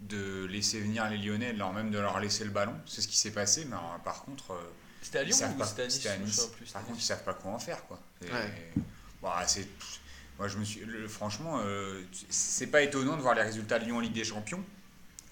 de 0.00 0.44
laisser 0.44 0.80
venir 0.80 1.08
les 1.08 1.16
Lyonnais, 1.16 1.50
alors 1.50 1.72
même 1.72 1.90
de 1.90 1.98
leur 1.98 2.20
laisser 2.20 2.44
le 2.44 2.50
ballon. 2.50 2.74
C'est 2.84 3.00
ce 3.00 3.08
qui 3.08 3.16
s'est 3.16 3.30
passé, 3.30 3.64
mais 3.64 3.74
alors, 3.74 3.98
par 4.04 4.22
contre, 4.24 4.50
euh, 4.52 4.60
C'était 5.00 5.20
à 5.20 5.22
Lyon 5.22 5.36
ou 5.54 5.58
pas. 5.58 5.64
c'était 5.64 5.82
à 6.08 6.18
Nice 6.18 6.40
à 6.40 6.54
plus, 6.56 6.70
Par 6.72 6.84
contre, 6.84 6.98
ils 6.98 7.02
savent 7.02 7.24
pas 7.24 7.32
quoi 7.32 7.52
en 7.52 7.58
faire, 7.58 7.86
quoi. 7.86 7.98
Ouais. 8.20 8.72
Bah, 9.22 9.42
c'est 9.46 9.66
moi 10.38 10.48
je 10.48 10.58
me 10.58 10.64
suis 10.64 10.80
le- 10.80 11.06
franchement 11.08 11.60
euh, 11.62 12.02
c'est 12.28 12.66
pas 12.66 12.82
étonnant 12.82 13.16
de 13.16 13.22
voir 13.22 13.34
les 13.36 13.40
résultats 13.42 13.78
de 13.78 13.84
Lyon 13.84 13.98
en 13.98 14.00
Ligue 14.00 14.12
des 14.12 14.24
Champions 14.24 14.62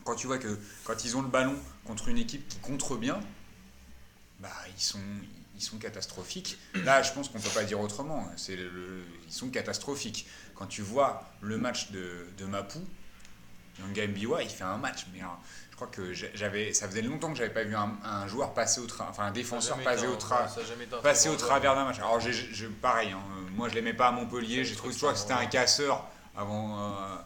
quand 0.04 0.14
tu 0.14 0.28
vois 0.28 0.38
que 0.38 0.56
quand 0.84 1.04
ils 1.04 1.16
ont 1.16 1.22
le 1.22 1.28
ballon 1.28 1.56
contre 1.84 2.06
une 2.08 2.16
équipe 2.18 2.48
qui 2.48 2.56
contre 2.58 2.96
bien 2.96 3.18
bah 4.38 4.48
ils 4.74 4.80
sont 4.82 5.00
ils 5.62 5.64
sont 5.64 5.78
catastrophiques. 5.78 6.58
Là 6.74 7.02
je 7.02 7.12
pense 7.12 7.28
qu'on 7.28 7.38
peut 7.38 7.48
pas 7.50 7.64
dire 7.64 7.80
autrement. 7.80 8.28
C'est 8.36 8.56
le- 8.56 9.04
ils 9.26 9.32
sont 9.32 9.48
catastrophiques. 9.48 10.26
Quand 10.54 10.66
tu 10.66 10.82
vois 10.82 11.24
le 11.40 11.56
match 11.56 11.90
de, 11.92 12.26
de 12.36 12.44
Mapou 12.44 12.80
Yanga 13.80 14.06
Mbiwa 14.06 14.42
il 14.42 14.50
fait 14.50 14.64
un 14.64 14.76
match 14.76 15.06
mais 15.12 15.20
je 15.70 15.76
crois 15.76 15.86
que 15.86 16.12
j'avais 16.12 16.74
ça 16.74 16.86
faisait 16.88 17.00
longtemps 17.02 17.32
que 17.32 17.38
j'avais 17.38 17.54
pas 17.54 17.64
vu 17.64 17.74
un, 17.74 17.96
un 18.04 18.26
joueur 18.26 18.52
passer 18.54 18.80
au 18.80 18.86
enfin 19.08 19.24
un 19.24 19.30
défenseur 19.30 19.78
passer 19.84 20.06
au 20.06 20.16
tra 20.16 20.46
passer 21.02 21.28
au 21.30 21.36
travers 21.36 21.74
d'un 21.74 21.84
match. 21.84 21.98
Alors, 21.98 22.20
j'ai, 22.20 22.32
je, 22.32 22.66
pareil, 22.66 23.10
hein, 23.12 23.20
moi 23.54 23.68
je 23.70 23.74
l'aimais 23.74 23.94
pas 23.94 24.08
à 24.08 24.12
Montpellier, 24.12 24.64
j'ai 24.64 24.76
trouvé 24.76 24.92
toujours 24.92 25.12
que 25.12 25.18
c'était 25.18 25.32
un 25.32 25.46
casseur 25.46 26.06
avant, 26.36 26.78
euh, 26.78 27.16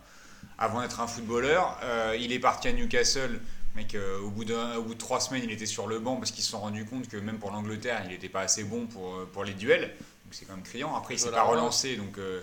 avant 0.58 0.80
d'être 0.82 1.00
un 1.00 1.06
footballeur. 1.08 1.78
Euh, 1.82 2.16
il 2.18 2.32
est 2.32 2.38
parti 2.38 2.68
à 2.68 2.72
Newcastle, 2.72 3.40
mec, 3.76 3.94
euh, 3.94 4.18
au, 4.20 4.30
bout 4.30 4.44
d'un- 4.44 4.76
au 4.76 4.82
bout 4.82 4.94
de 4.94 4.98
trois 4.98 5.20
semaines, 5.20 5.42
il 5.44 5.50
était 5.52 5.66
sur 5.66 5.86
le 5.86 5.98
banc 6.00 6.16
parce 6.16 6.30
qu'ils 6.32 6.42
se 6.44 6.50
sont 6.50 6.60
rendus 6.60 6.84
compte 6.84 7.08
que 7.08 7.16
même 7.16 7.38
pour 7.38 7.50
l'Angleterre, 7.50 8.00
il 8.04 8.08
n'était 8.10 8.28
pas 8.28 8.40
assez 8.40 8.64
bon 8.64 8.86
pour, 8.86 9.14
euh, 9.16 9.30
pour 9.32 9.44
les 9.44 9.52
duels. 9.54 9.94
Donc 10.24 10.34
c'est 10.34 10.44
quand 10.44 10.54
même 10.56 10.64
criant. 10.64 10.96
Après, 10.96 11.14
il 11.14 11.18
s'est 11.20 11.28
Voilà, 11.28 11.44
pas 11.44 11.50
relancé, 11.50 11.94
donc. 11.94 12.18
euh, 12.18 12.42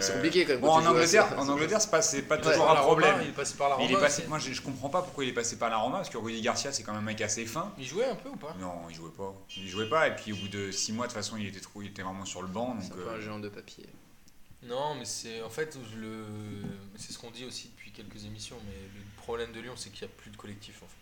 C'est 0.00 0.14
compliqué 0.14 0.44
quand 0.46 0.52
même. 0.52 0.60
Bon, 0.62 0.70
en 0.70 0.86
Angleterre, 0.86 1.28
ça. 1.28 1.38
en 1.38 1.46
Angleterre, 1.50 1.80
c'est 1.82 1.90
pas, 1.90 2.00
c'est 2.00 2.22
pas 2.22 2.36
Ouais. 2.36 2.40
toujours 2.42 2.70
un 2.70 2.76
problème. 2.76 3.10
Roma, 3.12 3.22
il 3.24 3.28
est 3.28 3.32
passé 3.32 3.56
par 3.58 3.68
la 3.68 3.76
Il 3.84 3.90
est 3.90 3.94
Roma 3.94 4.06
passé, 4.06 4.24
moi, 4.26 4.38
je, 4.38 4.52
je 4.54 4.62
comprends 4.62 4.88
pas 4.88 5.02
pourquoi 5.02 5.24
il 5.24 5.28
est 5.30 5.34
passé 5.34 5.56
par 5.58 5.68
la 5.68 5.76
Roma 5.76 5.98
parce 5.98 6.08
que 6.08 6.16
Rudy 6.16 6.40
Garcia, 6.40 6.72
c'est 6.72 6.82
quand 6.82 6.92
même 6.92 7.02
un 7.02 7.04
mec 7.04 7.20
assez 7.20 7.44
fin. 7.44 7.72
Il 7.76 7.84
jouait 7.84 8.06
un 8.06 8.14
peu 8.14 8.30
ou 8.30 8.36
pas? 8.36 8.56
Non, 8.58 8.72
il 8.88 8.96
jouait 8.96 9.10
pas. 9.10 9.34
Il 9.54 9.68
jouait 9.68 9.88
pas. 9.90 10.08
Et 10.08 10.16
puis 10.16 10.32
au 10.32 10.36
bout 10.36 10.48
de 10.48 10.70
6 10.70 10.92
mois, 10.94 11.06
de 11.06 11.12
toute 11.12 11.18
façon, 11.18 11.36
il 11.36 11.46
était, 11.46 11.60
trop, 11.60 11.82
il 11.82 11.88
était 11.88 12.02
vraiment 12.02 12.24
sur 12.24 12.40
le 12.40 12.48
banc. 12.48 12.74
C'est 12.80 12.92
euh, 12.94 13.14
un 13.18 13.20
géant 13.20 13.38
de 13.38 13.50
papier. 13.50 13.84
Non, 14.62 14.94
mais 14.94 15.04
c'est 15.06 15.42
en 15.42 15.48
fait 15.50 15.78
le 15.98 16.24
c'est 16.96 17.12
ce 17.12 17.18
qu'on 17.18 17.30
dit 17.30 17.44
aussi 17.46 17.68
depuis 17.74 17.92
quelques 17.92 18.24
émissions, 18.26 18.56
mais 18.66 18.74
le 18.94 19.02
problème 19.20 19.52
de 19.52 19.60
Lyon, 19.60 19.74
c'est 19.76 19.90
qu'il 19.90 20.06
n'y 20.06 20.12
a 20.12 20.16
plus 20.16 20.30
de 20.30 20.36
collectif 20.36 20.82
en 20.82 20.86
fait. 20.86 20.94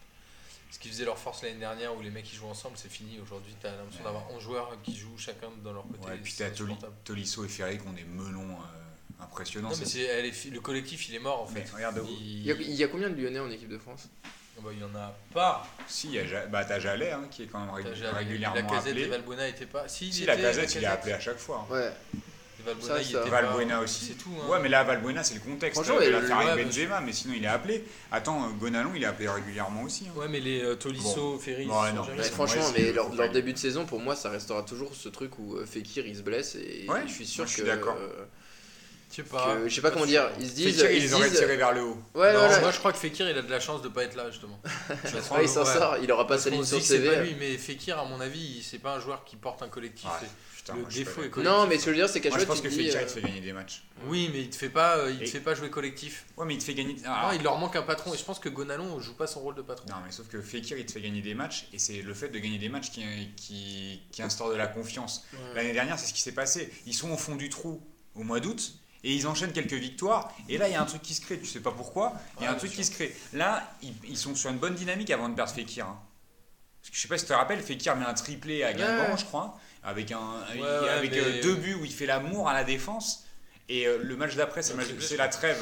Ce 0.71 0.79
qui 0.79 0.89
faisait 0.91 1.07
leur 1.07 1.17
force 1.19 1.43
l'année 1.43 1.59
dernière 1.59 1.97
où 1.97 2.03
les 2.03 2.11
mecs 2.11 2.25
qui 2.27 2.37
jouent 2.37 2.47
ensemble, 2.49 2.77
c'est 2.77 2.91
fini. 2.91 3.19
Aujourd'hui, 3.21 3.55
tu 3.59 3.67
as 3.67 3.71
l'impression 3.71 4.01
Ouais. 4.01 4.05
d'avoir 4.05 4.31
11 4.33 4.43
joueurs 4.43 4.77
qui 4.83 4.95
jouent 4.97 5.17
chacun 5.17 5.49
dans 5.65 5.73
leur 5.73 5.85
côté. 5.89 6.07
ouais, 6.09 6.17
et 6.17 6.19
puis 6.19 6.33
Toli- 6.35 6.51
insupportable. 6.53 6.93
Tolisso 7.05 7.45
et 7.45 7.49
Ferry 7.49 7.79
qui 7.79 7.87
ont 7.89 7.93
des 7.93 8.05
melons 8.05 8.51
euh, 8.53 9.23
impressionnants. 9.25 9.71
Non, 9.71 9.77
mais 9.79 9.85
ça. 9.87 9.91
c'est, 9.93 10.03
elle 10.03 10.27
est 10.27 10.45
le 10.51 10.61
collectif, 10.61 11.09
il 11.09 11.15
est 11.15 11.19
mort 11.21 11.43
en 11.49 11.51
Mais 11.53 11.63
fait. 11.65 11.75
regarde, 11.75 12.03
il... 12.21 12.21
Il 12.41 12.47
y, 12.47 12.53
a, 12.53 12.55
il 12.55 12.75
y 12.75 12.85
a 12.85 12.89
combien 12.89 13.09
de 13.09 13.15
Lyonnais 13.21 13.39
en 13.41 13.51
équipe 13.51 13.71
de 13.71 13.79
France? 13.79 14.09
Ah 14.25 14.61
bah, 14.63 14.71
il 14.73 14.79
y 14.81 14.85
en 14.85 14.95
a 14.95 15.15
pas. 15.33 15.67
si, 15.87 16.09
il 16.09 16.15
y 16.15 16.19
a 16.19 16.27
Ja- 16.27 16.47
bah, 16.47 16.65
t'as 16.67 16.81
Jalais 16.81 17.13
hein, 17.13 17.29
qui 17.31 17.45
est 17.45 17.47
quand 17.47 17.61
même 17.65 17.71
régulièrement 17.73 18.55
La 18.57 18.63
casette 18.63 18.87
et 18.97 19.05
appelé. 19.05 19.07
Valbuena 19.07 19.49
était 19.49 19.67
pas. 19.67 19.89
Si, 19.89 20.11
la 20.27 20.37
casette, 20.37 20.75
il 20.75 20.83
est 20.83 20.87
appelé 20.87 21.13
à 21.15 21.21
chaque 21.21 21.39
fois. 21.39 21.67
Ouais. 21.71 21.91
Et 22.61 22.63
Valbuena, 22.67 22.87
Ça, 22.95 23.01
il 23.03 23.13
ça. 23.13 23.21
était 23.21 23.31
Valbuena 23.31 23.77
pas- 23.77 23.83
aussi. 23.85 24.05
C'est 24.07 24.15
tout. 24.23 24.31
Hein. 24.43 24.49
Ouais, 24.51 24.59
mais 24.61 24.69
là, 24.69 24.83
Valbuena, 24.85 25.23
c'est 25.23 25.35
le 25.35 25.41
contexte 25.41 25.81
Franchement, 25.81 26.01
de 26.01 26.07
et 26.07 26.11
l'affaire 26.11 26.39
ouais, 26.57 26.65
Benzema, 26.65 27.01
mais 27.01 27.13
sinon, 27.13 27.35
il 27.37 27.45
est 27.45 27.49
appelé. 27.49 27.85
Attends, 28.11 28.45
euh, 28.45 28.49
Gonalon, 28.59 28.91
il 28.97 29.03
est 29.03 29.07
appelé 29.07 29.29
régulièrement 29.29 29.83
aussi. 29.85 30.07
hein. 30.09 30.13
Ouais, 30.19 30.27
mais 30.29 30.41
les 30.41 30.63
euh, 30.63 30.75
Tolisso, 30.75 31.39
Ferry, 31.39 31.65
ils 31.65 31.71
Ouais, 31.71 31.93
non, 31.93 32.03
Ouais, 32.03 32.23
franchement, 32.25 32.65
mais 32.77 32.93
leur, 32.93 33.11
début 33.31 33.53
de 33.53 33.59
saison, 33.59 33.87
pour 33.87 34.01
moi, 34.01 34.17
ça 34.17 34.29
restera 34.31 34.63
toujours 34.63 34.95
ce 34.95 35.09
truc 35.09 35.39
où 35.39 35.57
euh, 35.57 35.67
Fekir 35.67 36.07
il 36.07 36.17
se 36.17 36.23
blesse 36.23 36.57
et 36.57 36.87
Ouais, 36.89 37.03
je 37.07 37.13
suis 37.13 37.27
sûr 37.27 37.43
moi, 37.45 37.47
je 37.47 37.53
suis 37.53 37.63
que 37.63 37.67
d'accord. 37.69 37.97
euh, 38.01 38.25
Je 39.11 39.17
sais 39.17 39.23
pas. 39.23 39.55
que- 39.57 39.69
je 39.69 39.75
sais 39.75 39.81
pas 39.81 39.91
comment 39.91 40.05
dire. 40.05 40.29
Ils 40.41 40.49
se 40.49 40.53
disent. 40.55 40.75
Fekir, 40.77 40.91
ils 40.91 41.05
ils 41.05 41.09
disent- 41.11 41.39
tirés 41.39 41.57
vers 41.57 41.73
le 41.73 41.83
haut. 41.83 41.97
Ouais, 42.15 42.33
Non, 42.33 42.41
voilà. 42.41 42.61
Moi, 42.61 42.71
je 42.73 42.79
crois 42.79 42.93
que 42.93 42.99
Fekir, 42.99 43.31
il 43.31 43.39
a 43.39 43.43
de 43.43 43.51
la 43.51 43.61
chance 43.61 43.81
de 43.83 43.89
pas 43.89 44.03
être 44.05 44.17
là, 44.17 44.31
justement. 44.31 44.61
Ouais, 45.33 45.45
il 45.45 45.49
s'en 45.49 45.65
sort. 45.65 45.97
Il 46.03 46.11
aura 46.13 46.27
pas 46.27 46.39
sa 46.39 46.51
ligne 46.51 46.65
sur 46.65 46.81
CV. 46.83 47.17
lui, 47.23 47.37
mais 47.39 47.57
Fekir, 47.57 47.99
à 47.99 48.05
mon 48.05 48.21
avis, 48.21 48.63
c'est 48.63 48.79
pas 48.79 48.95
un 48.97 49.01
joueur 49.01 49.25
qui 49.25 49.37
porte 49.37 49.63
un 49.63 49.69
collectif. 49.69 50.09
Putain, 50.73 50.75
le 50.77 50.81
moi, 50.83 50.91
je 50.91 50.97
défaut 50.99 51.23
est 51.23 51.31
collectif. 51.31 51.45
Non, 51.59 51.67
mais 51.67 51.75
ce 51.79 51.85
que 51.85 51.85
je 51.87 51.91
veux 51.91 51.97
dire, 51.97 52.09
c'est 52.09 52.21
qu'à 52.21 52.29
Moi, 52.29 52.39
je 52.39 52.41
chaque 52.43 52.49
pense 52.49 52.59
fois, 52.59 52.65
que 52.69 52.75
tu 52.75 52.77
te 52.77 52.83
dis. 52.83 52.89
Fekir, 52.91 53.01
euh, 53.01 53.03
il 53.03 53.07
te 53.07 53.13
fait 53.13 53.23
gagner 53.27 53.41
des 53.41 53.53
matchs. 53.53 53.83
Oui, 54.07 54.31
mais 54.33 54.41
il 54.43 54.51
te 54.51 54.57
fait 54.57 54.69
pas, 54.69 54.97
euh, 54.99 55.11
il 55.13 55.19
te 55.19 55.31
fait 55.31 55.41
pas 55.41 55.55
jouer 55.55 55.71
collectif. 55.71 56.27
Ouais, 56.37 56.47
mais 56.47 56.55
il 56.55 56.59
te 56.59 56.65
fait 56.65 56.75
gagner. 56.75 56.95
Non, 56.95 57.01
Ah, 57.07 57.33
il 57.35 57.43
leur 57.43 57.59
manque 57.59 57.77
un 57.77 57.83
patron. 57.83 58.13
Et 58.15 58.19
je 58.19 58.25
pense 58.25 58.39
que 58.39 58.49
Gonalon 58.49 59.01
joue 59.01 59.15
pas 59.15 59.27
son 59.27 59.41
rôle 59.41 59.55
de 59.55 59.63
patron. 59.63 59.87
Non, 59.89 59.97
mais 60.05 60.11
sauf 60.13 60.29
que 60.29 60.41
Fekir, 60.41 60.79
il 60.79 60.87
te 60.87 60.93
fait 60.93 61.01
gagner 61.01 61.23
des 61.23 61.35
matchs, 61.35 61.69
et 61.73 61.79
c'est 61.79 62.03
le 62.03 62.15
fait 62.15 62.29
de 62.29 62.39
gagner 62.39 62.59
des 62.59 62.69
matchs 62.69 62.91
qui, 62.91 63.03
qui, 63.37 64.03
qui 64.13 64.23
instaure 64.23 64.51
de 64.51 64.57
la 64.57 64.67
confiance. 64.67 65.25
ouais. 65.33 65.39
L'année 65.55 65.73
dernière, 65.73 65.99
c'est 65.99 66.07
ce 66.07 66.13
qui 66.15 66.21
s'est 66.23 66.33
passé. 66.33 66.73
Ils 66.87 66.95
sont 66.95 67.11
au 67.11 67.17
fond 67.17 67.37
du 67.37 67.49
trou 67.49 67.81
au 68.15 68.23
mois 68.23 68.41
d'août, 68.41 68.75
et 69.05 69.15
ils 69.15 69.27
enchaînent 69.29 69.53
quelques 69.53 69.73
victoires, 69.75 70.35
et 70.49 70.59
là, 70.59 70.69
il 70.69 70.73
y 70.73 70.75
a 70.75 70.83
un 70.83 70.87
truc 70.87 71.03
qui 71.03 71.15
se 71.15 71.21
crée. 71.21 71.39
Tu 71.39 71.47
sais 71.47 71.61
pas 71.61 71.71
pourquoi, 71.71 72.15
il 72.39 72.43
y 72.43 72.47
a 72.47 72.51
Ouais, 72.51 72.55
un 72.57 72.59
truc 72.59 72.73
qui 72.73 72.85
se 72.85 72.91
crée. 72.91 73.15
Là, 73.33 73.73
ils, 73.83 73.93
ils 74.09 74.17
sont 74.17 74.35
sur 74.35 74.51
une 74.51 74.59
bonne 74.59 74.75
dynamique 74.75 75.11
avant 75.11 75.29
de 75.29 75.35
perdre 75.35 75.53
Fekir. 75.53 75.87
hein. 75.87 76.01
Parce 76.81 76.91
que 76.91 76.97
je 76.97 77.01
sais 77.03 77.09
pas 77.09 77.19
si 77.19 77.25
tu 77.25 77.29
te 77.29 77.35
rappelles, 77.35 77.61
Fekir 77.61 77.97
met 77.97 78.05
un 78.07 78.15
triplé 78.15 78.63
à 78.65 78.73
Guingamp, 78.73 79.11
Ouais. 79.13 79.19
je 79.19 79.25
crois, 79.25 79.59
avec, 79.85 80.13
un, 80.13 80.19
Ouais, 80.55 80.61
ouais, 80.61 80.89
avec 80.89 81.13
mais- 81.13 81.21
euh, 81.21 81.43
deux 81.43 81.55
buts 81.55 81.75
où 81.75 81.85
il 81.85 81.93
fait 81.93 82.07
l'amour 82.07 82.49
à 82.49 82.55
la 82.55 82.65
défense, 82.65 83.25
et 83.69 83.87
euh, 83.87 83.99
le 84.03 84.17
match 84.17 84.35
d'après, 84.37 84.63
c'est 84.63 85.17
la 85.17 85.29
trêve. 85.29 85.61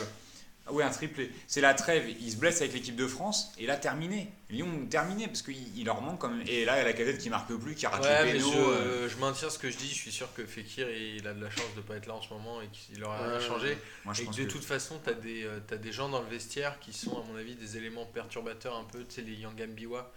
Ah 0.68 0.73
Oui, 0.73 0.82
un 0.82 0.90
triplé. 0.90 1.30
C'est 1.46 1.61
la 1.61 1.75
trêve. 1.75 2.08
Il 2.20 2.28
se 2.32 2.37
blesse 2.38 2.61
avec 2.61 2.73
l'équipe 2.73 2.96
de 2.96 3.06
France. 3.06 3.52
Et 3.56 3.66
là, 3.66 3.76
terminé. 3.76 4.32
Lyon, 4.50 4.66
terminé. 4.90 5.28
Parce 5.28 5.42
qu'il 5.42 5.78
il 5.78 5.85
leur 5.85 6.00
manque 6.02 6.18
quand 6.18 6.28
même. 6.28 6.42
Et 6.49 6.64
là, 6.64 6.75
il 6.75 6.78
y 6.78 6.80
a 6.80 6.85
la 6.85 6.92
cadette 6.92 7.18
qui 7.18 7.30
marque 7.30 7.54
plus, 7.54 7.76
qui 7.76 7.87
rate 7.87 8.02
Ouais, 8.02 8.32
le 8.32 8.40
je, 8.40 8.44
euh. 8.46 9.08
je 9.08 9.16
maintiens 9.18 9.49
ce 9.49 9.61
que 9.61 9.70
je 9.70 9.76
dis. 9.76 9.87
Je 9.88 9.94
suis 9.94 10.11
sûr 10.11 10.32
que 10.35 10.44
Fekir, 10.44 10.90
il 10.90 11.25
a 11.28 11.35
de 11.35 11.40
la 11.44 11.50
chance 11.50 11.73
de 11.76 11.82
pas 11.82 11.94
être 11.94 12.06
là 12.06 12.14
en 12.14 12.20
ce 12.20 12.30
moment 12.35 12.61
et 12.62 12.66
qu'il 12.73 13.04
aura 13.04 13.16
rien 13.28 13.38
Ouais. 13.38 13.46
changé. 13.46 13.78
Moi, 14.04 14.12
je 14.12 14.23
et 14.23 14.26
que 14.26 14.30
de 14.32 14.42
que- 14.44 14.50
toute 14.50 14.64
façon, 14.64 14.99
tu 15.04 15.08
as, 15.11 15.12
des, 15.14 15.46
t'as 15.68 15.76
des 15.76 15.92
gens 15.92 16.08
dans 16.08 16.20
le 16.20 16.28
vestiaire 16.28 16.80
qui 16.80 16.92
sont, 16.92 17.16
à 17.16 17.23
mon 17.30 17.37
avis, 17.38 17.54
des 17.54 17.76
éléments 17.76 18.04
perturbateurs 18.06 18.75
un 18.76 18.85
peu. 18.90 19.04
Tu 19.04 19.14
sais, 19.14 19.23
les 19.23 19.35
Yangambiwa 19.35 20.12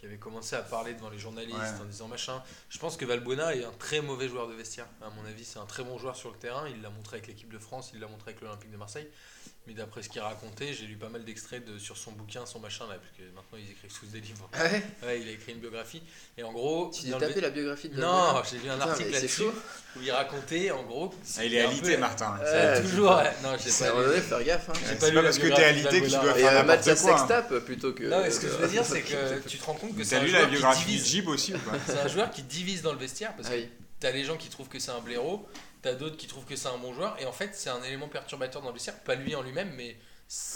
qui 0.00 0.06
avaient 0.06 0.16
commencé 0.16 0.56
à 0.56 0.62
parler 0.62 0.94
devant 0.94 1.10
les 1.10 1.18
journalistes 1.18 1.58
Ouais. 1.58 1.80
en 1.82 1.84
disant 1.84 2.08
machin. 2.08 2.42
Je 2.70 2.78
pense 2.78 2.96
que 2.96 3.04
Valbuena 3.04 3.54
est 3.54 3.64
un 3.64 3.72
très 3.72 4.00
mauvais 4.00 4.28
joueur 4.28 4.48
de 4.48 4.54
vestiaire. 4.54 4.86
À 5.02 5.10
mon 5.10 5.26
avis, 5.26 5.44
c'est 5.44 5.58
un 5.58 5.66
très 5.66 5.84
bon 5.84 5.98
joueur 5.98 6.16
sur 6.16 6.30
le 6.30 6.36
terrain. 6.38 6.66
Il 6.68 6.80
l'a 6.80 6.88
montré 6.88 7.16
avec 7.18 7.26
l'équipe 7.28 7.52
de 7.52 7.58
France, 7.58 7.90
il 7.92 8.00
l'a 8.00 8.08
montré 8.08 8.30
avec 8.30 8.40
l'Olympique 8.40 8.70
de 8.70 8.78
Marseille. 8.78 9.06
Mais 9.66 9.74
d'après 9.74 10.02
ce 10.02 10.08
qu'il 10.08 10.20
racontait, 10.22 10.72
j'ai 10.72 10.86
lu 10.86 10.96
pas 10.96 11.10
mal 11.10 11.22
d'extraits 11.22 11.64
de, 11.64 11.78
sur 11.78 11.96
son 11.96 12.12
bouquin, 12.12 12.44
son 12.46 12.58
machin 12.60 12.86
là, 12.88 12.94
parce 12.94 13.10
que 13.16 13.22
maintenant 13.36 13.58
ils 13.58 13.70
écrivent 13.70 13.92
tous 13.92 14.06
des 14.06 14.20
livres. 14.20 14.48
Ah 14.54 14.64
ouais? 14.64 14.82
Ouais, 15.04 15.20
il 15.20 15.28
a 15.28 15.32
écrit 15.32 15.52
une 15.52 15.58
biographie. 15.60 16.02
Et 16.38 16.42
en 16.42 16.50
gros. 16.50 16.90
Tu 16.92 17.02
t'es 17.02 17.10
le- 17.10 17.18
tapé 17.18 17.40
la 17.42 17.50
biographie 17.50 17.90
de 17.90 18.00
Non, 18.00 18.42
j'ai 18.50 18.58
lu 18.58 18.70
un 18.70 18.78
Putain, 18.78 18.88
article 18.90 19.10
là-dessus 19.12 19.42
chaud. 19.42 19.52
où 19.96 20.00
il 20.02 20.10
racontait 20.10 20.70
en 20.70 20.82
gros. 20.84 21.14
Ah, 21.38 21.44
il 21.44 21.54
est 21.54 21.60
alité, 21.60 21.94
peu- 21.94 22.00
Martin. 22.00 22.38
Toujours. 22.80 23.10
ouais. 23.18 23.32
Non, 23.42 23.50
j'ai 23.62 23.70
pas 23.84 23.90
un 23.92 24.14
lu. 24.14 24.20
faire 24.22 24.44
gaffe. 24.44 24.70
Hein. 24.70 24.72
J'ai 24.80 24.86
C'est 24.86 24.94
pas 24.98 25.06
pas 25.08 25.12
la 25.12 25.22
parce 25.22 25.36
que 25.36 25.42
t'es 25.42 25.48
biographie 25.48 25.68
alité 25.86 26.00
que 26.00 26.04
tu 26.06 26.10
dois 26.12 26.34
faire 26.34 26.52
n'importe 26.66 26.82
quoi. 26.82 26.92
hein. 26.92 27.16
sextape 27.18 27.58
plutôt 27.60 27.92
que. 27.92 28.04
Non, 28.04 28.22
mais 28.22 28.30
ce 28.30 28.40
que 28.40 28.48
je 28.48 28.54
veux 28.54 28.68
dire, 28.68 28.84
c'est 28.84 29.02
que 29.02 29.38
tu 29.46 29.58
te 29.58 29.64
rends 29.64 29.74
compte 29.74 29.94
que 29.96 30.02
c'est 30.04 30.16
T'as 30.16 30.22
un, 30.22 30.24
lu 30.24 30.30
la 30.32 30.38
joueur 30.38 30.48
qui 30.50 30.56
biographie 30.56 30.80
de 30.84 30.86
divise. 30.90 31.06
Jib 31.06 31.28
aussi 31.28 31.54
ou 31.54 31.58
pas? 31.58 31.72
C'est 31.86 31.98
un 32.00 32.08
joueur 32.08 32.30
qui 32.30 32.42
divise 32.42 32.80
dans 32.82 32.92
le 32.92 32.98
vestiaire 32.98 33.34
parce 33.36 33.48
que 33.50 33.54
t'as 34.00 34.10
les 34.10 34.24
gens 34.24 34.36
qui 34.38 34.48
trouvent 34.48 34.68
que 34.68 34.78
c'est 34.78 34.90
un 34.90 35.00
blaireau, 35.00 35.46
t'as 35.82 35.94
d'autres 35.94 36.16
qui 36.16 36.26
trouvent 36.26 36.44
que 36.44 36.56
c'est 36.56 36.68
un 36.68 36.78
bon 36.78 36.92
joueur, 36.94 37.16
et 37.20 37.24
en 37.26 37.32
fait, 37.32 37.50
c'est 37.54 37.70
un 37.70 37.82
élément 37.82 38.08
perturbateur 38.08 38.62
dans 38.62 38.68
le 38.68 38.74
vestiaire, 38.74 38.98
pas 39.00 39.14
lui 39.14 39.34
en 39.34 39.42
lui-même, 39.42 39.72
mais 39.76 39.96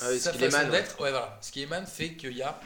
Ah 0.02 0.06
oui, 0.10 0.16
ce 0.18 0.24
sa 0.24 0.32
qu'il 0.32 0.50
façon 0.50 0.68
d'être. 0.70 1.00
Ouais, 1.00 1.10
voilà. 1.10 1.38
Ce 1.42 1.50
qui 1.50 1.62
émane 1.62 1.86
fait 1.86 2.14
qu'il 2.14 2.36
y 2.36 2.42
a, 2.42 2.60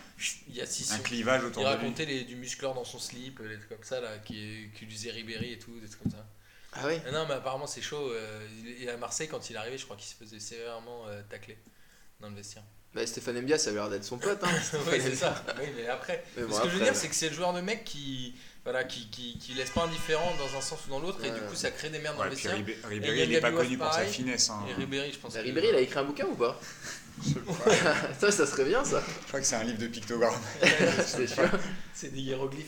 il 0.48 0.56
y 0.56 0.60
a 0.60 0.66
six 0.66 0.92
Un 0.92 0.98
clivage 0.98 1.42
Il 1.42 1.46
autour 1.48 1.62
de 1.64 1.68
lui. 1.68 1.74
racontait 1.76 2.04
les, 2.06 2.24
du 2.24 2.36
muscleur 2.36 2.74
dans 2.74 2.84
son 2.84 2.98
slip, 2.98 3.40
des 3.42 3.56
trucs 3.56 3.68
comme 3.68 3.82
ça, 3.84 4.00
là, 4.00 4.18
qui, 4.18 4.68
qui 4.76 4.84
utilisait 4.84 5.10
Ribéry 5.10 5.52
et 5.52 5.58
tout, 5.58 5.78
des 5.80 5.88
trucs 5.88 6.02
comme 6.02 6.12
ça. 6.12 6.26
Ah 6.74 6.86
ouais 6.86 7.00
Ah 7.06 7.10
non, 7.12 7.24
mais 7.26 7.34
apparemment, 7.34 7.66
c'est 7.66 7.80
chaud. 7.80 8.10
euh, 8.12 8.46
il- 8.64 8.82
et 8.84 8.90
à 8.90 8.96
Marseille, 8.98 9.28
quand 9.28 9.48
il 9.48 9.56
est 9.56 9.58
arrivé, 9.58 9.78
je 9.78 9.84
crois 9.84 9.96
qu'il 9.96 10.06
se 10.08 10.14
faisait 10.16 10.38
sévèrement 10.38 11.06
euh, 11.08 11.22
tacler 11.30 11.56
dans 12.20 12.28
le 12.28 12.34
vestiaire. 12.36 12.62
Bah, 12.94 13.06
Stéphane 13.06 13.40
Mbia, 13.42 13.58
ça 13.58 13.70
avait 13.70 13.78
l'air 13.78 13.88
d'être 13.90 14.04
son 14.04 14.18
pote. 14.18 14.42
Hein. 14.42 14.48
oui, 14.90 14.98
c'est 15.00 15.14
ça. 15.14 15.44
Oui, 15.58 15.66
mais 15.76 15.88
après. 15.88 16.24
Mais 16.36 16.42
bon, 16.44 16.54
ce 16.56 16.62
que 16.62 16.68
je 16.70 16.76
veux 16.76 16.84
dire, 16.84 16.96
c'est 16.96 17.08
que 17.08 17.14
c'est 17.14 17.28
le 17.30 17.34
joueur 17.34 17.52
de 17.54 17.60
mec 17.60 17.84
qui, 17.84 18.34
voilà, 18.70 18.84
qui, 18.84 19.08
qui, 19.08 19.38
qui 19.38 19.54
laisse 19.54 19.70
pas 19.70 19.84
indifférent 19.84 20.30
dans 20.38 20.58
un 20.58 20.60
sens 20.60 20.78
ou 20.86 20.90
dans 20.90 20.98
l'autre, 21.00 21.24
et 21.24 21.30
du 21.30 21.40
coup, 21.40 21.54
ça 21.54 21.70
crée 21.70 21.88
des 21.88 21.98
merdes 22.00 22.16
dans 22.16 22.22
Ouais, 22.22 22.28
le 22.28 22.34
vestiaire. 22.34 22.54
Ribéry, 22.54 22.76
il 22.90 23.04
y 23.18 23.20
a 23.22 23.24
il 23.24 23.34
est 23.34 23.40
pas 23.40 23.50
connu 23.50 23.78
pour 23.78 23.92
sa 23.92 24.04
finesse. 24.04 24.50
hein. 24.50 24.60
Et 24.68 24.74
Ribéry, 24.74 25.10
je 25.12 25.18
pense. 25.18 25.32
Bah, 25.32 25.40
que- 25.40 25.44
Ribéry, 25.46 25.68
il 25.70 25.74
a 25.74 25.80
écrit 25.80 25.98
un 25.98 26.04
bouquin 26.04 26.26
ou 26.26 26.34
pas 26.34 26.60
ça, 28.20 28.30
ça 28.30 28.46
serait 28.46 28.64
bien 28.66 28.84
ça. 28.84 29.02
Je 29.22 29.28
crois 29.28 29.40
que 29.40 29.46
c'est 29.46 29.56
un 29.56 29.64
livre 29.64 29.78
de 29.78 29.86
pictogrammes. 29.88 30.38
C'est 31.06 31.26
sûr. 31.26 31.48
C'est 31.94 32.12
des 32.12 32.20
hiéroglyphes. 32.20 32.66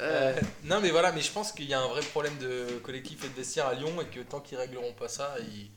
Euh, 0.00 0.34
Euh, 0.36 0.40
non, 0.64 0.80
mais 0.80 0.90
voilà, 0.90 1.12
mais 1.12 1.22
je 1.22 1.30
pense 1.30 1.52
qu'il 1.52 1.66
y 1.66 1.72
a 1.74 1.80
un 1.80 1.86
vrai 1.88 2.02
problème 2.02 2.36
de 2.38 2.66
collectif 2.82 3.24
et 3.24 3.28
de 3.28 3.34
vestiaire 3.34 3.66
à 3.68 3.74
Lyon, 3.74 3.92
et 4.02 4.06
que 4.06 4.20
tant 4.20 4.40
qu'ils 4.40 4.58
régleront 4.58 4.92
pas 4.92 5.08
ça, 5.08 5.36
ils- 5.40 5.70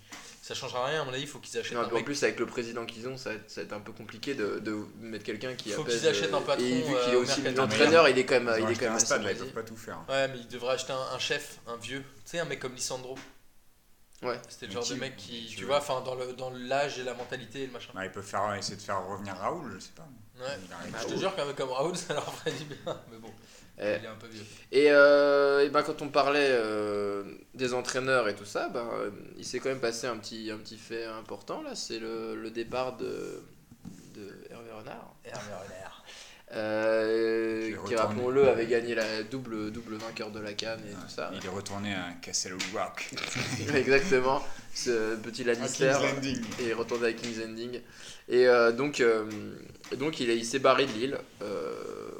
ça 0.50 0.56
changera 0.56 0.88
rien. 0.88 1.04
À 1.04 1.06
mon 1.06 1.14
avis, 1.14 1.22
il 1.22 1.28
faut 1.28 1.38
qu'ils 1.38 1.60
achètent 1.60 1.74
non, 1.74 1.82
un 1.82 1.88
en 1.90 1.94
mec. 1.94 2.06
plus, 2.06 2.24
avec 2.24 2.40
le 2.40 2.48
président 2.48 2.84
qu'ils 2.88 3.08
ont, 3.08 3.18
ça 3.18 3.30
va 3.30 3.36
être, 3.36 3.52
ça 3.52 3.62
va 3.62 3.66
être 3.68 3.74
un 3.74 3.80
peu 3.82 3.92
compliqué 3.92 4.34
de, 4.34 4.58
de 4.58 4.80
mettre 5.00 5.24
quelqu'un 5.24 5.54
qui 5.54 5.70
Faut 5.70 5.84
qu'ils 5.84 6.08
achètent 6.08 6.34
un 6.34 6.38
euh, 6.38 6.42
patron, 6.42 6.66
Et 6.66 6.82
vu 6.82 6.82
qu'il 7.04 7.14
est 7.14 7.16
euh, 7.16 7.20
aussi 7.20 7.42
l'entraîneur, 7.44 8.10
il 8.10 8.18
est 8.18 8.26
quand 8.26 8.42
même, 8.42 8.52
Ils 8.58 8.64
il 8.64 8.72
est 8.72 8.74
quand 8.74 8.86
même 8.86 8.94
un 8.94 8.96
assez 8.96 9.06
stade, 9.06 9.22
là, 9.22 9.32
ils 9.32 9.38
peuvent 9.38 9.54
pas 9.54 9.62
tout 9.62 9.78
faire. 9.78 10.04
Ouais, 10.10 10.28
mais 10.30 10.40
ils 10.40 10.48
devraient 10.48 10.74
acheter 10.74 10.92
un, 10.92 11.14
un 11.14 11.20
chef, 11.20 11.60
un 11.68 11.78
vieux. 11.78 12.00
Tu 12.26 12.32
sais, 12.32 12.40
un 12.40 12.46
mec 12.46 12.60
comme 12.60 12.74
Lissandro. 12.74 13.16
Ouais. 14.24 14.40
C'était 14.50 14.66
le 14.66 14.72
genre 14.72 14.84
qui- 14.84 14.96
de 14.96 15.00
mec 15.00 15.16
qui, 15.18 15.54
tu 15.56 15.66
vois, 15.66 15.78
enfin, 15.78 16.02
dans 16.02 16.16
le 16.16 16.34
dans 16.34 16.50
l'âge 16.50 16.98
et 16.98 17.04
la 17.04 17.14
mentalité 17.14 17.62
et 17.62 17.68
le 17.68 17.72
machin. 17.72 17.92
Bah, 17.94 18.06
ils 18.06 18.12
peuvent 18.12 18.26
faire, 18.26 18.54
essayer 18.56 18.76
de 18.76 18.82
faire 18.82 19.06
revenir 19.08 19.36
Raoul, 19.36 19.72
je 19.76 19.80
sais 19.80 19.92
pas. 19.96 20.08
Ouais. 20.40 20.46
Arrive. 20.74 20.96
Je 21.08 21.14
te 21.14 21.20
jure 21.20 21.36
qu'un 21.36 21.46
mec 21.46 21.56
comme 21.56 21.70
Raoul, 21.70 21.96
ça 22.08 22.16
leur 22.16 22.34
ferait 22.34 22.52
du 22.52 22.66
bien. 22.66 23.00
Mais 23.12 23.18
bon, 23.18 23.32
Eh. 23.82 23.96
il 24.00 24.06
est 24.06 24.08
un 24.08 24.16
peu 24.16 24.28
vieux. 24.28 24.44
Et, 24.72 24.92
euh, 24.92 25.66
et 25.66 25.70
ben, 25.70 25.84
quand 25.84 26.02
on 26.02 26.10
parlait 26.10 26.50
euh, 26.50 27.24
des 27.54 27.74
entraîneurs 27.74 28.28
et 28.28 28.36
tout 28.36 28.46
ça, 28.46 28.70
ben, 28.70 28.88
euh, 28.94 29.10
il 29.38 29.46
s'est 29.46 29.60
quand 29.60 29.70
même 29.70 29.80
passé 29.80 30.08
un 30.08 30.18
petit, 30.18 30.52
un 30.52 30.58
petit 30.58 30.78
fait 30.78 31.06
important 31.06 31.62
là, 31.62 31.76
c'est 31.76 32.00
le, 32.00 32.36
le 32.36 32.52
départ 32.52 32.98
de, 32.98 33.42
de 34.16 34.34
Hervé 34.50 34.72
Renard, 34.72 35.16
Hervé 35.24 35.54
Renard. 35.54 35.99
Euh, 36.56 37.72
Qui 37.88 37.94
est 37.94 37.98
rappelons-le 37.98 38.48
avait 38.50 38.66
gagné 38.66 38.96
la 38.96 39.24
double, 39.24 39.72
double 39.72 39.96
vainqueur 39.96 40.32
de 40.32 40.40
la 40.40 40.54
Cannes 40.54 40.82
et 40.90 40.94
tout 40.94 41.10
ça. 41.10 41.32
Il 41.34 41.46
est 41.46 41.50
retourné 41.50 41.94
à 41.94 42.14
Castle 42.22 42.58
Rock. 42.74 43.10
Exactement, 43.76 44.42
ce 44.74 45.16
petit 45.18 45.44
À 45.44 45.54
Lannister. 45.54 45.92
King's 46.00 46.14
Landing. 46.14 46.42
et 46.62 46.74
retourné 46.74 47.08
à 47.08 47.14
King's 47.14 47.40
Ending. 47.44 47.82
Et 48.30 48.48
euh, 48.48 48.72
donc, 48.72 49.00
euh, 49.00 49.30
donc 49.98 50.20
il, 50.20 50.30
il 50.30 50.46
s'est 50.46 50.60
barré 50.60 50.86
de 50.86 51.18
euh, 51.42 51.74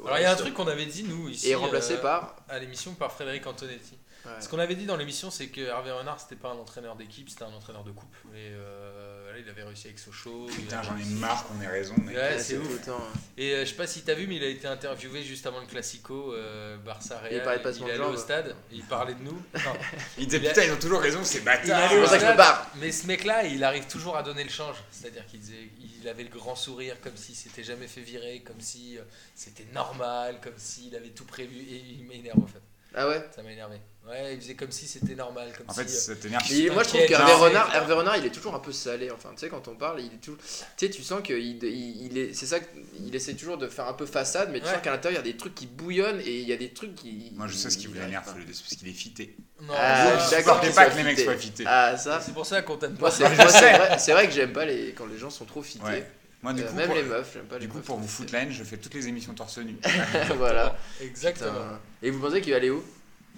Alors 0.04 0.18
il 0.18 0.22
y 0.22 0.24
a 0.24 0.32
un 0.32 0.36
truc 0.36 0.54
qu'on 0.54 0.66
avait 0.66 0.86
dit 0.86 1.04
nous 1.04 1.28
ici. 1.28 1.48
Et 1.50 1.54
remplacé 1.54 1.94
euh, 1.94 1.98
par. 2.02 2.36
à 2.48 2.58
l'émission 2.58 2.94
par 2.94 3.12
Frédéric 3.12 3.46
Antonetti. 3.46 3.96
Ouais. 4.24 4.32
Ce 4.40 4.48
qu'on 4.48 4.58
avait 4.58 4.74
dit 4.74 4.86
dans 4.86 4.96
l'émission, 4.96 5.30
c'est 5.30 5.46
que 5.48 5.60
Hervé 5.62 5.92
Renard, 5.92 6.20
c'était 6.20 6.36
pas 6.36 6.50
un 6.50 6.58
entraîneur 6.58 6.94
d'équipe, 6.96 7.30
c'était 7.30 7.44
un 7.44 7.54
entraîneur 7.54 7.84
de 7.84 7.90
coupe. 7.92 8.14
Et 8.34 8.50
euh, 8.52 9.19
il 9.44 9.50
avait 9.50 9.62
réussi 9.64 9.86
avec 9.88 9.98
Sochaux. 9.98 10.46
il 10.50 10.56
Putain, 10.56 10.82
j'en 10.82 10.96
ai 10.96 11.04
marre 11.04 11.46
qu'on 11.46 11.60
ait 11.60 11.66
raison, 11.66 11.94
mec. 12.04 12.16
Ouais, 12.16 12.38
c'est 12.38 12.54
tout 12.56 12.62
ouf. 12.62 12.72
le 12.72 12.78
temps. 12.78 12.98
hein. 13.00 13.18
Et 13.36 13.52
euh, 13.54 13.64
je 13.64 13.70
sais 13.70 13.76
pas 13.76 13.86
si 13.86 14.02
t'as 14.02 14.14
vu, 14.14 14.26
mais 14.26 14.36
il 14.36 14.44
a 14.44 14.48
été 14.48 14.66
interviewé 14.66 15.22
juste 15.22 15.46
avant 15.46 15.60
le 15.60 15.66
Classico, 15.66 16.32
euh, 16.34 16.76
Barça 16.78 17.18
Real. 17.18 17.32
Il 17.34 17.42
parlait 17.42 17.58
de 17.58 17.62
passement 17.62 17.86
il 17.86 17.90
est 17.94 17.98
de 17.98 18.02
allé 18.02 18.12
au 18.12 18.16
stade, 18.16 18.56
il 18.72 18.84
parlait 18.84 19.14
de 19.14 19.22
nous. 19.22 19.42
Non, 19.54 19.72
Il 20.18 20.26
disait 20.26 20.38
Il 20.38 20.46
a- 20.46 20.50
putain, 20.50 20.64
ils 20.64 20.72
ont 20.72 20.78
toujours 20.78 21.00
raison, 21.00 21.20
il 21.20 21.26
c'est 21.26 21.40
au 21.40 22.00
pour 22.00 22.08
ça 22.08 22.16
que 22.18 22.24
je 22.24 22.30
me 22.30 22.32
stade. 22.34 22.38
Mais 22.76 22.92
ce 22.92 23.06
mec-là, 23.06 23.44
il 23.44 23.64
arrive 23.64 23.86
toujours 23.86 24.16
à 24.16 24.22
donner 24.22 24.44
le 24.44 24.50
change. 24.50 24.76
C'est-à-dire 24.90 25.26
qu'il 25.26 25.40
disait, 25.40 25.70
il 26.00 26.08
avait 26.08 26.22
le 26.24 26.30
grand 26.30 26.54
sourire, 26.56 26.96
comme 27.00 27.16
si 27.16 27.34
s'était 27.34 27.64
jamais 27.64 27.86
fait 27.86 28.00
virer, 28.00 28.40
comme 28.46 28.60
si 28.60 28.98
euh, 28.98 29.02
c'était 29.34 29.66
normal, 29.74 30.38
comme 30.42 30.56
s'il 30.56 30.94
avait 30.96 31.08
tout 31.10 31.24
prévu. 31.24 31.56
Et 31.56 31.76
il 31.98 32.04
m'énerve 32.04 32.38
en 32.42 32.46
fait. 32.46 32.60
Ah 32.94 33.08
ouais 33.08 33.24
Ça 33.34 33.42
m'a 33.42 33.52
énervé. 33.52 33.76
Ouais, 34.08 34.34
il 34.34 34.40
faisait 34.40 34.54
comme 34.54 34.72
si 34.72 34.88
c'était 34.88 35.14
normal, 35.14 35.52
comme 35.56 35.66
En 35.68 35.72
si. 35.74 35.80
fait, 35.80 35.84
euh, 35.84 35.88
ça 35.88 36.16
t'énerve. 36.16 36.42
Mais 36.50 36.56
il- 36.56 36.72
moi 36.72 36.82
je 36.82 36.88
trouve 36.88 37.06
qu'Hervé 37.06 37.32
Renard, 37.32 37.68
c'est- 37.70 37.76
Hervé 37.76 37.92
Renard, 37.94 38.16
il 38.16 38.24
est 38.26 38.30
toujours 38.30 38.54
un 38.54 38.58
peu 38.58 38.72
salé. 38.72 39.10
Enfin, 39.10 39.28
tu 39.34 39.40
sais, 39.40 39.48
quand 39.48 39.68
on 39.68 39.76
parle, 39.76 40.00
il 40.00 40.06
est 40.06 40.16
toujours. 40.16 40.40
Tu 40.76 40.86
sais, 40.86 40.90
tu 40.90 41.02
sens 41.02 41.20
qu'il 41.22 41.36
il, 41.38 41.62
il 41.62 42.18
est. 42.18 42.32
C'est 42.34 42.46
ça, 42.46 42.56
il 42.98 43.14
essaie 43.14 43.34
toujours 43.34 43.58
de 43.58 43.68
faire 43.68 43.86
un 43.86 43.92
peu 43.92 44.06
façade, 44.06 44.48
mais 44.50 44.58
tu 44.58 44.66
Ouais. 44.66 44.72
sens 44.72 44.82
qu'à 44.82 44.90
l'intérieur, 44.90 45.20
il 45.22 45.26
y 45.26 45.30
a 45.30 45.32
des 45.32 45.36
trucs 45.38 45.54
qui 45.54 45.66
bouillonnent 45.66 46.20
et 46.22 46.38
il 46.40 46.48
y 46.48 46.52
a 46.52 46.56
des 46.56 46.70
trucs 46.72 46.94
qui. 46.96 47.30
Moi, 47.36 47.46
je 47.46 47.54
sais 47.54 47.70
ce 47.70 47.76
qui 47.78 47.86
vous 47.86 47.96
énerve, 48.00 48.24
c'est 48.26 48.44
parce 48.46 48.74
qu'il 48.74 48.88
est 48.88 48.92
fité. 48.92 49.36
Non, 49.60 49.74
Ah, 49.76 50.16
je 50.18 50.24
suis 50.34 50.36
qu'il 50.36 50.44
pas 50.74 50.86
que 50.90 50.96
les 50.96 51.02
mecs 51.04 51.20
soient 51.20 51.36
fités. 51.36 51.64
Ah, 51.66 51.96
ça. 51.96 52.20
c'est 52.24 52.32
pour 52.32 52.46
ça 52.46 52.62
qu'on 52.62 52.78
t'aime 52.78 52.96
pas. 52.96 53.10
c'est 53.10 53.28
moi, 53.36 53.48
c'est 53.48 53.72
vrai, 53.76 53.98
c'est 53.98 54.12
vrai 54.12 54.26
que 54.26 54.32
j'aime 54.32 54.52
pas 54.54 54.64
les, 54.64 54.92
quand 54.94 55.06
les 55.06 55.18
gens 55.18 55.30
sont 55.30 55.44
trop 55.44 55.62
fités. 55.62 55.84
Ouais. 55.84 56.10
Moi, 56.42 56.52
du 56.54 56.62
Euh, 56.62 56.66
coup, 56.68 56.74
même 56.74 56.86
pour, 56.86 56.94
les 56.96 57.02
meufs, 57.02 57.30
j'aime 57.34 57.44
pas 57.44 57.54
les 57.56 57.60
du 57.60 57.68
coup, 57.68 57.76
meufs 57.78 57.86
pour 57.86 57.98
vous 57.98 58.08
foutre 58.08 58.32
la 58.32 58.40
haine, 58.40 58.50
je 58.50 58.64
fais 58.64 58.76
toutes 58.78 58.94
les 58.94 59.06
émissions 59.08 59.34
torse 59.34 59.58
nu. 59.58 59.76
voilà. 60.36 60.76
Exactement. 61.00 61.50
Putain. 61.52 61.80
Et 62.02 62.10
vous 62.10 62.18
pensez 62.20 62.40
qu'il 62.40 62.52
va 62.52 62.56
aller 62.56 62.70
où? 62.70 62.82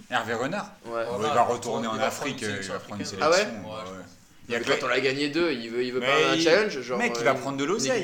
Hervé 0.09 0.33
Renard 0.33 0.71
Ouais. 0.85 1.03
Oh, 1.09 1.15
Il 1.19 1.23
va 1.27 1.43
retourner 1.43 1.87
en 1.87 1.99
Afrique, 1.99 2.43
euh, 2.43 2.59
il 2.61 2.67
va 2.67 2.79
prendre 2.79 2.99
une 3.01 3.05
sélection. 3.05 3.31
Ah 3.31 3.37
ouais 3.37 3.45
ouais, 3.45 3.97
ouais. 3.97 4.05
Il 4.49 4.53
y 4.53 4.55
a 4.55 4.59
quand 4.59 4.83
on 4.83 4.87
l'a 4.87 4.99
gagné 4.99 5.29
deux, 5.29 5.51
il 5.53 5.69
veut, 5.69 5.83
il 5.85 5.93
veut 5.93 6.01
Mais 6.01 6.07
pas 6.07 6.31
un 6.31 6.39
challenge 6.39 6.81
genre. 6.81 6.97
Mec, 6.97 7.13
il 7.17 7.23
va 7.23 7.31
euh, 7.31 7.33
prendre 7.35 7.57
de 7.57 7.63
l'oseille. 7.63 8.03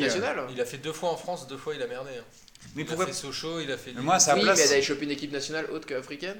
Il 0.53 0.61
a 0.61 0.65
fait 0.65 0.77
deux 0.77 0.93
fois 0.93 1.09
en 1.11 1.17
France, 1.17 1.47
deux 1.47 1.57
fois 1.57 1.75
il 1.75 1.81
a 1.81 1.87
merdé. 1.87 2.11
hein. 2.17 2.23
Mais 2.75 2.83
Il 2.83 2.85
pourquoi 2.85 3.05
a 3.05 3.07
fait 3.07 3.13
Sochaux, 3.13 3.59
il 3.59 3.71
a 3.71 3.77
fait. 3.77 3.93
Mais 3.95 4.01
moi, 4.01 4.15
à 4.15 4.19
sa 4.19 4.35
oui, 4.35 4.41
place, 4.41 4.59
mais 4.59 4.67
d'aller 4.69 4.81
choper 4.81 5.05
une 5.05 5.11
équipe 5.11 5.31
nationale 5.31 5.65
autre 5.71 5.85
qu'africaine? 5.87 6.37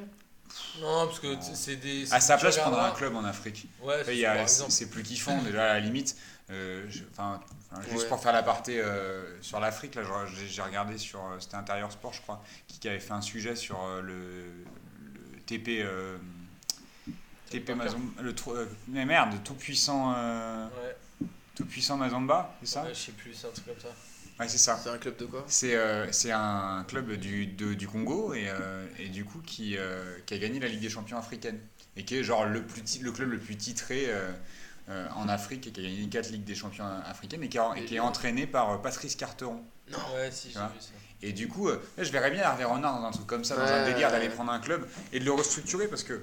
Non, 0.82 1.08
parce 1.08 1.20
que 1.20 1.28
c'est 1.54 1.76
des. 1.76 2.12
à 2.12 2.20
sa 2.22 2.38
place, 2.38 2.58
prendre 2.58 2.78
un 2.78 2.90
regarderas- 2.90 2.98
club 2.98 3.16
en 3.16 3.24
Afrique. 3.24 3.66
Ouais, 3.82 4.04
c'est 4.70 4.90
plus 4.90 5.04
kiffant 5.04 5.42
déjà 5.44 5.72
à 5.72 5.74
la 5.76 5.80
limite. 5.80 6.16
Euh, 6.52 6.86
je- 6.90 7.04
Enfin, 7.12 7.40
enfin, 7.72 7.82
juste 7.84 8.04
Ouais. 8.04 8.08
pour 8.08 8.22
faire 8.22 8.34
l'aparté 8.34 8.80
euh, 8.82 9.40
sur 9.42 9.60
l'Afrique, 9.60 9.96
là, 9.96 10.02
j'ai- 10.48 10.62
regardé 10.62 10.98
sur 10.98 11.20
euh, 11.24 11.38
c'était 11.40 11.56
Intérieur 11.56 11.92
Sport, 11.92 12.14
je 12.14 12.22
crois, 12.22 12.44
qui, 12.68 12.80
qui 12.80 12.90
avait 12.90 13.00
fait 13.00 13.14
un 13.14 13.22
sujet 13.22 13.56
sur 13.56 13.80
euh, 13.84 14.02
le, 14.02 14.46
le 15.34 15.40
TP. 15.46 15.82
euh, 15.84 16.18
TP. 17.50 17.74
Mazomba. 17.76 18.22
Le 18.22 18.34
euh, 18.50 18.66
mais 18.88 19.06
merde, 19.06 19.36
tout 19.44 19.56
puissant. 19.56 20.14
euh, 20.16 20.66
Ouais, 20.68 21.28
tout 21.56 21.66
puissant 21.66 21.98
Mazomba, 21.98 22.56
c'est 22.62 22.68
ça 22.70 22.84
ouais, 22.84 22.94
je 22.94 23.00
sais 23.00 23.12
plus, 23.12 23.34
c'est 23.34 23.48
un 23.48 23.52
truc 23.52 23.66
comme 23.66 23.80
ça. 23.80 23.90
Ouais, 24.40 24.48
c'est 24.48 24.58
ça. 24.58 24.80
C'est 24.82 24.90
un 24.90 24.98
club 24.98 25.18
de 25.18 25.26
quoi? 25.26 25.44
C'est 25.48 25.76
euh, 25.76 26.10
c'est 26.12 26.32
un 26.32 26.86
club 26.88 27.12
du, 27.14 27.46
de- 27.48 27.74
du 27.74 27.88
Congo 27.88 28.34
et, 28.34 28.46
euh, 28.48 28.88
et 28.98 29.10
du 29.10 29.26
coup 29.26 29.40
qui, 29.46 29.76
euh, 29.78 30.18
qui 30.26 30.34
a 30.34 30.38
gagné 30.38 30.60
la 30.60 30.68
Ligue 30.68 30.80
des 30.82 30.90
Champions 30.90 31.18
africaine 31.18 31.60
et 31.98 32.06
qui 32.06 32.16
est 32.16 32.24
genre 32.24 32.46
le, 32.46 32.64
plus 32.64 33.02
le 33.02 33.12
club 33.12 33.32
le 33.32 33.40
plus 33.40 33.58
titré 33.58 34.06
euh, 34.90 35.08
en 35.16 35.28
Afrique 35.30 35.68
et 35.68 35.72
qui 35.72 35.80
a 35.80 35.84
gagné 35.84 36.08
4 36.10 36.30
Ligues 36.32 36.44
des 36.46 36.56
Champions 36.56 36.86
africaines 37.06 37.44
et 37.44 37.50
qui, 37.50 37.58
a- 37.58 37.74
et 37.78 37.86
qui 37.86 37.96
est 37.96 38.00
entraîné 38.00 38.48
par 38.48 38.72
euh, 38.72 38.78
Patrice 38.78 39.16
Carteron. 39.16 39.64
Ouais, 39.90 40.30
si, 40.32 40.50
j'ai 40.52 40.60
vois. 40.60 40.68
vu 40.70 40.80
ça. 40.82 40.90
Et 41.22 41.34
du 41.34 41.48
coup, 41.48 41.68
euh, 41.70 41.82
là, 41.98 42.04
je 42.04 42.12
verrais 42.12 42.32
bien 42.32 42.42
Hervé 42.44 42.64
Renard 42.64 43.00
dans 43.02 43.08
un 43.08 43.12
truc 43.12 43.28
comme 43.28 43.44
ça, 43.44 43.56
dans 43.56 43.62
un 43.64 43.86
délire 43.86 44.10
d'aller 44.12 44.30
prendre 44.30 44.52
un 44.52 44.60
club 44.60 44.88
et 45.12 45.20
de 45.20 45.26
le 45.26 45.32
restructurer 45.32 45.88
parce 45.88 46.04
que 46.04 46.22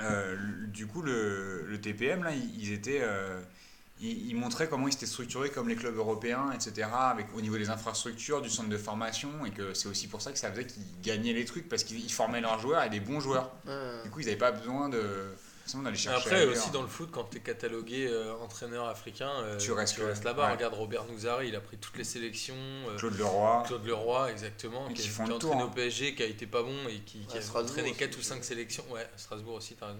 euh, 0.00 0.36
du 0.68 0.86
coup, 0.86 1.02
le, 1.02 1.64
le 1.68 1.80
TPM, 1.80 2.24
là, 2.24 2.32
ils, 2.32 2.60
ils 2.62 2.72
étaient. 2.72 3.00
euh, 3.02 3.40
ils, 4.00 4.26
ils 4.30 4.34
montraient 4.36 4.68
comment 4.68 4.88
ils 4.88 4.94
étaient 4.94 5.06
structurés 5.06 5.50
comme 5.50 5.68
les 5.68 5.76
clubs 5.76 5.94
européens, 5.96 6.50
etc., 6.52 6.88
avec, 6.92 7.26
au 7.36 7.40
niveau 7.40 7.56
des 7.56 7.70
infrastructures, 7.70 8.42
du 8.42 8.50
centre 8.50 8.68
de 8.68 8.76
formation, 8.76 9.46
et 9.46 9.52
que 9.52 9.72
c'est 9.72 9.86
aussi 9.88 10.08
pour 10.08 10.20
ça 10.20 10.32
que 10.32 10.38
ça 10.38 10.50
faisait 10.50 10.66
qu'ils 10.66 10.82
gagnaient 11.00 11.32
les 11.32 11.44
trucs, 11.44 11.68
parce 11.68 11.84
qu'ils 11.84 12.00
ils 12.04 12.12
formaient 12.12 12.40
leurs 12.40 12.58
joueurs 12.58 12.82
et 12.82 12.90
des 12.90 12.98
bons 12.98 13.20
joueurs. 13.20 13.52
Du 14.02 14.10
coup, 14.10 14.18
ils 14.18 14.24
n'avaient 14.26 14.36
pas 14.36 14.50
besoin 14.50 14.88
de, 14.88 15.32
forcément 15.64 15.82
d'aller 15.82 15.96
chercher. 15.96 16.18
Après, 16.26 16.36
ailleurs. 16.42 16.52
aussi 16.52 16.70
dans 16.70 16.82
le 16.82 16.88
foot, 16.88 17.08
quand 17.10 17.24
tu 17.24 17.38
es 17.38 17.40
catalogué 17.40 18.06
euh, 18.06 18.32
entraîneur 18.42 18.86
africain, 18.86 19.30
euh, 19.42 19.56
Tu 19.58 19.72
restes 19.72 19.98
là-bas. 20.24 20.46
ouais. 20.46 20.52
Regarde 20.52 20.74
Robert 20.74 21.04
Nouzari, 21.06 21.48
il 21.48 21.56
a 21.56 21.60
pris 21.60 21.76
toutes 21.78 21.96
les 21.98 22.04
sélections. 22.04 22.54
euh, 22.88 22.96
Claude 22.96 23.18
Leroy. 23.18 23.64
Claude 23.66 23.86
Leroy, 23.86 24.30
exactement, 24.30 24.88
Et 24.90 24.94
qui, 24.94 25.02
qui 25.02 25.08
a- 25.08 25.10
font 25.10 25.24
qui 25.24 25.30
a 25.30 25.34
le 25.34 25.38
tour, 25.40 25.50
entraîné 25.50 25.62
hein. 25.68 25.72
au 25.72 25.74
PSG, 25.74 26.14
qui 26.14 26.22
a 26.22 26.26
été 26.26 26.46
pas 26.46 26.62
bon 26.62 26.76
et 26.88 27.00
qui, 27.00 27.18
a 27.34 27.40
Strasbourg 27.40 27.62
entraîné 27.70 27.90
aussi, 27.90 27.98
4 27.98 28.14
ou 28.16 28.20
je 28.20 28.24
5 28.26 28.36
sais. 28.36 28.42
sélections. 28.48 28.84
Ouais, 28.90 29.06
Strasbourg 29.16 29.54
aussi, 29.54 29.74
t'as 29.74 29.86
raison. 29.86 29.98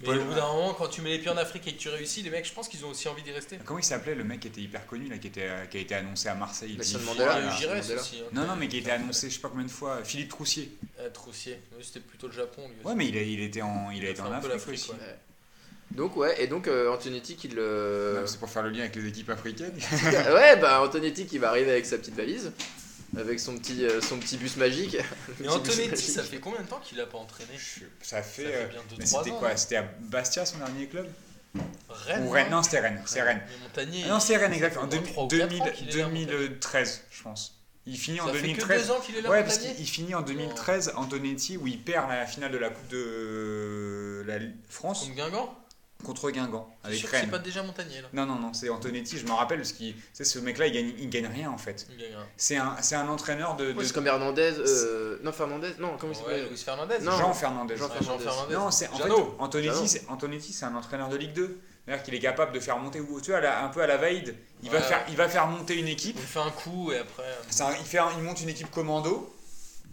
Mais 0.00 0.06
Paul- 0.06 0.18
au 0.18 0.24
bout 0.24 0.34
d'un 0.34 0.46
moment, 0.46 0.74
quand 0.74 0.88
tu 0.88 1.00
mets 1.00 1.10
les 1.10 1.18
pieds 1.18 1.30
en 1.30 1.36
Afrique 1.36 1.66
et 1.68 1.74
que 1.74 1.78
tu 1.78 1.88
réussis, 1.88 2.22
les 2.22 2.30
mecs, 2.30 2.46
je 2.46 2.52
pense 2.52 2.68
qu'ils 2.68 2.84
ont 2.84 2.88
aussi 2.90 3.08
envie 3.08 3.22
d'y 3.22 3.30
rester. 3.32 3.58
Comment 3.64 3.78
il 3.78 3.84
s'appelait 3.84 4.14
le 4.14 4.24
mec 4.24 4.40
qui 4.40 4.48
était 4.48 4.60
hyper 4.60 4.86
connu, 4.86 5.08
là, 5.08 5.18
qui, 5.18 5.28
était, 5.28 5.48
qui 5.70 5.76
a 5.78 5.80
été 5.80 5.94
annoncé 5.94 6.28
à 6.28 6.34
Marseille 6.34 6.74
Nelson 6.76 6.98
il- 7.00 7.04
Mandela. 7.06 7.36
Hein. 7.36 7.50
Non, 8.32 8.46
non, 8.46 8.56
mais 8.56 8.68
qui 8.68 8.76
a 8.76 8.80
été 8.80 8.90
annoncé, 8.90 9.30
je 9.30 9.34
sais 9.36 9.40
pas 9.40 9.48
combien 9.48 9.64
de 9.66 9.70
fois, 9.70 10.02
Philippe 10.04 10.28
Troussier. 10.30 10.76
Troussier, 11.14 11.60
c'était 11.80 12.00
plutôt 12.00 12.26
le 12.28 12.32
Japon. 12.32 12.62
Lui 12.68 12.76
aussi. 12.78 12.86
Ouais, 12.86 12.94
mais 12.94 13.08
il, 13.08 13.16
a- 13.16 13.22
il 13.22 13.40
était 13.40 13.62
en, 13.62 13.90
il 13.90 14.04
a 14.06 14.10
été 14.10 14.20
en 14.20 14.26
un 14.32 14.40
peu 14.40 14.52
Afrique 14.52 14.78
aussi. 14.90 14.90
ouais. 14.92 15.18
Donc 15.92 16.16
ouais, 16.16 16.42
et 16.42 16.46
donc 16.46 16.68
euh, 16.68 16.90
Antonetti 16.90 17.36
qui 17.36 17.48
le... 17.48 18.22
C'est 18.26 18.38
pour 18.40 18.48
faire 18.48 18.62
le 18.62 18.70
lien 18.70 18.80
avec 18.80 18.96
les 18.96 19.06
équipes 19.06 19.28
africaines. 19.28 19.74
ouais, 20.32 20.56
bah 20.56 20.80
Antonetti 20.82 21.26
qui 21.26 21.36
va 21.38 21.50
arriver 21.50 21.70
avec 21.70 21.84
sa 21.84 21.98
petite 21.98 22.14
valise, 22.14 22.50
avec 23.14 23.38
son 23.38 23.58
petit, 23.58 23.84
euh, 23.84 24.00
son 24.00 24.18
petit 24.18 24.38
bus 24.38 24.56
magique. 24.56 24.96
Bus 25.38 25.48
Antonetti, 25.48 25.90
magique. 25.90 25.98
ça 26.08 26.22
fait 26.22 26.38
combien 26.38 26.62
de 26.62 26.66
temps 26.66 26.80
qu'il 26.82 26.98
a 26.98 27.04
pas 27.04 27.18
entraîné? 27.18 27.50
Ça 27.58 27.82
Ça 28.00 28.22
fait. 28.22 28.44
fait 28.44 28.54
euh, 28.54 28.66
bien 28.68 28.80
2-3 28.80 28.94
mais 28.98 29.04
ans. 29.14 29.18
c'était 29.18 29.30
quoi? 29.36 29.50
non 29.50 29.56
C'était 29.58 29.76
à 29.76 29.82
Bastia 30.00 30.46
son 30.46 30.56
dernier 30.58 30.86
club? 30.86 31.06
Rennes 31.90 32.26
Ou 32.26 32.30
Rennes 32.30 32.50
Non, 32.50 32.62
c'était 32.62 32.80
Rennes. 32.80 33.02
C'est 33.04 33.20
Rennes. 33.20 33.42
Mais 33.46 33.58
Montagnier, 33.62 34.02
Ah 34.06 34.08
non, 34.08 34.20
c'est 34.20 34.36
Rennes, 34.38 34.50
ça 34.52 34.56
exact. 34.56 34.76
En 34.78 34.84
au 34.84 34.86
moins 34.86 34.88
2000 34.88 35.12
trois 35.12 35.24
ou 35.24 35.28
quatre 35.28 35.48
2000 35.50 35.62
ans 35.62 35.66
qu'il 35.74 35.88
est 35.90 35.92
là, 35.98 36.04
Montagnier. 36.08 36.26
2013, 36.26 37.04
je 37.10 37.22
pense. 37.22 37.61
Il 37.86 37.96
finit 37.96 38.20
en 38.20 38.28
fait 38.28 38.34
que 38.34 38.42
2013. 38.42 38.86
deux 38.86 38.92
ans 38.92 39.00
qu'il 39.00 39.16
est 39.16 39.22
là, 39.22 39.30
Ouais, 39.30 39.42
parce 39.42 39.58
qu'il 39.58 39.86
finit 39.86 40.14
en 40.14 40.22
2013, 40.22 40.92
Antonetti, 40.96 41.56
où 41.56 41.66
il 41.66 41.80
perd 41.82 42.08
la 42.08 42.26
finale 42.26 42.52
de 42.52 42.58
la 42.58 42.70
Coupe 42.70 42.88
de 42.88 44.22
la 44.26 44.38
France. 44.68 45.00
Contre 45.04 45.16
Guingamp 45.16 45.58
contre 46.02 46.30
Guingamp 46.30 46.68
C'est 46.82 46.86
avec 46.88 46.98
sûr 46.98 47.08
que 47.10 47.14
c'est 47.16 47.20
Rennes. 47.22 47.30
pas 47.30 47.38
déjà 47.38 47.62
Montagnier 47.62 48.02
là. 48.02 48.08
Non, 48.12 48.26
non, 48.26 48.38
non, 48.38 48.52
c'est 48.52 48.68
Antonetti, 48.68 49.18
je 49.18 49.24
me 49.26 49.32
rappelle, 49.32 49.58
parce 49.58 49.72
que 49.72 50.24
ce 50.24 50.38
mec-là, 50.38 50.66
il 50.66 50.72
gagne, 50.72 50.92
il 50.98 51.08
gagne 51.10 51.26
rien 51.26 51.50
en 51.50 51.58
fait. 51.58 51.86
Il 51.90 51.96
gagne 51.96 52.14
un. 52.14 52.26
C'est 52.36 52.56
un, 52.56 52.76
c'est 52.80 52.94
un 52.96 53.08
entraîneur 53.08 53.56
de. 53.56 53.72
de- 53.72 53.78
Ouais, 53.78 53.84
c'est 53.84 53.92
comme 53.92 54.06
Hernandez, 54.06 54.52
euh... 54.58 55.18
non 55.22 55.32
Fernandez, 55.32 55.74
non, 55.78 55.96
comment 55.98 56.12
il 56.12 56.16
Ouais, 56.18 56.22
s'appelle 56.24 56.48
Luis 56.50 56.58
Fernandez. 56.58 56.98
Non. 57.00 57.12
Jean 57.12 57.32
Fernandez. 57.34 57.76
Jean 57.76 57.84
Ouais, 57.88 57.90
Jean 57.94 58.02
Fernandez. 58.04 58.24
Fernandez. 58.24 58.54
Non, 58.54 58.70
c'est 58.70 58.88
en 58.88 58.96
fait, 58.96 59.02
Jeannot. 59.04 59.36
Antonetti, 59.38 59.88
c'est 59.88 60.08
Antonetti, 60.08 60.52
c'est 60.52 60.64
un 60.64 60.74
entraîneur 60.74 61.08
de 61.08 61.16
Ligue 61.16 61.32
2. 61.32 61.60
C'est-à-dire 61.84 62.04
qu'il 62.04 62.14
est 62.14 62.20
capable 62.20 62.52
de 62.52 62.60
faire 62.60 62.78
monter, 62.78 63.00
ou 63.00 63.20
tu 63.20 63.32
vois, 63.32 63.40
un 63.40 63.68
peu 63.68 63.82
à 63.82 63.88
la 63.88 63.96
Vaïd, 63.96 64.36
il, 64.62 64.70
va 64.70 64.78
Ouais. 64.78 64.82
faire, 64.84 65.04
il 65.08 65.16
va 65.16 65.28
faire 65.28 65.48
monter 65.48 65.76
une 65.76 65.88
équipe. 65.88 66.16
Il 66.16 66.24
fait 66.26 66.38
un 66.38 66.50
coup 66.50 66.92
et 66.92 66.98
après. 66.98 67.24
euh, 67.24 67.34
C'est 67.50 67.64
un- 67.64 67.72
il, 67.78 67.84
fait 67.84 67.98
un- 67.98 68.10
il 68.16 68.22
monte 68.22 68.40
une 68.40 68.48
équipe 68.50 68.70
commando. 68.70 69.34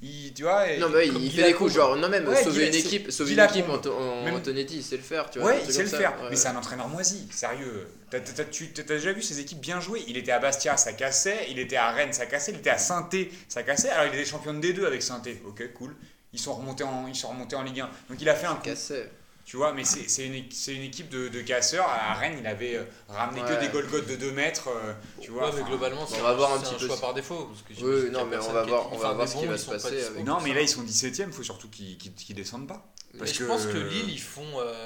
Il, 0.02 0.34
tu 0.34 0.44
vois, 0.44 0.66
Non, 0.78 0.88
mais 0.90 1.08
il 1.08 1.32
fait 1.32 1.44
des 1.44 1.54
coups, 1.54 1.74
genre, 1.74 1.98
non, 1.98 2.08
même 2.08 2.26
Ouais, 2.28 2.42
sauver 2.42 2.68
une 2.68 2.74
c'est- 2.74 2.80
équipe, 2.80 3.12
sauver 3.12 3.34
une 3.34 3.40
équipe, 3.42 3.68
en, 3.68 3.76
en 3.90 4.24
Même- 4.24 4.36
Antonetti, 4.36 4.78
il 4.78 4.84
sait 4.84 4.96
le 4.96 5.04
faire, 5.04 5.30
tu 5.30 5.40
vois. 5.40 5.50
Ouais, 5.52 5.62
il 5.66 5.74
sait 5.74 5.82
le 5.84 5.90
faire, 5.90 6.14
ouais. 6.24 6.30
mais 6.30 6.36
c'est 6.38 6.48
un 6.48 6.56
entraîneur 6.56 6.88
moisi, 6.88 7.28
sérieux. 7.32 7.88
T'as 8.10 8.20
tu- 8.22 8.72
t'as 8.72 8.84
déjà 8.84 9.12
vu 9.12 9.22
ses 9.22 9.40
équipes 9.42 9.60
bien 9.60 9.82
jouer? 9.82 10.04
Il 10.08 10.16
était 10.18 10.32
à 10.32 10.40
Bastia, 10.40 10.78
ça 10.78 10.94
cassait. 10.94 11.48
Il 11.50 11.60
était 11.60 11.76
à 11.76 11.92
Rennes, 11.92 12.14
ça 12.14 12.26
cassait. 12.26 12.52
Il 12.54 12.58
était 12.60 12.70
à 12.70 12.78
saint 12.78 13.08
ça 13.50 13.62
cassait. 13.64 13.90
Alors 13.90 14.12
il 14.14 14.18
était 14.20 14.30
champion 14.30 14.54
de 14.54 14.60
D2 14.60 14.86
avec 14.86 15.04
saint 15.04 15.22
Ok, 15.46 15.74
cool. 15.74 15.94
Ils 16.32 16.40
sont 16.40 16.54
remontés 16.54 16.84
en, 16.84 17.08
ils 17.08 17.16
sont 17.16 17.30
remontés 17.30 17.56
en 17.56 17.64
Ligue 17.64 17.82
1. 17.82 17.90
Donc 18.10 18.22
il 18.22 18.30
a 18.30 18.36
fait 18.36 18.46
un 18.48 18.56
coup, 18.56 18.62
Cassait. 18.64 19.10
Tu 19.50 19.58
vois, 19.58 19.74
mais 19.74 19.84
c'est 19.84 20.08
c'est 20.08 20.28
une, 20.28 20.36
une 20.36 20.84
équipe 20.84 21.10
de, 21.10 21.28
de 21.28 21.42
casseurs. 21.42 21.88
À 21.90 22.14
Rennes, 22.14 22.38
il 22.40 22.46
avait 22.46 22.76
euh, 22.76 22.84
ramené 23.08 23.42
Ouais. 23.42 23.48
que 23.56 23.60
des 23.60 23.70
Golgotes 23.70 24.06
de 24.08 24.16
2 24.16 24.32
mètres, 24.32 24.68
euh, 24.68 24.94
tu 25.20 25.32
vois. 25.32 25.50
ouais, 25.50 25.56
mais 25.58 25.64
globalement, 25.64 26.06
c'est 26.06 26.20
on 26.20 26.24
va 26.24 26.34
voir 26.36 26.54
un 26.54 26.60
c'est 26.64 26.76
petit 26.76 26.82
peu 26.82 26.86
choix 26.88 27.00
par 27.00 27.16
défaut. 27.16 27.46
Parce 27.46 27.64
que 27.64 27.84
Oui, 27.84 28.12
non, 28.12 28.26
mais 28.28 28.38
on 28.38 28.52
va 28.54 28.64
voir- 28.64 28.94
on 28.94 28.98
va 28.98 29.14
voir 29.14 29.28
ce 29.28 29.38
qui 29.38 29.48
va 29.48 29.58
se 29.58 29.72
passer 29.72 30.04
avec- 30.06 30.24
Non, 30.24 30.40
mais 30.42 30.54
là, 30.54 30.62
ils 30.62 30.70
sont 30.70 30.84
17ème, 30.84 31.30
il 31.30 31.34
faut 31.34 31.42
surtout 31.42 31.68
qu'ils 31.68 31.98
qu'ils- 31.98 32.14
qu'ils 32.14 32.36
descendent 32.36 32.68
pas. 32.68 32.94
Mais 33.14 33.20
Parce 33.22 33.34
je 33.34 33.40
que- 33.40 33.44
pense 33.46 33.66
que 33.66 33.78
Lille, 33.78 34.10
ils 34.12 34.22
font, 34.22 34.60
euh, 34.60 34.86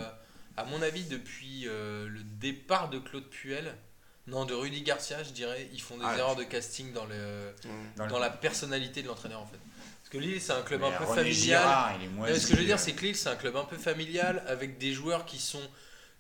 à 0.56 0.64
mon 0.64 0.82
avis, 0.82 1.04
depuis 1.04 1.68
euh, 1.68 2.08
le 2.08 2.22
départ 2.24 2.90
de 2.90 3.00
Claude 3.00 3.28
Puel, 3.30 3.76
non, 4.28 4.46
de 4.46 4.54
Rudy 4.54 4.82
Garcia, 4.84 5.22
je 5.24 5.32
dirais, 5.32 5.68
ils 5.74 5.82
font 5.82 5.98
des 5.98 6.06
Ah, 6.08 6.18
erreurs 6.18 6.38
de 6.38 6.46
casting 6.46 6.94
dans, 6.94 7.06
le, 7.06 7.54
Dans 7.98 8.06
le- 8.06 8.10
dans 8.12 8.20
la 8.20 8.30
personnalité 8.30 9.02
de 9.04 9.10
l'entraîneur 9.10 9.42
en 9.42 9.46
fait. 9.46 9.60
Que 10.14 10.20
Lille, 10.20 10.40
c'est 10.40 10.54
un 10.54 10.62
club 10.62 10.82
Mais 10.82 10.88
un 10.88 10.92
peu 10.92 11.06
René 11.06 11.22
familial. 11.24 11.62
Girard, 11.62 11.92
il 12.00 12.06
est 12.06 12.08
Non, 12.10 12.14
moisi. 12.18 12.34
mais 12.34 12.40
ce 12.40 12.48
que 12.48 12.54
je 12.54 12.60
veux 12.60 12.66
dire, 12.66 12.80
c'est 12.80 12.92
que 12.94 13.02
Lille, 13.02 13.16
c'est 13.16 13.30
un 13.30 13.36
club 13.36 13.56
un 13.58 13.66
peu 13.66 13.78
familial 13.78 14.44
avec 14.48 14.78
des 14.78 14.94
joueurs 14.94 15.26
qui 15.26 15.40
sont 15.40 15.62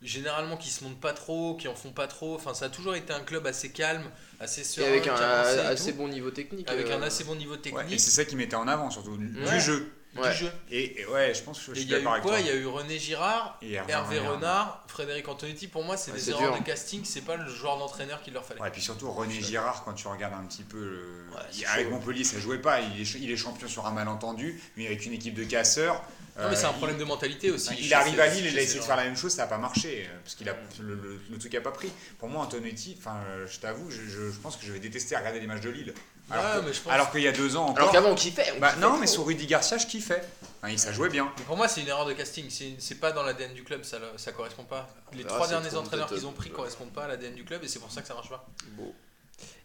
généralement 0.02 0.58
qui 0.58 0.70
se 0.70 0.84
montent 0.84 1.00
pas 1.00 1.14
trop, 1.14 1.56
qui 1.56 1.68
en 1.68 1.76
font 1.76 1.92
pas 1.92 2.08
trop. 2.08 2.36
Enfin, 2.36 2.54
ça 2.56 2.66
a 2.66 2.70
toujours 2.70 2.96
été 2.96 3.14
un 3.14 3.22
club 3.22 3.46
assez 3.48 3.72
calme, 3.72 4.04
assez 4.40 4.62
Et 4.62 4.64
serein, 4.64 4.88
avec 4.88 5.08
un 5.08 5.16
et 5.16 5.60
assez 5.60 5.92
tout, 5.92 5.98
bon 5.98 6.08
niveau 6.08 6.32
technique. 6.32 6.68
avec 6.70 6.88
euh, 6.88 6.98
un 6.98 7.04
assez 7.04 7.24
bon 7.24 7.36
niveau 7.36 7.56
technique 7.56 7.86
Ouais, 7.88 7.94
et 7.94 8.00
c'est 8.00 8.12
ça 8.12 8.26
qui 8.26 8.36
mettait 8.36 8.56
en 8.56 8.68
avant, 8.68 8.90
surtout, 8.90 9.16
du 9.16 9.44
Ouais. 9.44 9.60
jeu. 9.60 9.92
Ouais. 10.22 10.32
du 10.32 10.38
jeu. 10.38 10.52
Et, 10.70 11.02
et 11.02 11.06
ouais, 11.08 11.34
je 11.34 11.42
pense 11.42 11.60
que 11.60 11.74
je 11.74 11.80
suis 11.80 11.84
il 11.84 11.90
y 11.90 11.96
a 11.96 11.98
eu 11.98 12.02
d'accord 12.02 12.14
avec 12.14 12.24
quoi 12.24 12.32
toi. 12.34 12.40
Il 12.42 12.46
y 12.48 12.50
a 12.50 12.56
eu 12.56 12.66
René 12.68 13.00
Girard, 13.00 13.58
Et 13.62 13.74
Hervé 13.74 13.94
Hervé 13.94 14.20
Renard. 14.20 14.34
Renard, 14.36 14.84
Frédéric 14.88 15.28
Antonetti. 15.28 15.68
Pour 15.68 15.84
moi, 15.84 15.98
c'est 15.98 16.12
Ouais, 16.12 16.18
des 16.18 16.30
erreurs 16.30 16.52
dur. 16.54 16.60
de 16.62 16.66
casting. 16.66 17.02
C'est 17.04 17.22
pas 17.22 17.36
le 17.36 17.48
joueur 17.50 17.78
d'entraîneur 17.80 18.22
qu'il 18.22 18.34
leur 18.34 18.46
fallait. 18.46 18.62
Ouais, 18.62 18.68
et 18.68 18.72
puis 18.72 18.82
surtout 18.82 19.12
René 19.12 19.42
Girard, 19.42 19.84
quand 19.84 19.94
tu 19.94 20.08
regardes 20.08 20.34
un 20.36 20.46
petit 20.46 20.64
peu. 20.64 20.78
le- 20.80 21.26
il- 21.56 21.66
avec 21.66 21.86
chaud. 21.88 21.92
Montpellier, 21.94 22.24
ça 22.24 22.40
jouait 22.40 22.60
pas. 22.60 22.80
Il 22.82 23.02
est, 23.02 23.06
ch- 23.06 23.18
il 23.22 23.32
est 23.32 23.38
champion 23.38 23.68
sur 23.68 23.86
un 23.88 23.92
malentendu, 23.92 24.62
mais 24.78 24.86
avec 24.86 25.06
une 25.06 25.14
équipe 25.14 25.34
de 25.34 25.44
casseurs. 25.44 26.02
Non, 26.36 26.50
mais 26.50 26.56
c'est 26.56 26.66
un 26.66 26.70
euh, 26.70 26.74
problème 26.74 26.98
de 26.98 27.04
mentalité 27.04 27.52
aussi. 27.52 27.76
Il, 27.80 27.94
arrive 27.94 28.20
à 28.20 28.26
Lille, 28.26 28.48
il 28.48 28.58
a 28.58 28.62
essayé 28.64 28.80
de 28.80 28.84
faire 28.86 28.96
la 28.96 29.04
même 29.04 29.16
chose, 29.16 29.32
ça 29.34 29.44
n'a 29.44 29.48
pas 29.48 29.60
marché. 29.60 30.08
euh, 30.10 30.18
Parce 30.24 30.34
que 30.34 30.44
le, 30.82 30.96
le- 30.96 31.22
le 31.30 31.38
truc 31.38 31.54
n'a 31.54 31.62
pas 31.62 31.70
pris. 31.72 31.92
Pour 32.18 32.28
moi, 32.28 32.42
Antonetti, 32.44 32.96
enfin, 33.00 33.18
euh, 33.28 33.46
je 33.48 33.60
t'avoue, 33.60 33.92
je, 33.92 34.02
je- 34.02 34.32
je 34.32 34.40
pense 34.40 34.58
que 34.58 34.66
je 34.66 34.72
vais 34.74 34.80
détester 34.80 35.16
regarder 35.16 35.40
les 35.40 35.46
matchs 35.46 35.62
de 35.62 35.70
Lille. 35.70 35.94
Alors 36.32 36.46
Ouais, 36.56 36.62
que- 36.62 36.66
mais 36.68 36.74
je 36.74 36.82
pense- 36.82 36.94
alors 36.94 37.12
qu'il 37.12 37.22
y 37.22 37.28
a 37.28 37.32
deux 37.32 37.56
ans 37.58 37.64
encore. 37.66 37.78
Alors 37.78 37.92
qu'avant 37.92 38.10
on 38.12 38.16
kiffait. 38.16 38.46
on 38.56 38.60
bah, 38.60 38.70
kiffait 38.70 38.82
non, 38.82 38.90
trop. 38.92 38.98
mais 39.00 39.08
sur 39.08 39.26
Rudy 39.26 39.46
Garcia, 39.46 39.78
je 39.78 39.86
kiffais. 39.88 40.22
Il- 40.70 40.80
ça 40.80 40.94
jouait 40.94 41.10
bien. 41.10 41.30
Mais 41.38 41.44
pour 41.44 41.58
moi, 41.58 41.68
c'est 41.68 41.82
une 41.82 41.90
erreur 41.90 42.06
de 42.06 42.14
casting. 42.14 42.46
C'est 42.80 42.96
pas 42.96 43.12
dans 43.12 43.24
l'ADN 43.24 43.54
du 43.54 43.64
club, 43.64 43.84
ça, 43.84 44.00
correspond 44.32 44.64
pas. 44.64 44.90
Les 45.12 45.24
verra, 45.24 45.36
trois 45.36 45.48
derniers 45.48 45.76
entraîneurs 45.76 46.08
qu'ils 46.08 46.26
ont 46.26 46.32
pris 46.32 46.50
euh, 46.50 46.54
correspondent 46.54 46.94
pas 46.94 47.04
à 47.04 47.08
l'ADN 47.10 47.36
du 47.36 47.44
club 47.44 47.62
et 47.64 47.68
c'est 47.68 47.80
pour 47.80 47.92
ça 47.92 48.02
que 48.02 48.08
ça 48.08 48.14
marche 48.14 48.30
pas. 48.30 48.46
Bon. 48.78 48.94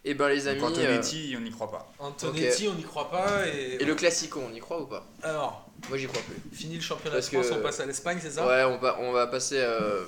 Et 0.05 0.15
ben 0.15 0.29
les 0.29 0.49
amis. 0.49 0.61
Donc 0.61 0.71
euh, 0.79 0.83
Antonetti, 0.83 1.35
on 1.37 1.41
n'y 1.41 1.51
croit 1.51 1.71
pas. 1.71 1.93
Antonetti, 2.01 2.67
on 2.69 2.75
n'y 2.75 2.83
croit 2.83 3.11
pas. 3.11 3.47
Et, 3.47 3.81
Et 3.81 3.85
le 3.85 3.95
classico, 3.95 4.43
on 4.45 4.53
y 4.53 4.59
croit 4.59 4.81
ou 4.81 4.87
pas? 4.87 5.07
Alors, 5.23 5.69
Moi 5.89 5.99
j'y 5.99 6.07
crois 6.07 6.23
plus. 6.23 6.57
fini 6.57 6.75
le 6.77 6.81
championnat 6.81 7.17
Parce 7.17 7.31
de 7.31 7.37
France, 7.39 7.49
que- 7.51 7.55
on 7.55 7.63
passe 7.63 7.79
à 7.81 7.87
l'Espagne, 7.87 8.19
c'est 8.21 8.31
ça? 8.31 8.47
Ouais, 8.47 8.65
on 8.65 8.79
va, 8.79 8.99
on 9.01 9.13
va 9.13 9.27
passer 9.29 9.59
euh, 9.59 10.05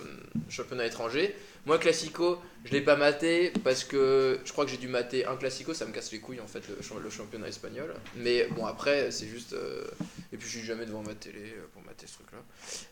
championnat 0.49 0.87
étranger. 0.87 1.37
Moi, 1.71 1.79
Classico, 1.79 2.41
je 2.65 2.73
l'ai 2.73 2.81
pas 2.81 2.97
maté 2.97 3.53
parce 3.63 3.85
que 3.85 4.41
je 4.45 4.51
crois 4.51 4.65
que 4.65 4.73
j'ai 4.73 4.77
dû 4.77 4.89
mater 4.89 5.25
un 5.25 5.37
Classico, 5.37 5.73
ça 5.73 5.87
me 5.87 5.93
casse 5.93 6.11
les 6.11 6.19
couilles 6.19 6.41
en 6.41 6.49
fait, 6.49 6.67
le, 6.69 6.83
champ- 6.83 6.99
le 6.99 7.09
championnat 7.11 7.47
espagnol. 7.47 7.95
Mais 8.17 8.49
bon, 8.57 8.67
après, 8.67 9.13
c'est 9.13 9.29
juste. 9.29 9.53
euh, 9.53 9.85
Et 10.33 10.37
puis, 10.37 10.49
je 10.49 10.59
suis 10.59 10.67
jamais 10.67 10.85
devant 10.85 11.05
ma 11.05 11.15
télé 11.15 11.39
euh, 11.45 11.67
ce 12.07 12.15
truc-là. 12.15 12.39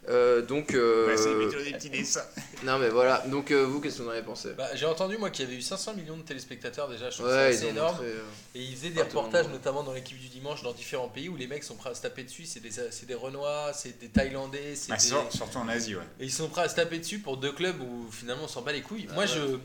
Euh, 0.09 0.42
donc. 0.42 0.75
euh, 0.75 1.07
Ouais, 1.07 1.64
des 1.64 1.73
petits 1.73 1.90
dessins. 1.90 2.25
Non, 2.64 2.79
mais 2.79 2.88
voilà. 2.88 3.18
Donc, 3.29 3.51
euh, 3.53 3.64
vous, 3.64 3.81
qu'est-ce 3.81 3.99
que 3.99 4.03
vous 4.03 4.09
en 4.09 4.12
avez 4.12 4.23
pensé? 4.23 4.53
Bah, 4.55 4.68
J'ai 4.75 4.87
entendu 4.87 5.16
moi 5.16 5.31
qu'il 5.31 5.44
y 5.44 5.49
avait 5.49 5.57
eu 5.57 5.62
500 5.62 5.94
millions 5.94 6.16
de 6.16 6.23
téléspectateurs 6.23 6.88
déjà, 6.88 7.09
je 7.11 7.14
trouve 7.16 7.27
Ouais, 7.29 7.33
ça 7.53 7.59
assez 7.59 7.66
énorme. 7.68 7.92
montré. 7.97 8.07
euh, 8.09 8.23
Et 8.57 8.62
ils 8.62 8.75
faisaient 8.77 8.90
des 8.90 9.03
reportages, 9.03 9.49
notamment 9.49 9.83
dans 9.85 9.92
l'équipe 9.92 10.18
du 10.18 10.29
dimanche, 10.29 10.62
dans 10.62 10.73
différents 10.73 11.09
pays 11.09 11.29
où 11.29 11.37
les 11.37 11.47
mecs 11.47 11.62
sont 11.64 11.77
prêts 11.77 11.90
à 11.90 11.94
se 11.94 12.03
taper 12.03 12.25
dessus. 12.25 12.47
C'est 12.47 12.61
des, 12.61 12.71
c'est 12.71 13.07
des 13.07 13.14
Renois, 13.14 13.73
c'est 13.75 13.99
des 13.99 14.09
Thaïlandais, 14.09 14.75
c'est 14.75 14.88
Bah, 14.90 14.97
des... 14.97 15.03
sur- 15.03 15.33
surtout 15.33 15.59
en 15.59 15.68
Asie, 15.68 15.94
ouais. 15.94 16.03
Et 16.21 16.25
ils 16.25 16.33
sont 16.33 16.49
prêts 16.49 16.62
à 16.62 16.68
se 16.68 16.75
taper 16.77 16.99
dessus 16.99 17.21
pour 17.21 17.37
deux 17.37 17.53
clubs 17.53 17.81
où 17.81 18.11
finalement 18.11 18.44
on 18.44 18.49
s'en 18.49 18.62
bat 18.62 18.73
les 18.73 18.83
couilles. 18.83 19.07
Ah 19.11 19.14
Moi 19.14 19.25
ouais. 19.25 19.29
je 19.29 19.59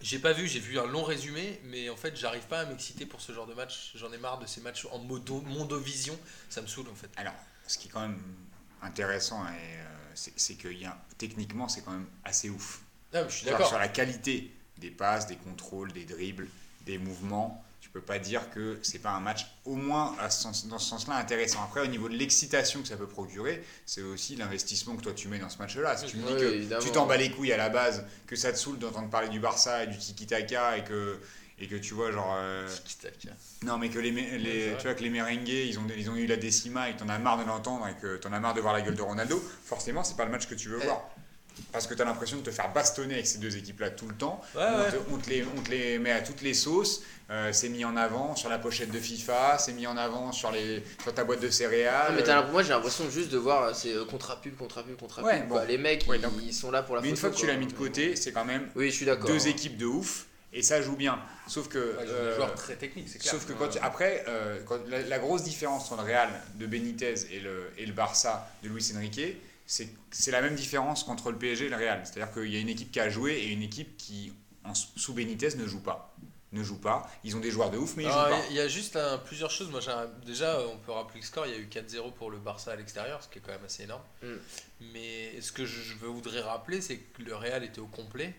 j'ai 0.00 0.20
pas 0.20 0.32
vu, 0.32 0.46
j'ai 0.46 0.60
vu 0.60 0.78
un 0.78 0.86
long 0.86 1.02
résumé, 1.02 1.60
mais 1.64 1.88
en 1.88 1.96
fait 1.96 2.14
j'arrive 2.16 2.44
pas 2.46 2.60
à 2.60 2.64
m'exciter 2.66 3.04
pour 3.04 3.20
ce 3.20 3.32
genre 3.32 3.46
de 3.46 3.54
match. 3.54 3.92
J'en 3.96 4.12
ai 4.12 4.18
marre 4.18 4.38
de 4.38 4.46
ces 4.46 4.60
matchs 4.60 4.86
en 4.92 4.98
modo, 4.98 5.40
mondovision, 5.46 6.16
ça 6.50 6.60
me 6.62 6.66
saoule 6.68 6.86
en 6.88 6.94
fait. 6.94 7.08
Alors, 7.16 7.32
ce 7.66 7.78
qui 7.78 7.88
est 7.88 7.90
quand 7.90 8.02
même 8.02 8.18
intéressant, 8.82 9.42
et, 9.44 9.50
euh, 9.78 9.84
c'est 10.14 10.54
que 10.54 10.68
y 10.68 10.84
a, 10.84 10.96
techniquement, 11.18 11.68
c'est 11.68 11.82
quand 11.82 11.92
même 11.92 12.06
assez 12.24 12.50
ouf. 12.50 12.80
Non, 13.14 13.22
mais 13.24 13.30
je 13.30 13.34
suis 13.36 13.44
Genre, 13.46 13.52
d'accord. 13.54 13.68
Sur 13.68 13.78
la 13.78 13.88
qualité 13.88 14.52
des 14.78 14.90
passes, 14.90 15.26
des 15.26 15.36
contrôles, 15.36 15.92
des 15.92 16.04
dribbles, 16.04 16.46
des 16.86 16.98
mouvements. 16.98 17.64
Tu 17.80 17.88
peux 17.90 18.00
pas 18.02 18.18
dire 18.18 18.50
que 18.50 18.78
c'est 18.82 18.98
pas 18.98 19.10
un 19.12 19.20
match 19.20 19.46
au 19.64 19.74
moins 19.74 20.14
à 20.20 20.28
ce 20.30 20.42
sens- 20.42 20.66
dans 20.66 20.78
ce 20.78 20.88
sens-là 20.90 21.14
intéressant. 21.16 21.62
Après, 21.64 21.80
au 21.80 21.86
niveau 21.86 22.08
de 22.08 22.14
l'excitation 22.16 22.82
que 22.82 22.88
ça 22.88 22.96
peut 22.98 23.06
procurer, 23.06 23.64
c'est 23.86 24.02
aussi 24.02 24.36
l'investissement 24.36 24.94
que 24.96 25.02
toi 25.02 25.12
tu 25.14 25.28
mets 25.28 25.38
dans 25.38 25.48
ce 25.48 25.56
match-là. 25.58 25.96
Si 25.96 26.06
tu 26.06 26.18
me 26.18 26.26
Oui, 26.26 26.34
dis 26.34 26.38
que 26.38 26.44
évidemment. 26.52 26.82
tu 26.84 26.90
t'en 26.92 27.06
bats 27.06 27.16
les 27.16 27.30
couilles 27.30 27.52
à 27.52 27.56
la 27.56 27.70
base, 27.70 28.04
que 28.26 28.36
ça 28.36 28.52
te 28.52 28.58
saoule 28.58 28.78
d'entendre 28.78 29.08
parler 29.08 29.28
du 29.30 29.40
Barça 29.40 29.84
et 29.84 29.86
du 29.86 29.96
tiki-taka 29.96 30.76
et 30.78 30.84
que, 30.84 31.18
et 31.60 31.66
que 31.66 31.76
tu 31.76 31.94
vois, 31.94 32.12
genre. 32.12 32.34
euh, 32.38 32.68
non, 33.64 33.78
mais 33.78 33.88
que 33.88 33.98
les, 33.98 34.10
les- 34.10 34.74
tu 34.78 34.84
vois 34.84 34.94
que 34.94 35.02
les 35.02 35.10
merengues, 35.10 35.48
ils 35.48 35.78
ont, 35.78 35.86
ils 35.96 36.08
ont 36.10 36.16
eu 36.16 36.26
la 36.26 36.36
décima 36.36 36.88
et 36.88 36.94
que 36.94 37.00
t'en 37.00 37.08
as 37.08 37.18
marre 37.18 37.38
de 37.38 37.44
l'entendre 37.44 37.86
et 37.88 37.94
que 38.00 38.16
t'en 38.16 38.32
as 38.32 38.40
marre 38.40 38.54
de 38.54 38.60
voir 38.60 38.72
la 38.74 38.80
gueule 38.82 38.94
de 38.94 39.02
Ronaldo, 39.02 39.42
forcément, 39.64 40.04
c'est 40.04 40.16
pas 40.16 40.24
le 40.24 40.30
match 40.30 40.46
que 40.46 40.54
tu 40.54 40.68
veux 40.68 40.78
Eh. 40.82 40.84
voir. 40.86 41.08
Parce 41.72 41.88
que 41.88 41.94
t'as 41.94 42.04
l'impression 42.04 42.36
de 42.36 42.42
te 42.42 42.52
faire 42.52 42.72
bastonner 42.72 43.14
avec 43.14 43.26
ces 43.26 43.38
deux 43.38 43.56
équipes-là 43.56 43.90
tout 43.90 44.06
le 44.06 44.14
temps. 44.14 44.40
Ouais, 44.54 44.62
on, 44.64 44.78
ouais. 44.80 44.90
te, 44.92 44.96
on 45.12 45.18
te 45.18 45.28
les, 45.28 45.44
on 45.56 45.60
te 45.60 45.70
les 45.72 45.98
met 45.98 46.12
à 46.12 46.20
toutes 46.20 46.40
les 46.42 46.54
sauces. 46.54 47.02
Euh, 47.30 47.52
c'est 47.52 47.68
mis 47.68 47.84
en 47.84 47.96
avant 47.96 48.36
sur 48.36 48.48
la 48.48 48.60
pochette 48.60 48.92
de 48.92 48.98
FIFA, 49.00 49.58
c'est 49.58 49.72
mis 49.72 49.88
en 49.88 49.96
avant 49.96 50.30
sur, 50.30 50.52
les, 50.52 50.84
sur 51.02 51.12
ta 51.12 51.24
boîte 51.24 51.40
de 51.40 51.50
céréales. 51.50 52.14
Mais 52.14 52.52
moi 52.52 52.62
j'ai 52.62 52.68
l'impression 52.68 53.10
juste 53.10 53.30
de 53.30 53.38
voir 53.38 53.74
c'est 53.74 53.92
euh, 53.92 54.04
contre 54.04 54.40
pub, 54.40 54.56
contre 54.56 54.84
pub, 54.84 54.96
contre 54.96 55.20
Ouais, 55.24 55.40
pub. 55.40 55.48
bon. 55.48 55.54
quoi. 55.56 55.64
Les 55.64 55.78
mecs 55.78 56.04
Ouais, 56.08 56.18
ils, 56.18 56.22
donc- 56.22 56.32
ils 56.40 56.54
sont 56.54 56.70
là 56.70 56.82
pour 56.84 56.94
la 56.94 57.02
mais 57.02 57.08
une 57.10 57.16
photo. 57.16 57.32
fois 57.32 57.36
que 57.36 57.40
tu 57.40 57.46
l'as 57.48 57.56
mis 57.58 57.66
de 57.66 57.72
côté, 57.72 58.14
c'est 58.14 58.30
quand 58.30 58.44
même 58.44 58.68
Oui, 58.76 58.90
je 58.90 58.94
suis 58.94 59.04
d'accord. 59.06 59.28
deux 59.28 59.48
équipes 59.48 59.76
de 59.76 59.84
ouf 59.86 60.26
et 60.52 60.62
ça 60.62 60.80
joue 60.82 60.96
bien. 60.96 61.18
Sauf 61.46 61.68
que. 61.68 61.78
Ouais, 61.78 62.04
euh, 62.06 62.30
des 62.30 62.36
joueurs 62.36 62.54
très 62.54 62.76
techniques, 62.76 63.08
c'est 63.08 63.18
clair. 63.18 63.32
Sauf 63.32 63.46
que 63.46 63.52
quand 63.52 63.68
tu- 63.68 63.78
après, 63.78 64.24
euh, 64.28 64.62
quand 64.66 64.78
la, 64.88 65.02
la 65.02 65.18
grosse 65.18 65.42
différence 65.42 65.90
entre 65.92 66.02
le 66.02 66.08
Real 66.08 66.30
de 66.56 66.66
Benitez 66.66 67.14
et 67.32 67.40
le, 67.40 67.70
et 67.76 67.86
le 67.86 67.92
Barça 67.92 68.50
de 68.62 68.68
Luis 68.68 68.92
Enrique, 68.96 69.20
c'est 69.66 69.88
c'est 70.10 70.30
la 70.30 70.40
même 70.40 70.54
différence 70.54 71.04
qu'entre 71.04 71.30
le 71.30 71.38
PSG 71.38 71.66
et 71.66 71.68
le 71.68 71.76
Real. 71.76 72.00
C'est-à-dire 72.04 72.32
qu'il 72.32 72.52
y 72.52 72.56
a 72.56 72.60
une 72.60 72.68
équipe 72.70 72.90
qui 72.90 73.00
a 73.00 73.10
joué 73.10 73.34
et 73.34 73.48
une 73.52 73.62
équipe 73.62 73.96
qui, 73.98 74.32
en- 74.64 74.74
sous 74.74 75.12
Benitez, 75.14 75.56
ne 75.56 75.66
joue 75.66 75.80
pas. 75.82 76.14
Ne 76.50 76.62
joue 76.62 76.78
pas. 76.78 77.10
Ils 77.24 77.36
ont 77.36 77.40
des 77.40 77.50
joueurs 77.50 77.70
de 77.70 77.76
ouf, 77.76 77.94
mais 77.98 78.04
ils 78.04 78.08
Alors, 78.08 78.28
jouent 78.28 78.34
pas. 78.40 78.46
Il 78.48 78.56
y 78.56 78.60
a 78.60 78.68
juste 78.68 78.96
un- 78.96 79.18
plusieurs 79.18 79.50
choses. 79.50 79.68
Moi, 79.70 79.80
j'ai 79.80 79.90
un- 79.90 80.08
déjà, 80.24 80.58
on 80.72 80.78
peut 80.78 80.92
rappeler 80.92 81.20
le 81.20 81.26
score. 81.26 81.46
Il 81.46 81.52
y 81.52 81.54
a 81.54 81.58
eu 81.58 81.66
4-0 81.68 82.10
pour 82.12 82.30
le 82.30 82.38
Barça 82.38 82.72
à 82.72 82.76
l'extérieur, 82.76 83.22
ce 83.22 83.28
qui 83.28 83.38
est 83.38 83.42
quand 83.42 83.52
même 83.52 83.64
assez 83.66 83.82
énorme. 83.82 84.00
Mm. 84.22 84.26
Mais 84.94 85.40
ce 85.42 85.52
que 85.52 85.66
je, 85.66 85.82
je 85.82 85.94
voudrais 85.96 86.40
rappeler, 86.40 86.80
c'est 86.80 86.96
que 86.96 87.22
le 87.22 87.36
Real 87.36 87.64
était 87.64 87.80
au 87.80 87.86
complet. 87.86 88.34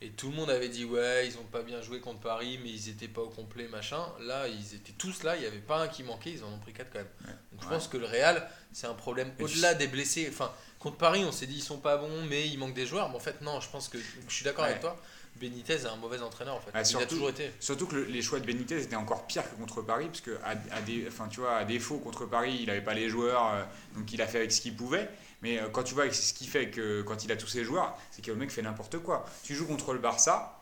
Et 0.00 0.10
tout 0.10 0.28
le 0.30 0.36
monde 0.36 0.48
avait 0.48 0.68
dit, 0.68 0.84
ouais, 0.84 1.26
ils 1.26 1.36
ont 1.38 1.44
pas 1.50 1.62
bien 1.62 1.82
joué 1.82 1.98
contre 1.98 2.20
Paris, 2.20 2.60
mais 2.62 2.70
ils 2.70 2.88
étaient 2.88 3.08
pas 3.08 3.22
au 3.22 3.30
complet, 3.30 3.66
machin. 3.66 4.00
Là, 4.20 4.46
ils 4.46 4.76
étaient 4.76 4.92
tous 4.96 5.24
là. 5.24 5.34
Il 5.36 5.40
n'y 5.40 5.46
avait 5.46 5.58
pas 5.58 5.82
un 5.82 5.88
qui 5.88 6.04
manquait. 6.04 6.30
Ils 6.30 6.44
en 6.44 6.52
ont 6.52 6.58
pris 6.58 6.72
4 6.72 6.88
quand 6.92 6.98
même. 7.00 7.08
Ouais. 7.24 7.32
Donc, 7.52 7.62
je 7.62 7.66
Ouais. 7.66 7.72
pense 7.74 7.88
que 7.88 7.96
le 7.96 8.06
Real, 8.06 8.48
c'est 8.72 8.86
un 8.86 8.94
problème 8.94 9.32
au-delà 9.40 9.74
des 9.74 9.88
blessés. 9.88 10.28
Enfin, 10.30 10.52
contre 10.78 10.98
Paris, 10.98 11.24
on 11.26 11.32
s'est 11.32 11.46
dit, 11.48 11.56
ils 11.56 11.62
sont 11.62 11.78
pas 11.78 11.96
bons, 11.96 12.22
mais 12.28 12.46
il 12.46 12.58
manque 12.58 12.74
des 12.74 12.86
joueurs. 12.86 13.08
Mais 13.08 13.16
en 13.16 13.20
fait, 13.20 13.40
non, 13.40 13.60
je 13.60 13.68
pense 13.70 13.88
que 13.88 13.98
je 13.98 14.32
suis 14.32 14.44
d'accord 14.44 14.64
Ouais. 14.64 14.70
avec 14.70 14.82
toi. 14.82 14.96
Benitez 15.40 15.74
est 15.74 15.86
un 15.86 15.96
mauvais 15.96 16.20
entraîneur, 16.20 16.54
en 16.54 16.60
fait. 16.60 16.70
Ah, 16.74 16.78
il 16.78 16.80
a 16.82 16.84
surtout- 16.84 17.06
toujours 17.08 17.30
été. 17.30 17.50
Surtout 17.58 17.86
que 17.86 17.96
le- 17.96 18.04
les 18.04 18.22
choix 18.22 18.38
de 18.40 18.46
Benitez 18.46 18.80
étaient 18.80 18.96
encore 18.96 19.26
pires 19.26 19.48
que 19.50 19.56
contre 19.56 19.82
Paris, 19.82 20.06
parce 20.06 20.20
que 20.20 20.36
à, 20.44 20.50
à 20.76 20.80
des, 20.80 21.06
enfin, 21.08 21.28
tu 21.28 21.40
vois, 21.40 21.56
à 21.56 21.64
défaut 21.64 21.98
contre 21.98 22.24
Paris, 22.26 22.56
il 22.60 22.66
n'avait 22.66 22.82
pas 22.82 22.94
les 22.94 23.08
joueurs, 23.08 23.46
euh, 23.54 23.62
donc 23.96 24.12
il 24.12 24.22
a 24.22 24.26
fait 24.28 24.38
avec 24.38 24.52
ce 24.52 24.60
qu'il 24.60 24.76
pouvait. 24.76 25.08
Mais 25.42 25.58
euh, 25.58 25.68
quand 25.68 25.82
tu 25.82 25.94
vois 25.94 26.10
ce 26.12 26.32
qu'il 26.32 26.48
fait 26.48 26.70
que 26.70 27.02
quand 27.02 27.24
il 27.24 27.32
a 27.32 27.36
tous 27.36 27.46
ses 27.46 27.64
joueurs, 27.64 27.96
c'est 28.10 28.22
que 28.22 28.30
le 28.30 28.36
mec 28.36 28.50
fait 28.50 28.62
n'importe 28.62 28.98
quoi. 28.98 29.24
Tu 29.42 29.54
joues 29.54 29.66
contre 29.66 29.92
le 29.92 29.98
Barça 29.98 30.58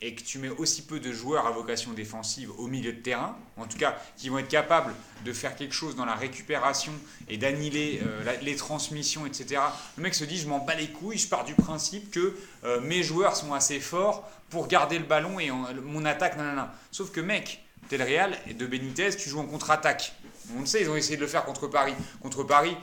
et 0.00 0.14
que 0.14 0.22
tu 0.22 0.38
mets 0.38 0.50
aussi 0.50 0.82
peu 0.82 1.00
de 1.00 1.10
joueurs 1.10 1.46
à 1.46 1.50
vocation 1.50 1.92
défensive 1.92 2.50
au 2.58 2.66
milieu 2.66 2.92
de 2.92 3.00
terrain, 3.00 3.34
en 3.56 3.66
tout 3.66 3.78
cas 3.78 3.96
qui 4.16 4.28
vont 4.28 4.38
être 4.38 4.48
capables 4.48 4.94
de 5.24 5.32
faire 5.32 5.56
quelque 5.56 5.72
chose 5.72 5.96
dans 5.96 6.04
la 6.04 6.14
récupération 6.14 6.92
et 7.28 7.38
d'annihiler 7.38 8.02
euh, 8.04 8.36
les 8.42 8.56
transmissions, 8.56 9.24
etc. 9.24 9.62
Le 9.96 10.02
mec 10.02 10.14
se 10.14 10.24
dit 10.24 10.36
je 10.36 10.48
m'en 10.48 10.58
bats 10.58 10.74
les 10.74 10.88
couilles, 10.88 11.18
je 11.18 11.28
pars 11.28 11.44
du 11.44 11.54
principe 11.54 12.10
que 12.10 12.36
euh, 12.64 12.80
mes 12.80 13.02
joueurs 13.02 13.36
sont 13.36 13.54
assez 13.54 13.80
forts 13.80 14.30
pour 14.50 14.68
garder 14.68 14.98
le 14.98 15.06
ballon 15.06 15.40
et 15.40 15.50
mon 15.50 16.04
attaque, 16.04 16.36
nanana. 16.36 16.74
Sauf 16.90 17.10
que 17.10 17.20
mec, 17.20 17.64
t'es 17.88 17.96
le 17.96 18.04
Real 18.04 18.36
et 18.46 18.54
de 18.54 18.66
Benitez, 18.66 19.16
tu 19.16 19.28
joues 19.30 19.40
en 19.40 19.46
contre-attaque. 19.46 20.12
On 20.56 20.60
le 20.60 20.66
sait, 20.66 20.82
ils 20.82 20.90
ont 20.90 20.96
essayé 20.96 21.16
de 21.16 21.22
le 21.22 21.26
faire 21.26 21.44
contre 21.44 21.66
Paris. 21.66 21.94
Contre 22.22 22.44
Paris, 22.44 22.76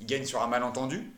ils 0.00 0.06
gagnent 0.06 0.24
sur 0.26 0.42
un 0.42 0.46
malentendu. 0.46 1.10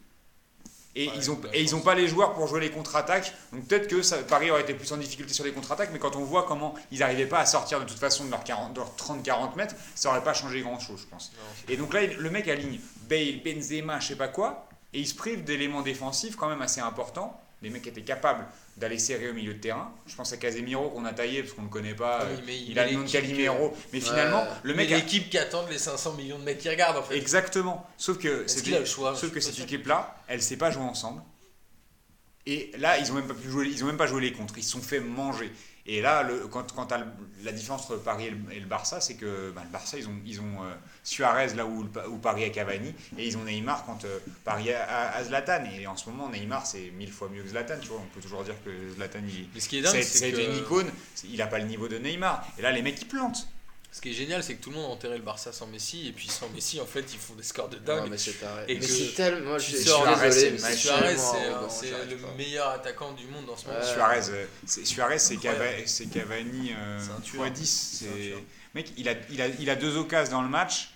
Et 0.96 1.06
Ouais, 1.06 1.12
ils 1.16 1.30
ont 1.30 1.40
et 1.52 1.58
je 1.58 1.62
ils 1.62 1.74
ont 1.74 1.78
pense. 1.78 1.84
pas 1.84 1.94
les 1.94 2.08
joueurs 2.08 2.32
pour 2.34 2.48
jouer 2.48 2.60
les 2.60 2.70
contre-attaques. 2.70 3.32
Donc 3.52 3.64
peut-être 3.68 3.86
que 3.86 4.02
ça- 4.02 4.18
Paris 4.24 4.50
aurait 4.50 4.62
été 4.62 4.74
plus 4.74 4.90
en 4.92 4.96
difficulté 4.96 5.32
sur 5.32 5.44
les 5.44 5.52
contre-attaques, 5.52 5.90
mais 5.92 6.00
quand 6.00 6.16
on 6.16 6.24
voit 6.24 6.42
comment 6.42 6.74
ils 6.90 6.98
n'arrivaient 6.98 7.26
pas 7.28 7.38
à 7.38 7.46
sortir 7.46 7.78
de 7.78 7.84
toute 7.84 7.98
façon 8.00 8.24
de 8.24 8.30
leurs 8.30 8.42
40 8.42 8.72
de 8.74 8.80
leurs 8.80 8.96
30-40 8.96 9.54
mètres, 9.54 9.76
ça 9.94 10.08
aurait 10.10 10.24
pas 10.24 10.34
changé 10.34 10.62
grand-chose, 10.62 11.02
je 11.02 11.06
pense. 11.06 11.30
Non, 11.36 11.72
Et 11.72 11.76
donc 11.76 11.94
là, 11.94 12.00
le 12.06 12.30
mec 12.30 12.48
aligne 12.48 12.80
Bale, 13.08 13.40
Benzema, 13.44 14.00
je 14.00 14.08
sais 14.08 14.16
pas 14.16 14.26
quoi, 14.26 14.68
et 14.92 14.98
il 14.98 15.06
se 15.06 15.14
prive 15.14 15.44
d'éléments 15.44 15.82
défensifs 15.82 16.34
quand 16.34 16.48
même 16.48 16.60
assez 16.62 16.80
importants. 16.80 17.40
Les 17.62 17.68
mecs 17.68 17.86
étaient 17.86 18.00
capables 18.02 18.46
d'aller 18.78 18.98
serrer 18.98 19.28
au 19.28 19.34
milieu 19.34 19.52
de 19.52 19.58
terrain. 19.58 19.92
Je 20.06 20.14
pense 20.16 20.32
à 20.32 20.38
Casemiro 20.38 20.88
qu'on 20.90 21.04
a 21.04 21.12
taillé 21.12 21.42
parce 21.42 21.52
qu'on 21.54 21.62
ne 21.62 21.68
connaît 21.68 21.94
pas. 21.94 22.24
Oui, 22.24 22.30
euh, 22.32 22.42
mais 22.46 22.56
il, 22.58 22.70
il 22.70 22.78
a 22.78 22.86
le 22.86 22.92
nom 22.96 23.04
de 23.04 23.10
Calimero. 23.10 23.76
Mais 23.92 24.00
finalement, 24.00 24.42
Ouais. 24.44 24.48
le 24.62 24.74
mec 24.74 24.90
a- 24.92 24.96
l'équipe 24.96 25.28
qui 25.28 25.36
attend 25.36 25.66
les 25.68 25.76
500 25.76 26.14
millions 26.14 26.38
de 26.38 26.44
mecs 26.44 26.58
qui 26.58 26.70
regardent 26.70 26.96
en 26.96 27.02
fait. 27.02 27.16
Exactement. 27.18 27.86
Sauf 27.98 28.16
que, 28.18 28.46
a 28.74 28.78
le 28.78 28.84
choix 28.86 29.14
sauf 29.14 29.30
que 29.30 29.40
cette 29.40 29.58
équipe-là, 29.58 30.16
elle 30.26 30.40
sait 30.40 30.56
pas 30.56 30.70
jouer 30.70 30.84
ensemble. 30.84 31.20
Et 32.46 32.72
là, 32.78 32.98
ils 32.98 33.12
ont 33.12 33.16
même 33.16 33.28
pas 33.28 33.34
pu 33.34 33.50
jouer, 33.50 33.66
ils 33.66 33.84
ont 33.84 33.86
même 33.86 33.98
pas 33.98 34.06
joué 34.06 34.22
les 34.22 34.32
contres. 34.32 34.54
Ils 34.56 34.64
se 34.64 34.70
sont 34.70 34.80
fait 34.80 35.00
manger. 35.00 35.52
Et 35.92 36.00
là, 36.00 36.22
le, 36.22 36.46
quand, 36.46 36.74
le- 36.98 37.04
la 37.42 37.52
différence 37.52 37.84
entre 37.90 37.96
Paris 37.96 38.26
et 38.26 38.30
le, 38.30 38.38
et 38.52 38.60
le 38.60 38.66
Barça, 38.66 39.00
c'est 39.00 39.14
que 39.14 39.50
bah, 39.50 39.62
le 39.64 39.70
Barça, 39.70 39.98
ils 39.98 40.06
ont, 40.08 40.14
ils 40.24 40.40
ont 40.40 40.62
euh, 40.62 40.72
Suarez 41.02 41.48
là 41.56 41.66
où, 41.66 41.84
Paris 42.18 42.44
a 42.44 42.50
Cavani, 42.50 42.94
et 43.18 43.26
ils 43.26 43.36
ont 43.36 43.42
Neymar 43.44 43.84
quand 43.86 44.04
euh, 44.04 44.18
Paris 44.44 44.72
a, 44.72 44.84
a- 44.84 45.16
a 45.16 45.24
Zlatan. 45.24 45.64
Et 45.78 45.86
en 45.88 45.96
ce 45.96 46.08
moment, 46.10 46.28
Neymar, 46.28 46.64
c'est 46.66 46.90
mille 46.96 47.10
fois 47.10 47.28
mieux 47.28 47.42
que 47.42 47.48
Zlatan. 47.48 47.74
Tu 47.80 47.88
vois, 47.88 47.98
on 47.98 48.14
peut 48.14 48.20
toujours 48.20 48.44
dire 48.44 48.54
que 48.64 48.70
Zlatan, 48.94 49.20
il, 49.26 49.48
Mais 49.54 49.60
ce 49.60 49.68
qui 49.68 49.78
est 49.78 49.82
dingue, 49.82 49.94
c'est 50.02 50.28
été 50.28 50.44
une 50.44 50.52
que 50.52 50.64
icône. 50.64 50.90
Il 51.24 51.42
a 51.42 51.46
pas 51.48 51.58
le 51.58 51.64
niveau 51.66 51.88
de 51.88 51.98
Neymar. 51.98 52.46
Et 52.58 52.62
là, 52.62 52.70
les 52.70 52.82
mecs, 52.82 53.00
ils 53.00 53.08
plantent. 53.08 53.48
Ce 53.92 54.00
qui 54.00 54.10
est 54.10 54.12
génial, 54.12 54.42
c'est 54.44 54.54
que 54.54 54.62
tout 54.62 54.70
le 54.70 54.76
monde 54.76 54.86
a 54.86 54.88
enterré 54.94 55.16
le 55.18 55.24
Barça 55.24 55.52
sans 55.52 55.66
Messi 55.66 56.06
et 56.08 56.12
puis 56.12 56.28
sans 56.28 56.48
Messi, 56.50 56.80
en 56.80 56.86
fait, 56.86 57.04
ils 57.12 57.18
font 57.18 57.34
des 57.34 57.42
scores 57.42 57.68
de 57.68 57.76
Non, 57.78 57.82
dingue. 57.84 58.08
mais 58.10 58.18
c'est 58.18 58.34
taré. 58.40 58.64
Et 58.68 58.74
Mais 58.74 58.80
que 58.80 58.86
c'est 58.86 59.14
tellement. 59.14 59.56
Tu 59.58 59.72
sors- 59.76 60.02
Suarez, 60.04 60.30
c'est 60.30 60.50
désolé, 60.52 61.16
mais 61.82 62.10
le 62.10 62.16
pas. 62.18 62.34
meilleur 62.36 62.68
attaquant 62.68 63.12
du 63.12 63.26
monde 63.26 63.50
en 63.50 63.56
ce 63.56 63.66
moment. 63.66 63.82
Suarez, 63.82 64.20
euh, 64.30 64.46
c'est- 64.66 64.84
Suarez, 64.86 65.18
c'est 65.18 65.36
Cavani 65.36 66.72
euh, 66.76 66.98
x 67.18 67.32
10. 67.52 67.98
C'est... 68.00 68.04
tueur. 68.06 68.40
Mec, 68.74 68.92
il 68.96 69.08
a, 69.08 69.14
il, 69.30 69.42
a, 69.42 69.48
il 69.48 69.68
a 69.70 69.74
deux 69.76 69.96
occasions 69.96 70.36
dans 70.36 70.42
le 70.42 70.48
match. 70.48 70.90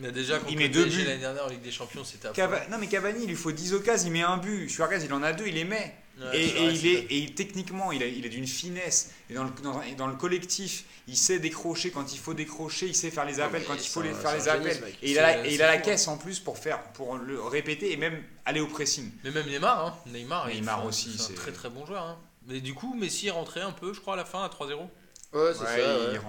Il 0.00 0.06
a 0.06 0.10
déjà 0.10 0.38
contre 0.38 0.52
Il 0.52 0.58
met 0.58 0.68
deux 0.68 0.84
buts. 0.84 1.04
l'année 1.04 1.18
dernière 1.18 1.44
en 1.44 1.48
Ligue 1.48 1.60
des 1.60 1.72
Champions, 1.72 2.04
c'était 2.04 2.28
Cava-. 2.32 2.66
Non, 2.70 2.78
mais 2.78 2.86
Cavani, 2.86 3.24
il 3.24 3.28
lui 3.28 3.34
faut 3.36 3.52
10 3.52 3.74
occasions, 3.74 4.06
il 4.06 4.12
met 4.12 4.22
un 4.22 4.36
but. 4.38 4.68
Suarez, 4.70 5.04
il 5.04 5.12
en 5.12 5.22
a 5.22 5.32
deux, 5.32 5.46
il 5.48 5.54
les 5.54 5.64
met. 5.64 5.94
Ouais, 6.20 6.36
et, 6.40 6.64
il 6.70 6.86
est, 6.86 6.90
et 7.10 7.16
il- 7.18 7.34
techniquement, 7.34 7.92
il, 7.92 8.02
a, 8.02 8.06
il 8.06 8.26
est 8.26 8.28
d'une 8.28 8.46
finesse. 8.46 9.12
Et 9.30 9.34
dans 9.34 9.44
le, 9.44 9.50
dans, 9.62 9.80
et 9.82 9.94
dans 9.94 10.08
le 10.08 10.16
collectif, 10.16 10.84
il 11.06 11.16
sait 11.16 11.38
décrocher 11.38 11.90
quand 11.92 12.12
il 12.12 12.18
faut 12.18 12.34
décrocher, 12.34 12.86
il 12.86 12.94
sait 12.94 13.10
faire 13.10 13.24
les 13.24 13.38
appels 13.40 13.60
mais 13.60 13.66
quand 13.66 13.74
il 13.74 13.88
faut 13.88 14.02
les 14.02 14.12
faire 14.12 14.34
les 14.34 14.48
appels. 14.48 14.82
Et 15.02 15.12
il 15.12 15.18
a 15.18 15.22
la, 15.22 15.42
C'est- 15.44 15.50
et 15.50 15.54
il 15.54 15.62
a 15.62 15.66
la 15.66 15.72
c'est 15.74 15.78
fou, 15.78 15.82
hein. 15.88 15.90
caisse 15.92 16.08
en 16.08 16.18
plus 16.18 16.40
pour, 16.40 16.58
faire, 16.58 16.82
pour 16.94 17.16
le 17.16 17.40
répéter 17.42 17.92
et 17.92 17.96
même 17.96 18.20
aller 18.44 18.60
au 18.60 18.66
pressing. 18.66 19.10
Mais 19.22 19.30
même 19.30 19.46
Neymar, 19.46 19.86
hein. 19.86 19.98
Neymar, 20.06 20.48
Neymar 20.48 20.84
aussi, 20.86 21.16
c'est 21.18 21.32
un 21.34 21.36
très 21.36 21.52
très 21.52 21.70
bon 21.70 21.86
joueur. 21.86 22.02
hein. 22.02 22.18
Mais 22.46 22.60
du 22.60 22.74
coup, 22.74 22.94
Messi 22.94 23.28
est 23.28 23.30
rentré 23.32 23.60
un 23.60 23.72
peu, 23.72 23.92
je 23.92 24.00
crois, 24.00 24.14
à 24.14 24.16
la 24.16 24.24
fin 24.24 24.42
à 24.42 24.48
3-0. 24.48 24.80
Ouais, 24.80 24.88
c'est 25.32 25.40
Ouais, 25.40 25.54
ça. 25.54 25.76
il 25.78 26.14
ouais. 26.14 26.20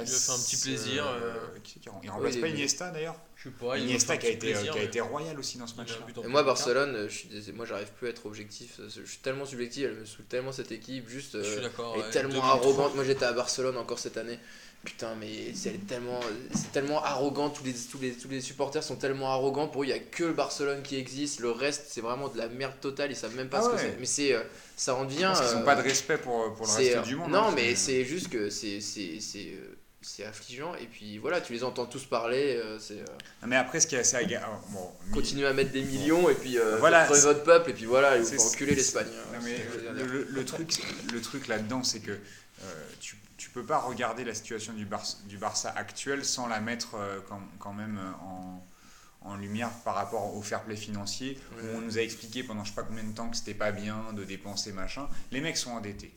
Remplace. 0.00 0.10
Il 0.10 0.14
a 0.14 0.18
fait 0.18 0.32
un 0.32 0.44
petit 0.44 0.56
plaisir, 0.56 1.06
euh, 1.06 1.34
qui 1.62 1.72
c'est 1.74 1.80
qui 1.80 1.88
rem- 1.88 2.00
il 2.02 2.10
remplace 2.10 2.34
oui, 2.34 2.40
pas 2.40 2.48
Iniesta 2.48 2.90
d'ailleurs 2.90 3.16
Je 3.36 3.44
sais 3.44 3.50
pas, 3.50 3.76
il 3.78 3.84
Iniesta 3.84 4.16
qui 4.16 4.26
a, 4.26 4.30
été, 4.30 4.52
qui 4.52 4.78
a 4.78 4.82
été 4.82 5.00
royal 5.00 5.38
aussi 5.38 5.58
dans 5.58 5.66
ce 5.66 5.76
match-là. 5.76 6.06
Et 6.24 6.28
moi, 6.28 6.42
Barcelone, 6.42 6.94
euh, 6.94 7.08
je 7.08 7.14
suis 7.14 7.52
moi 7.52 7.66
j'arrive 7.66 7.90
plus 7.92 8.06
à 8.06 8.10
être 8.10 8.26
objectif. 8.26 8.80
Je 8.88 9.04
suis 9.04 9.18
tellement 9.18 9.44
subjectif, 9.44 9.84
elle 9.86 9.94
me 9.96 10.04
saoule 10.04 10.24
tellement 10.26 10.52
cette 10.52 10.72
équipe. 10.72 11.08
Juste, 11.08 11.38
Je 11.38 11.42
suis 11.42 11.58
euh, 11.58 11.62
d'accord. 11.62 11.92
elle 11.94 12.02
est 12.02 12.04
ouais. 12.04 12.10
tellement 12.10 12.28
2003. 12.34 12.50
arrogante. 12.50 12.94
Moi 12.94 13.04
j'étais 13.04 13.24
à 13.24 13.32
Barcelone 13.32 13.76
encore 13.76 13.98
cette 13.98 14.16
année. 14.16 14.38
Putain, 14.84 15.14
mais 15.14 15.54
c'est 15.54 15.68
elle 15.68 15.74
est 15.76 15.86
tellement, 15.86 16.18
c'est 16.52 16.72
tellement 16.72 17.04
arrogant. 17.04 17.50
Tous 17.50 17.62
les, 17.62 17.72
tous, 17.72 18.00
les, 18.00 18.14
tous 18.14 18.26
les 18.28 18.40
supporters 18.40 18.82
sont 18.82 18.96
tellement 18.96 19.30
arrogants. 19.30 19.68
Pour 19.68 19.82
eux, 19.82 19.84
il 19.84 19.90
n'y 19.90 19.94
a 19.94 20.00
que 20.00 20.24
le 20.24 20.32
Barcelone 20.32 20.82
qui 20.82 20.96
existe. 20.96 21.38
Le 21.38 21.52
reste, 21.52 21.84
c'est 21.86 22.00
vraiment 22.00 22.28
de 22.28 22.36
la 22.36 22.48
merde 22.48 22.74
totale. 22.80 23.12
Ils 23.12 23.16
savent 23.16 23.36
même 23.36 23.48
pas 23.48 23.58
Ah 23.60 23.62
ce 23.62 23.68
que 23.70 23.78
c'est. 23.78 23.96
Mais 24.00 24.06
c'est, 24.06 24.34
euh, 24.34 24.42
ça 24.74 24.96
en 24.96 25.04
devient. 25.04 25.32
N'ont 25.54 25.60
euh, 25.60 25.64
pas 25.64 25.76
de 25.76 25.82
respect 25.82 26.18
pour, 26.18 26.52
pour 26.54 26.66
le 26.66 26.72
reste 26.72 27.06
du 27.06 27.14
monde. 27.14 27.30
Non, 27.30 27.44
hein, 27.44 27.52
mais 27.54 27.76
c'est 27.76 28.04
juste 28.04 28.28
que 28.28 28.50
c'est, 28.50 28.80
c'est, 28.80 29.20
c'est, 30.02 30.24
affligeant. 30.24 30.74
Et 30.76 30.86
puis 30.86 31.18
voilà, 31.18 31.40
tu 31.40 31.52
les 31.52 31.64
entends 31.64 31.86
tous 31.86 32.04
parler. 32.04 32.56
euh, 32.56 32.78
c'est, 32.78 33.00
euh, 33.00 33.04
Non, 33.42 33.48
Mais 33.48 33.56
après, 33.56 33.80
ce 33.80 33.86
qui 33.86 33.94
est 33.94 33.98
assez 34.00 34.16
agaçant. 34.16 34.60
Bon, 34.70 34.90
mi- 35.06 35.12
continuez 35.12 35.46
à 35.46 35.52
mettre 35.52 35.72
des 35.72 35.82
millions 35.82 36.28
et 36.28 36.34
puis 36.34 36.58
euh, 36.58 36.76
Voilà, 36.78 37.06
votre 37.06 37.42
peuple. 37.44 37.70
Et 37.70 37.74
puis 37.74 37.84
voilà, 37.86 38.18
vous 38.18 38.24
c'est- 38.24 38.36
faut 38.36 38.42
enculer 38.42 38.74
l'Espagne. 38.74 39.06
hein. 39.08 39.38
Le, 39.44 39.94
dire. 39.98 40.06
le- 40.06 40.24
le 40.24 40.44
truc, 40.44 40.72
le 41.12 41.20
truc 41.20 41.48
là-dedans, 41.48 41.82
c'est 41.82 42.00
que 42.00 42.12
euh, 42.12 42.86
tu, 43.00 43.16
tu 43.36 43.50
peux 43.50 43.64
pas 43.64 43.78
regarder 43.78 44.24
la 44.24 44.34
situation 44.34 44.72
du 44.72 44.84
Barça, 44.84 45.16
du 45.26 45.36
Barça 45.38 45.70
actuel 45.70 46.24
sans 46.24 46.46
la 46.46 46.60
mettre 46.60 46.96
quand, 47.28 47.40
quand 47.58 47.72
même 47.72 47.98
en, 48.22 48.64
en 49.22 49.36
lumière 49.36 49.70
par 49.84 49.94
rapport 49.96 50.34
au 50.36 50.42
fair 50.42 50.62
play 50.62 50.76
financier, 50.76 51.38
où 51.60 51.76
on 51.76 51.80
nous 51.80 51.98
a 51.98 52.02
expliqué 52.02 52.42
pendant 52.44 52.62
je 52.64 52.70
sais 52.70 52.74
pas 52.76 52.82
combien 52.84 53.02
de 53.04 53.12
temps 53.14 53.28
que 53.30 53.36
c'était 53.36 53.54
pas 53.54 53.72
bien 53.72 54.12
de 54.14 54.22
dépenser 54.24 54.72
machin. 54.72 55.08
Les 55.32 55.40
mecs 55.40 55.56
sont 55.56 55.70
endettés. 55.72 56.12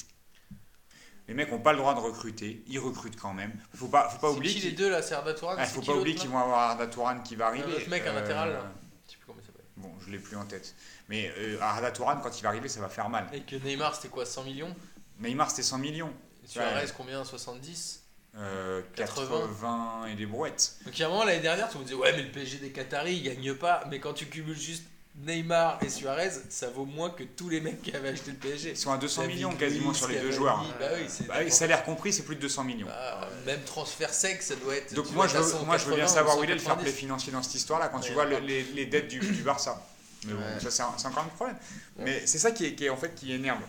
Les 1.28 1.34
mecs 1.34 1.52
n'ont 1.52 1.60
pas 1.60 1.72
le 1.72 1.80
droit 1.80 1.96
de 1.96 2.00
recruter, 2.00 2.64
ils 2.68 2.78
recrutent 2.80 3.20
quand 3.20 3.34
même. 3.34 3.52
Faut 3.74 3.88
pas, 3.88 4.10
faut 4.10 4.20
pas 4.20 4.30
oublier 4.32 4.54
qui 4.54 4.62
les 4.62 4.72
deux 4.74 4.90
là 4.90 5.02
C'est 5.02 5.16
Arda 5.16 5.34
Touran 5.34 5.56
ah, 5.58 5.66
faut 5.66 5.82
pas 5.82 5.88
l'autre, 5.88 6.02
oublier 6.02 6.16
qu'ils 6.16 6.30
vont 6.30 6.38
avoir 6.38 6.72
Arda 6.72 6.86
Touran 6.88 7.20
qui 7.22 7.36
va 7.36 7.48
arriver. 7.48 7.74
autre 7.74 7.90
mec, 7.90 8.04
un 8.06 8.12
Euh, 8.12 8.14
latéral, 8.22 8.54
là. 8.54 8.72
Je 9.08 9.12
sais 9.12 9.18
plus 9.18 9.26
comment 9.26 9.40
il 9.42 9.46
s'appelle. 9.46 9.66
Bon, 9.78 9.92
je 10.06 10.12
l'ai 10.12 10.20
plus 10.20 10.38
en 10.38 10.46
tête. 10.46 10.76
Mais 11.10 11.32
euh, 11.38 11.58
Arda 11.62 11.92
Touran, 11.92 12.18
quand 12.22 12.38
il 12.38 12.44
va 12.44 12.50
arriver, 12.50 12.70
ça 12.70 12.80
va 12.80 12.90
faire 12.90 13.10
mal. 13.10 13.28
Et 13.34 13.42
que 13.42 13.56
Neymar 13.56 13.96
c'était 13.96 14.10
quoi 14.10 14.26
100 14.26 14.44
millions? 14.44 14.76
Neymar, 15.20 15.50
c'était 15.50 15.64
100 15.64 15.80
millions. 15.80 16.14
Et 16.44 16.48
Suarez 16.48 16.86
combien? 16.96 17.24
70 17.24 18.04
euh, 18.38 18.82
80. 18.96 19.40
80 19.48 20.06
et 20.08 20.16
des 20.16 20.26
brouettes. 20.26 20.76
Donc, 20.86 20.96
il 20.98 21.02
y 21.02 21.04
a 21.04 21.08
un 21.08 21.10
moment 21.10 21.24
l'année 21.24 21.40
dernière, 21.42 21.68
tout 21.70 21.76
le 21.76 21.80
monde 21.80 21.88
disait 21.88 22.00
Ouais, 22.00 22.12
mais 22.16 22.24
le 22.24 22.32
PSG 22.32 22.58
des 22.58 22.72
Qataris, 22.72 23.16
il 23.16 23.24
gagne 23.24 23.56
pas. 23.56 23.84
Mais 23.90 24.00
quand 24.00 24.14
tu 24.14 24.26
cumules 24.28 24.60
juste 24.60 24.84
Neymar 25.24 25.80
et 25.82 25.90
Suarez, 25.90 26.32
ça 26.50 26.70
vaut 26.70 26.86
moins 26.86 27.10
que 27.10 27.24
tous 27.24 27.48
les 27.50 27.62
mecs 27.62 27.82
qui 27.82 27.96
avaient 27.96 28.10
acheté 28.10 28.32
le 28.32 28.38
PSG. 28.38 28.72
Ils 28.72 28.78
sont 28.78 28.92
à 28.92 28.98
200 28.98 29.22
David 29.22 29.36
millions 29.36 29.56
quasiment 29.56 29.94
sur 29.94 30.08
les 30.08 30.20
deux 30.20 30.32
joueurs. 30.32 30.64
Bah 30.80 30.88
oui, 30.96 31.08
Bah, 31.28 31.50
salaire 31.50 31.84
compris, 31.86 32.12
c'est 32.12 32.24
plus 32.24 32.36
de 32.36 32.42
200 32.42 32.64
millions. 32.66 32.88
Bah, 32.88 33.30
même 33.46 33.62
transfert 33.64 34.14
sec, 34.14 34.42
ça 34.42 34.56
doit 34.56 34.76
être. 34.76 34.94
Donc 34.94 35.10
moi 35.12 35.28
je, 35.28 35.38
veux, 35.38 35.66
moi 35.66 35.78
je 35.78 35.86
veux 35.86 35.96
bien 35.96 36.08
180 36.08 36.08
savoir 36.08 36.38
où 36.38 36.44
il 36.44 36.50
est 36.52 36.54
le 36.54 36.60
fair 36.60 36.76
play 36.76 36.86
190. 36.92 37.00
financier 37.00 37.32
dans 37.32 37.42
cette 37.42 37.56
histoire-là 37.56 37.88
quand 37.88 38.00
tu 38.02 38.12
vois 38.12 38.26
les, 38.26 38.64
les 38.64 38.86
dettes 38.86 39.08
du, 39.08 39.20
du 39.20 39.42
Barça. 39.42 39.82
Mais 40.26 40.34
bon, 40.34 40.40
Ouais. 40.42 40.60
ça 40.60 40.70
c'est 40.98 41.08
encore 41.08 41.24
un 41.24 41.36
problème. 41.36 41.58
Mais 42.00 42.26
c'est 42.26 42.40
ça 42.40 42.52
qui, 42.52 42.66
est, 42.66 42.76
qui 42.76 42.86
est 42.86 42.90
en 42.90 42.98
fait 42.98 43.16
qui 43.16 43.32
énerve 43.32 43.60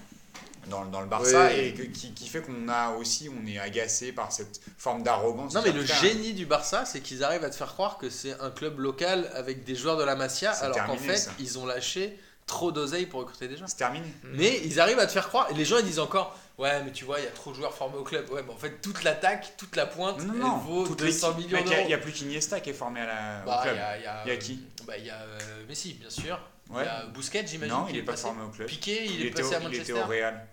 dans, 0.67 0.85
dans 0.85 1.01
le 1.01 1.07
Barça 1.07 1.47
Oui. 1.47 1.59
et 1.61 1.75
que- 1.75 1.83
qui, 1.83 2.13
qui 2.13 2.29
fait 2.29 2.41
qu'on 2.43 2.69
a 2.69 2.91
aussi 2.91 3.29
on 3.29 3.47
est 3.47 3.59
agacé 3.59 4.13
par 4.13 4.33
cette 4.33 4.61
forme 4.79 5.03
d'arrogance. 5.03 5.55
Non 5.55 5.63
mais 5.65 5.73
le 5.73 5.85
génie 5.85 6.33
du 6.35 6.47
Barça, 6.47 6.85
c'est 6.85 7.01
qu'ils 7.01 7.23
arrivent 7.25 7.45
à 7.45 7.51
te 7.51 7.57
faire 7.57 7.73
croire 7.73 7.99
que 7.99 8.11
c'est 8.11 8.39
un 8.41 8.51
club 8.51 8.79
local 8.79 9.31
avec 9.35 9.65
des 9.65 9.75
joueurs 9.75 9.97
de 9.97 10.05
la 10.05 10.17
Masia, 10.17 10.51
alors 10.53 10.85
qu'en 10.87 10.97
fait 10.97 11.17
ça. 11.17 11.31
ils 11.39 11.59
ont 11.59 11.67
lâché 11.67 12.19
trop 12.47 12.71
d'oseille 12.71 13.07
pour 13.07 13.21
recruter 13.21 13.49
des 13.49 13.57
gens. 13.57 13.67
C'est 13.67 13.77
terminé. 13.77 14.07
Mais 14.23 14.61
ils 14.65 14.79
arrivent 14.81 15.01
à 15.01 15.07
te 15.07 15.13
faire 15.13 15.27
croire, 15.29 15.49
et 15.51 15.55
les 15.55 15.65
gens 15.65 15.79
ils 15.79 15.85
disent 15.85 15.99
encore, 15.99 16.39
ouais 16.59 16.83
mais 16.85 16.93
tu 16.93 17.05
vois, 17.05 17.19
il 17.19 17.25
y 17.25 17.29
a 17.29 17.31
trop 17.33 17.51
de 17.51 17.57
joueurs 17.57 17.75
formés 17.75 17.97
au 17.99 18.05
club. 18.05 18.31
Ouais 18.31 18.43
mais 18.47 18.53
en 18.53 18.57
fait 18.57 18.81
toute 18.81 19.03
l'attaque, 19.03 19.55
toute 19.57 19.75
la 19.77 19.87
pointe, 19.87 20.19
Non, 20.25 20.33
elle 20.35 20.39
non, 20.41 20.57
vaut 20.59 20.87
toute 20.87 20.99
200 21.01 21.29
l'équipe. 21.31 21.47
millions 21.47 21.57
Mec, 21.59 21.67
Il 21.67 21.71
y 21.71 21.75
a- 21.75 21.77
il 21.77 21.79
d'euros. 21.79 21.89
n'y 21.89 21.95
a, 21.95 21.99
plus 21.99 22.13
qu'Iniesta 22.13 22.61
qui 22.61 22.71
est 22.71 22.73
formé 22.75 23.01
à 23.01 23.07
la, 23.07 23.43
au 23.43 23.47
Bah, 23.47 23.61
il 23.65 23.71
club. 23.71 23.77
y 23.77 23.81
a, 23.81 23.97
il 23.99 24.03
y 24.03 24.07
a, 24.07 24.23
Il 24.27 24.29
y 24.29 24.33
a 24.33 24.37
qui? 24.37 24.61
Bah 24.87 24.97
il 24.97 25.07
y 25.07 25.11
a 25.11 25.17
euh, 25.23 25.39
Messi 25.69 25.95
bien 25.95 26.11
sûr. 26.11 26.41
Ouais. 26.71 26.83
Il 26.83 26.87
y 26.87 26.89
a 26.89 27.07
Busquets 27.07 27.45
j'imagine. 27.47 27.75
Non, 27.75 27.87
il 27.89 27.95
n'est 27.97 28.03
pas 28.03 28.13
passé. 28.13 28.25
formé 28.25 28.43
au 28.45 28.49
club. 28.51 28.69
Piqué 28.69 29.05
il, 29.05 29.13
Il, 29.21 29.27
est 29.27 29.29
était, 29.31 29.43
passé 29.43 29.55
au, 29.55 29.57
à 29.57 29.61
il 29.61 29.65
Manchester. 29.65 29.93
était 29.93 30.03
au 30.03 30.07
Real. 30.07 30.47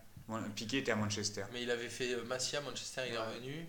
Piqué 0.56 0.78
était 0.80 0.92
à 0.92 0.96
Manchester. 0.96 1.44
Mais 1.54 1.64
il 1.64 1.72
avait 1.72 1.90
fait 1.90 2.14
euh, 2.14 2.24
Masia, 2.26 2.62
Manchester, 2.62 3.02
il 3.08 3.14
est 3.14 3.18
revenu. 3.18 3.66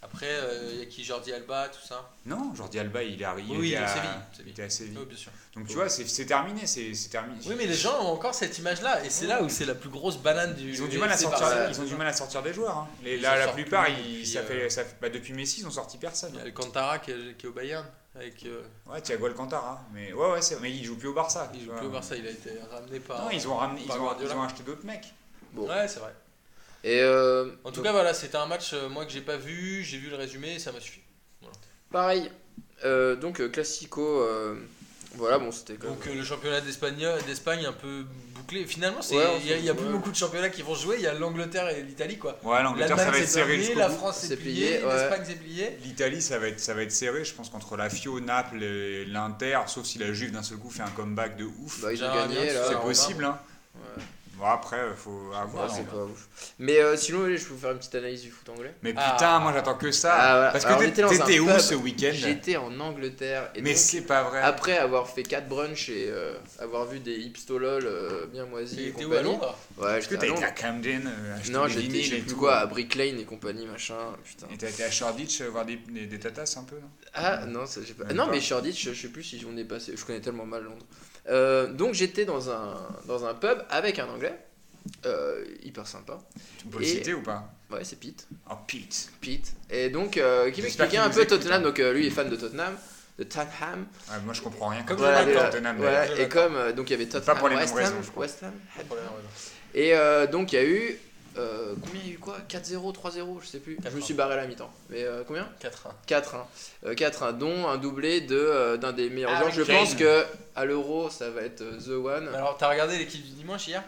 Après, 0.00 0.28
euh, 0.30 0.70
il 0.74 0.78
y 0.78 0.82
a 0.82 0.86
qui 0.86 1.02
Jordi 1.02 1.32
Alba, 1.32 1.68
tout 1.70 1.84
ça? 1.84 2.08
Non, 2.24 2.54
Jordi 2.54 2.78
Alba, 2.78 3.02
il 3.02 3.20
est 3.20 3.24
arrivé. 3.24 3.52
Oui, 3.56 3.70
il 3.70 3.76
à 3.76 3.88
Séville, 3.88 4.10
il 4.44 4.48
était 4.50 4.62
à 4.62 4.70
Séville. 4.70 4.96
Oui, 4.96 5.06
bien 5.06 5.16
sûr. 5.16 5.32
Donc 5.56 5.66
tu 5.66 5.74
vois, 5.74 5.88
c'est 5.88 6.24
terminé, 6.24 6.68
c'est 6.68 6.92
terminé. 7.10 7.40
Oui, 7.46 7.54
mais 7.58 7.66
les 7.66 7.74
gens 7.74 8.00
ont 8.04 8.12
encore 8.12 8.32
cette 8.32 8.56
image-là, 8.58 9.04
et 9.04 9.10
c'est 9.10 9.26
là 9.26 9.42
où 9.42 9.48
c'est 9.48 9.64
la 9.64 9.74
plus 9.74 9.88
grosse 9.90 10.18
banane 10.18 10.54
du. 10.54 10.70
Ils 10.70 10.82
ont 10.84 10.86
du 10.86 10.98
mal 10.98 11.10
à 11.10 11.16
sortir, 11.16 11.48
ils 11.68 11.80
ont 11.80 11.84
du 11.84 11.96
mal 11.96 12.06
à 12.06 12.12
sortir 12.12 12.42
des 12.44 12.52
joueurs. 12.54 12.76
hein. 12.78 12.88
Les- 13.02 13.16
Ils 13.16 13.22
la, 13.22 13.48
plupart, 13.48 13.88
ils, 13.88 13.96
depuis, 13.96 14.26
ça 14.26 14.38
euh, 14.38 14.46
fait, 14.46 14.70
ça 14.70 14.84
fait- 14.84 14.96
bah, 15.00 15.08
depuis 15.08 15.32
Messi, 15.32 15.62
ils 15.62 15.66
ont 15.66 15.70
sorti 15.72 15.98
personne. 15.98 16.30
Il 16.34 16.38
y 16.38 16.42
a 16.42 16.98
qui 17.00 17.10
est, 17.10 17.36
qui 17.36 17.46
est 17.46 17.48
au 17.48 17.52
Bayern, 17.52 17.84
avec. 18.14 18.44
euh, 18.46 18.62
Ouais, 18.86 19.00
Thiago 19.00 19.26
Alcantara, 19.26 19.82
mais 19.92 20.12
ouais, 20.12 20.30
ouais, 20.30 20.40
mais 20.60 20.70
il 20.70 20.84
joue 20.84 20.96
plus 20.96 21.08
au 21.08 21.12
Barça. 21.14 21.50
il 21.54 21.60
joue 21.64 21.70
vois. 21.70 21.78
plus 21.78 21.86
au 21.88 21.90
Barça, 21.90 22.14
il 22.14 22.24
a 22.24 22.30
été 22.30 22.50
ramené 22.70 23.00
par. 23.00 23.22
Non, 23.24 23.30
ils 23.30 23.48
ont 23.48 23.56
ramené, 23.56 23.82
ont, 23.90 24.14
ils 24.22 24.30
ont 24.30 24.42
acheté 24.44 24.62
d'autres 24.62 24.86
mecs. 24.86 25.12
Bon. 25.52 25.68
Ouais, 25.68 25.88
c'est 25.88 26.00
vrai. 26.00 26.14
Et 26.84 27.00
euh, 27.02 27.50
En 27.64 27.70
tout 27.70 27.76
donc, 27.76 27.84
cas, 27.84 27.92
voilà, 27.92 28.14
c'était 28.14 28.36
un 28.36 28.46
match, 28.46 28.70
euh, 28.72 28.88
moi, 28.88 29.04
que 29.04 29.10
j'ai 29.12 29.20
pas 29.20 29.36
vu, 29.36 29.82
j'ai 29.82 29.98
vu 29.98 30.10
le 30.10 30.16
résumé, 30.16 30.54
et 30.54 30.58
ça 30.58 30.70
m'a 30.72 30.80
suffi. 30.80 31.00
pareil. 31.90 32.30
Euh, 32.84 33.16
donc 33.16 33.40
euh, 33.40 33.48
Classico, 33.48 34.20
euh, 34.22 34.54
voilà, 35.16 35.38
bon 35.38 35.50
c'était. 35.50 35.76
Donc, 35.78 36.06
euh, 36.06 36.14
le 36.14 36.22
championnat 36.22 36.60
d'Espagne 36.60 37.04
d'Espagne 37.26 37.66
un 37.66 37.72
peu 37.72 38.04
bouclé. 38.36 38.64
Finalement, 38.66 39.02
c'est- 39.02 39.16
Ouais, 39.16 39.38
il 39.40 39.46
y 39.46 39.52
a, 39.52 39.56
y 39.58 39.68
a 39.68 39.74
plus 39.74 39.88
beaucoup 39.88 40.12
de 40.12 40.16
championnats 40.16 40.48
qui 40.50 40.62
vont 40.62 40.76
jouer, 40.76 40.94
il 40.98 41.02
y 41.02 41.08
a 41.08 41.14
l'Angleterre 41.14 41.68
et 41.70 41.82
l'Italie, 41.82 42.18
quoi. 42.18 42.38
Ouais, 42.44 42.62
l'Angleterre, 42.62 42.90
ça 42.90 42.94
va 42.96 43.10
L'Allemagne 43.10 43.22
être 43.22 43.28
s'est 43.28 43.34
serré 43.34 43.74
la. 43.74 43.90
France 43.90 44.18
C'est 44.20 44.26
s'est 44.28 44.36
plié, 44.36 44.66
pliée, 44.76 44.84
ouais. 44.86 44.94
l'Espagne 44.94 45.24
s'est 45.24 45.34
pliée. 45.34 45.78
L'Italie, 45.82 46.22
ça 46.22 46.38
va 46.38 46.46
être, 46.48 46.60
ça 46.60 46.74
va 46.74 46.82
être 46.82 46.92
serré, 46.92 47.24
je 47.24 47.34
pense, 47.34 47.48
contre 47.50 47.76
la 47.76 47.90
Fio, 47.90 48.20
Naples, 48.20 48.62
et 48.62 49.04
l'Inter, 49.06 49.58
sauf 49.66 49.84
si 49.84 49.98
la 49.98 50.12
Juve 50.12 50.30
d'un 50.30 50.44
seul 50.44 50.58
coup 50.58 50.70
fait 50.70 50.82
un 50.82 50.90
comeback 50.90 51.36
de 51.36 51.46
ouf. 51.46 51.80
Bah, 51.82 51.92
ils 51.92 52.04
ont 52.04 52.14
gagné 52.14 52.36
que 52.46 52.52
c'est 52.68 52.80
possible, 52.80 53.24
hein. 53.24 53.40
Bon, 54.38 54.44
après, 54.46 54.78
faut 54.96 55.10
Ouais, 55.30 55.36
avoir. 55.36 55.68
c'est 55.74 55.80
hein. 55.80 55.86
pas 55.90 56.04
ouf. 56.04 56.28
Mais 56.60 56.78
euh, 56.78 56.96
sinon, 56.96 57.24
je 57.26 57.44
peux 57.44 57.54
vous 57.54 57.58
faire 57.58 57.72
une 57.72 57.78
petite 57.78 57.94
analyse 57.96 58.22
du 58.22 58.30
foot 58.30 58.48
anglais. 58.50 58.72
Mais 58.82 58.94
Ah. 58.96 59.10
putain, 59.12 59.38
moi 59.40 59.52
j'attends 59.52 59.74
que 59.74 59.90
ça. 59.90 60.14
Ah, 60.14 60.32
voilà. 60.36 60.50
Parce 60.52 60.64
Alors, 60.64 60.78
on 60.78 60.80
que 60.82 60.86
était 60.86 61.02
dans 61.02 61.08
t'é- 61.08 61.20
un 61.20 61.24
t'étais 61.26 61.38
où 61.40 61.46
pub. 61.46 61.58
ce 61.58 61.74
week-end 61.74 62.10
J'étais 62.12 62.56
en 62.56 62.78
Angleterre 62.78 63.50
et 63.56 63.62
Mais 63.62 63.70
donc, 63.70 63.78
c'est 63.78 64.02
pas 64.02 64.22
vrai. 64.22 64.40
après 64.40 64.78
avoir 64.78 65.08
fait 65.08 65.24
4 65.24 65.48
brunchs 65.48 65.88
et 65.88 66.06
euh, 66.08 66.34
avoir 66.60 66.86
vu 66.86 67.00
des 67.00 67.16
hipstolol 67.16 67.82
euh, 67.84 68.26
bien 68.26 68.46
moisis 68.46 68.78
et 68.78 68.82
Il 68.82 68.88
était 68.90 69.04
où 69.04 69.08
compagnie. 69.08 69.28
à 69.28 69.32
Londres 69.32 69.58
Ouais, 69.76 69.98
Est-ce 69.98 70.08
que 70.08 70.14
j'étais 70.14 70.26
t'as 70.28 70.32
à 70.32 70.36
été 70.36 70.44
à 70.44 70.48
Londres. 70.48 70.60
Camden 70.60 71.06
euh, 71.08 71.36
acheter 71.36 71.52
Non, 71.52 71.64
des 71.66 71.70
j'étais, 71.72 71.82
je 71.82 71.88
vinyles 71.90 72.04
sais 72.10 72.16
et 72.16 72.20
plus 72.20 72.30
tout 72.30 72.36
quoi, 72.36 72.56
à 72.58 72.66
Brick 72.66 72.94
Lane 72.94 73.18
et 73.18 73.24
compagnie, 73.24 73.66
machin, 73.66 73.96
putain. 74.24 74.46
Et 74.52 74.56
t'as 74.56 74.68
été 74.68 74.84
à 74.84 74.90
Shoreditch 74.90 75.40
euh, 75.40 75.48
voir 75.48 75.64
des, 75.66 75.76
des, 75.76 76.06
des 76.06 76.18
tatas 76.20 76.54
un 76.58 76.62
peu, 76.64 76.76
non? 76.76 76.88
Ah 77.14 77.44
non, 77.46 77.66
ça, 77.66 77.80
j'ai 77.84 77.94
pas... 77.94 78.04
Même 78.04 78.16
non 78.16 78.26
pas. 78.26 78.32
mais 78.32 78.40
Shoreditch, 78.40 78.88
je 78.90 78.94
sais 78.94 79.08
plus 79.08 79.24
si 79.24 79.44
on 79.52 79.56
est 79.56 79.64
passé, 79.64 79.94
je 79.96 80.04
connais 80.04 80.20
tellement 80.20 80.46
mal 80.46 80.62
Londres. 80.62 80.86
Euh, 81.28 81.66
donc 81.72 81.94
j'étais 81.94 82.24
dans 82.24 82.50
un, 82.50 82.74
dans 83.06 83.24
un 83.26 83.34
pub 83.34 83.58
avec 83.70 83.98
un 83.98 84.08
anglais, 84.08 84.38
euh, 85.06 85.44
hyper 85.62 85.86
sympa. 85.86 86.18
Tu 86.58 86.66
peux 86.66 86.78
le 86.78 86.84
Et- 86.84 86.88
citer 86.88 87.14
ou 87.14 87.22
pas? 87.22 87.52
Ouais, 87.70 87.84
c'est 87.84 88.00
Pete. 88.00 88.26
Oh, 88.50 88.54
Pete. 88.66 89.10
Pete. 89.20 89.52
Et 89.70 89.90
donc, 89.90 90.16
euh, 90.16 90.50
qui 90.50 90.62
m'expliquait 90.62 90.96
un 90.96 91.10
peu 91.10 91.26
Tottenham, 91.26 91.60
hein. 91.60 91.64
donc 91.64 91.78
euh, 91.80 91.92
lui 91.92 92.06
est 92.06 92.10
fan 92.10 92.30
de 92.30 92.36
Tottenham, 92.36 92.74
de 93.18 93.24
Tottenham. 93.24 93.86
Ouais, 94.10 94.16
moi 94.24 94.32
je 94.32 94.40
comprends 94.40 94.68
rien. 94.68 94.82
Comme 94.84 94.96
Voilà, 94.96 95.50
Tottenham, 95.50 95.76
et 96.18 96.28
comme, 96.28 96.72
donc 96.72 96.88
il 96.88 96.92
y 96.92 96.94
avait 96.94 97.04
Tottenham, 97.06 97.24
Pas 97.26 97.34
pour 97.34 97.48
les 97.50 97.56
mêmes 97.56 97.70
West 97.70 97.92
Ham. 97.92 98.02
West 98.16 98.42
Ham. 98.42 98.52
Mêmes 98.78 98.86
raisons. 98.90 99.04
Et 99.74 100.28
donc 100.32 100.52
il 100.52 100.56
y 100.56 100.58
a 100.58 100.64
eu, 100.64 100.98
euh, 101.38 101.74
combien 101.82 102.00
il 102.04 102.08
y 102.08 102.10
a 102.10 102.14
eu 102.14 102.18
quoi? 102.18 102.36
4-0, 102.48 102.92
3-0, 102.94 103.40
je 103.42 103.46
sais 103.46 103.58
plus. 103.60 103.78
Je 103.84 103.90
me 103.96 104.00
4-1. 104.00 104.04
suis 104.04 104.14
barré 104.14 104.34
à 104.34 104.36
la 104.38 104.46
mi-temps. 104.46 104.70
Mais 104.90 105.04
euh, 105.04 105.22
combien? 105.26 105.48
4-1. 105.62 106.22
4-1. 106.22 106.24
Euh, 106.86 106.94
4-1, 106.94 107.38
dont 107.38 107.68
un 107.68 107.76
doublé 107.78 108.20
de, 108.20 108.36
euh, 108.36 108.76
d'un 108.76 108.92
des 108.92 109.08
meilleurs 109.10 109.30
Harry 109.32 109.52
joueurs. 109.52 109.66
Je 109.66 109.72
Kane. 109.72 109.76
pense 109.84 109.94
que 109.94 110.24
à 110.56 110.64
l'Euro, 110.64 111.08
ça 111.10 111.30
va 111.30 111.42
être 111.42 111.62
euh, 111.62 111.78
The 111.78 111.88
One. 112.04 112.28
Alors, 112.34 112.56
t'as 112.58 112.68
regardé 112.68 112.98
l'équipe 112.98 113.22
du 113.24 113.30
dimanche 113.32 113.66
hier? 113.68 113.82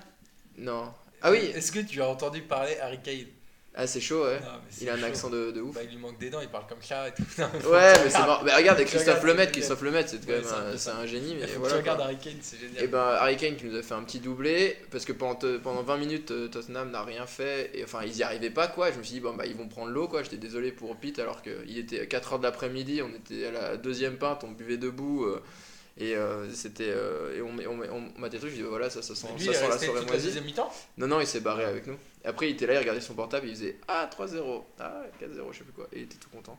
Non. 0.58 0.92
Ah 1.22 1.30
oui, 1.30 1.38
Est-ce 1.54 1.70
que 1.72 1.80
tu 1.80 2.00
as 2.00 2.08
entendu 2.08 2.42
parler 2.42 2.78
Harry 2.80 2.98
Kane 3.02 3.26
ah, 3.74 3.87
c'est 3.87 4.00
chaud, 4.00 4.24
ouais. 4.24 4.40
Non, 4.40 4.46
Il 4.80 4.88
a 4.90 4.94
un 4.94 4.98
chaud. 4.98 5.04
accent 5.04 5.30
de, 5.30 5.52
de 5.52 5.61
ouf. 5.61 5.74
Bah, 5.74 5.80
il 5.85 5.90
lui 5.90 5.98
manque 5.98 6.18
des 6.18 6.28
dents, 6.28 6.40
il 6.40 6.48
parle 6.48 6.66
comme 6.66 6.83
ça 6.83 7.09
et 7.09 7.12
tout. 7.12 7.22
Non, 7.38 7.46
Ouais, 7.70 7.92
mais 8.04 8.11
c'est 8.11 8.18
marrant. 8.18 8.42
Mais 8.44 8.54
regarde, 8.54 8.85
Christophe 8.85 9.22
Lemaitre, 9.22 9.52
Christophe 9.52 9.83
Lemaitre, 9.83 10.09
c'est 10.11 10.20
quand 10.26 10.33
Ouais, 10.33 10.40
même 10.40 10.76
c'est 10.76 10.90
un 10.90 11.06
génie. 11.06 11.37
Mais 11.40 11.46
voilà, 11.56 11.80
quoi. 11.83 12.04
Harry 12.04 12.18
Kane, 12.18 12.38
c'est 12.42 12.59
génial. 12.59 12.83
Et 12.83 12.88
ben 12.88 12.98
Harry 13.18 13.37
Kane 13.37 13.56
qui 13.56 13.66
nous 13.66 13.76
a 13.76 13.83
fait 13.83 13.94
un 13.94 14.02
petit 14.02 14.18
doublé 14.18 14.76
parce 14.90 15.04
que 15.04 15.12
pendant, 15.12 15.38
pendant 15.62 15.83
20 15.83 15.96
minutes 15.98 16.30
euh, 16.33 16.48
Tottenham 16.48 16.90
n'a 16.90 17.02
rien 17.04 17.26
fait 17.26 17.70
et 17.74 17.85
enfin 17.85 18.00
ils 18.04 18.16
y 18.16 18.22
arrivaient 18.24 18.50
pas 18.50 18.66
quoi. 18.66 18.90
Je 18.90 18.98
me 18.98 19.02
suis 19.04 19.14
dit 19.14 19.20
bon 19.20 19.35
bah 19.35 19.46
ils 19.46 19.54
vont 19.56 19.68
prendre 19.68 19.90
l'eau 19.92 20.09
quoi. 20.09 20.22
J'étais 20.24 20.37
désolé 20.37 20.72
pour 20.72 20.96
Pete 20.96 21.18
alors 21.20 21.40
qu'il 21.42 21.78
était 21.78 22.00
à 22.00 22.04
4h 22.06 22.38
de 22.38 22.42
l'après-midi, 22.42 23.02
on 23.02 23.14
était 23.14 23.46
à 23.46 23.50
la 23.52 23.76
deuxième 23.76 24.16
pinte, 24.18 24.42
on 24.44 24.50
buvait 24.50 24.78
debout 24.78 25.24
euh, 25.24 25.40
et 26.00 26.16
euh, 26.16 26.50
c'était 26.50 26.88
euh, 26.88 27.36
et 27.36 27.42
on 27.42 27.50
on, 27.70 27.82
on, 27.82 28.10
on 28.16 28.20
m'a 28.20 28.30
des 28.30 28.38
trucs, 28.38 28.50
je 28.50 28.56
dis 28.56 28.62
bah, 28.62 28.70
voilà 28.70 28.88
ça 28.88 29.02
ça 29.02 29.14
sent, 29.14 29.28
lui, 29.38 29.44
ça 29.44 29.52
sent 29.52 29.68
la 29.68 29.78
soirée 29.78 30.06
moisie. 30.06 30.40
Non 30.96 31.06
non 31.06 31.20
il 31.20 31.26
s'est 31.26 31.40
barré 31.40 31.64
avec 31.64 31.86
nous. 31.86 31.96
Après 32.24 32.48
il 32.48 32.52
était 32.52 32.66
là, 32.66 32.72
il 32.74 32.78
regardait 32.78 33.02
son 33.02 33.12
portable, 33.12 33.46
il 33.46 33.54
faisait 33.54 33.76
ah 33.86 34.08
3-0, 34.10 34.62
ah 34.78 35.02
4-0 35.22 35.52
je 35.52 35.58
sais 35.58 35.64
plus 35.64 35.72
quoi 35.74 35.86
et 35.92 35.98
il 35.98 36.02
était 36.04 36.16
tout 36.16 36.30
content. 36.30 36.58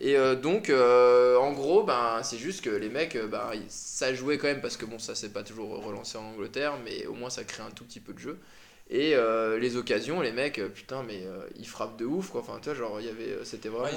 Et 0.00 0.16
euh, 0.16 0.34
donc, 0.34 0.68
en 0.70 1.52
gros, 1.52 1.84
ben, 1.84 2.20
c'est 2.24 2.38
juste 2.38 2.64
que 2.64 2.70
les 2.70 2.88
mecs, 2.88 3.16
ben, 3.16 3.52
ça 3.68 4.12
jouait 4.12 4.36
quand 4.36 4.48
même 4.48 4.60
parce 4.60 4.76
que 4.76 4.84
bon, 4.84 4.98
ça 4.98 5.14
s'est 5.14 5.30
pas 5.30 5.44
toujours 5.44 5.84
relancé 5.84 6.18
en 6.18 6.24
Angleterre, 6.24 6.74
mais 6.84 7.06
au 7.06 7.14
moins 7.14 7.30
ça 7.30 7.44
crée 7.44 7.62
un 7.62 7.70
tout 7.70 7.84
petit 7.84 8.00
peu 8.00 8.12
de 8.12 8.18
jeu. 8.18 8.38
Et 8.90 9.14
euh, 9.14 9.58
les 9.58 9.76
occasions, 9.76 10.20
les 10.20 10.32
mecs, 10.32 10.58
euh, 10.58 10.68
putain, 10.68 11.02
mais 11.02 11.22
euh, 11.24 11.46
ils 11.56 11.66
frappent 11.66 11.96
de 11.98 12.04
ouf, 12.04 12.28
quoi. 12.28 12.42
Enfin, 12.42 12.58
tu 12.60 12.68
vois, 12.68 12.74
genre, 12.74 13.00
il 13.00 13.06
y 13.06 13.08
avait, 13.08 13.38
c'était 13.44 13.70
vraiment, 13.70 13.84
Ouais, 13.86 13.92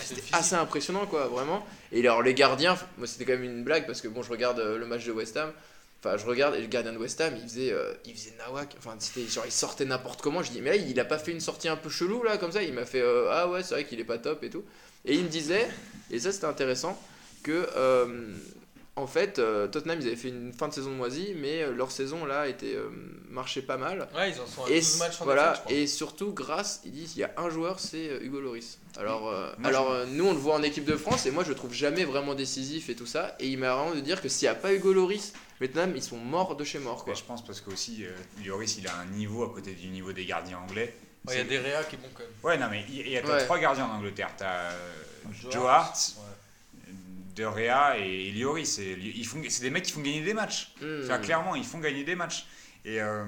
c'était- 0.00 0.22
assez 0.32 0.54
impressionnant, 0.56 1.06
quoi, 1.06 1.28
vraiment. 1.28 1.64
Et 1.92 2.00
alors, 2.00 2.22
les 2.22 2.34
gardiens, 2.34 2.76
moi, 2.98 3.06
c'était 3.06 3.24
quand 3.24 3.32
même 3.34 3.44
une 3.44 3.62
blague 3.62 3.86
parce 3.86 4.00
que 4.00 4.08
bon, 4.08 4.22
je 4.22 4.30
regarde 4.30 4.58
le 4.58 4.84
match 4.86 5.04
de 5.06 5.12
West 5.12 5.36
Ham. 5.36 5.52
Enfin, 6.02 6.16
je 6.16 6.24
regarde 6.26 6.54
et 6.56 6.62
le 6.62 6.66
gardien 6.66 6.92
de 6.92 6.98
West 6.98 7.20
Ham, 7.20 7.34
il 7.36 7.42
faisait, 7.48 7.72
euh, 7.72 7.92
il 8.06 8.14
faisait 8.14 8.32
nawak. 8.38 8.74
Enfin, 8.78 8.96
c'était 8.98 9.26
genre, 9.28 9.44
il 9.46 9.52
sortait 9.52 9.84
n'importe 9.84 10.20
comment. 10.22 10.42
Je 10.42 10.50
dis, 10.50 10.60
mais 10.62 10.70
là, 10.70 10.76
il 10.76 10.98
a 10.98 11.04
pas 11.04 11.18
fait 11.18 11.30
une 11.30 11.40
sortie 11.40 11.68
un 11.68 11.76
peu 11.76 11.90
chelou 11.90 12.22
là, 12.24 12.36
comme 12.38 12.50
ça. 12.50 12.62
Il 12.62 12.72
m'a 12.72 12.86
fait, 12.86 13.04
ah 13.30 13.48
ouais, 13.48 13.62
c'est 13.62 13.74
vrai 13.74 13.84
qu'il 13.84 14.00
est 14.00 14.04
pas 14.04 14.18
top 14.18 14.42
et 14.42 14.50
tout. 14.50 14.64
Et 15.04 15.14
il 15.14 15.22
me 15.24 15.28
disait, 15.28 15.68
et 16.10 16.18
ça 16.18 16.32
c'était 16.32 16.46
intéressant, 16.46 17.00
que 17.42 17.68
en 19.00 19.06
fait, 19.06 19.38
euh, 19.38 19.66
Tottenham 19.66 19.98
ils 20.00 20.06
avaient 20.06 20.16
fait 20.16 20.28
une 20.28 20.52
fin 20.52 20.68
de 20.68 20.72
saison 20.74 20.90
moisie, 20.90 21.34
mais 21.36 21.62
euh, 21.62 21.72
leur 21.72 21.90
saison 21.90 22.24
là 22.24 22.46
était 22.48 22.74
euh, 22.74 22.88
marchait 23.28 23.62
pas 23.62 23.76
mal. 23.76 24.08
Ouais, 24.14 24.30
ils 24.30 24.40
en 24.40 24.46
sont 24.46 24.64
à 24.64 24.70
Et 24.70 24.80
12 24.80 24.98
matchs 24.98 25.20
en 25.20 25.24
voilà, 25.24 25.42
défaite, 25.50 25.56
je 25.56 25.64
crois. 25.64 25.76
et 25.76 25.86
surtout 25.86 26.32
grâce, 26.32 26.80
ils 26.84 26.92
disent, 26.92 27.16
il 27.16 27.20
y 27.20 27.24
a 27.24 27.32
un 27.36 27.50
joueur, 27.50 27.80
c'est 27.80 28.08
euh, 28.10 28.22
Hugo 28.22 28.40
Loris. 28.40 28.78
Alors, 28.98 29.28
euh, 29.28 29.52
Moi, 29.58 29.68
alors 29.68 29.90
euh, 29.90 30.06
nous 30.06 30.26
on 30.26 30.32
le 30.32 30.38
voit 30.38 30.54
en 30.54 30.62
équipe 30.62 30.84
de 30.84 30.96
France 30.96 31.24
et 31.26 31.30
moi 31.30 31.42
je 31.44 31.48
le 31.50 31.54
trouve 31.54 31.72
jamais 31.72 32.04
vraiment 32.04 32.34
décisif 32.34 32.88
et 32.90 32.94
tout 32.96 33.06
ça. 33.06 33.34
Et 33.40 33.48
il 33.48 33.58
m'a 33.58 33.74
vraiment 33.74 33.94
de 33.94 34.00
dire 34.00 34.20
que 34.20 34.28
s'il 34.28 34.46
n'y 34.46 34.52
a 34.52 34.54
pas 34.56 34.72
Hugo 34.72 34.92
Loris, 34.92 35.32
Tottenham 35.60 35.92
ils 35.96 36.02
sont 36.02 36.16
morts 36.18 36.56
de 36.56 36.64
chez 36.64 36.78
mort 36.78 37.04
quoi. 37.04 37.12
Mais 37.12 37.18
je 37.18 37.24
pense 37.24 37.44
parce 37.44 37.60
qu'aussi, 37.60 38.04
euh, 38.04 38.10
Lloris, 38.44 38.76
il 38.78 38.86
a 38.88 38.96
un 38.96 39.06
niveau 39.06 39.44
à 39.44 39.52
côté 39.52 39.72
du 39.72 39.88
niveau 39.88 40.12
des 40.12 40.24
gardiens 40.26 40.58
anglais. 40.58 40.94
Ouais, 41.26 41.34
Il 41.34 41.38
y 41.38 41.40
a 41.40 41.44
des 41.44 41.58
réa 41.58 41.84
qui 41.84 41.96
est 41.96 41.98
bon 41.98 42.08
quand 42.14 42.22
même. 42.22 42.30
Ouais, 42.42 42.56
non, 42.58 42.68
mais 42.70 42.82
il 42.88 43.08
y 43.08 43.16
a 43.18 43.20
t'as 43.22 43.34
Ouais. 43.36 43.44
trois 43.44 43.58
gardiens 43.58 43.84
en 43.84 43.96
Angleterre. 43.96 44.30
T'as 44.38 44.70
euh, 44.70 44.72
Joe 45.52 45.66
Hart, 45.66 45.66
Hart, 45.66 46.12
ouais. 46.16 46.24
De 47.34 47.44
Rea 47.44 47.96
et 47.98 48.32
font- 49.24 49.42
C'est 49.48 49.62
des 49.62 49.70
mecs 49.70 49.84
qui 49.84 49.92
font 49.92 50.00
gagner 50.00 50.22
des 50.22 50.34
matchs. 50.34 50.72
Hmm. 50.80 51.00
Enfin, 51.04 51.18
clairement, 51.18 51.54
ils 51.54 51.64
font 51.64 51.78
gagner 51.78 52.04
des 52.04 52.14
matchs. 52.16 52.46
Et 52.84 53.00
euh, 53.00 53.24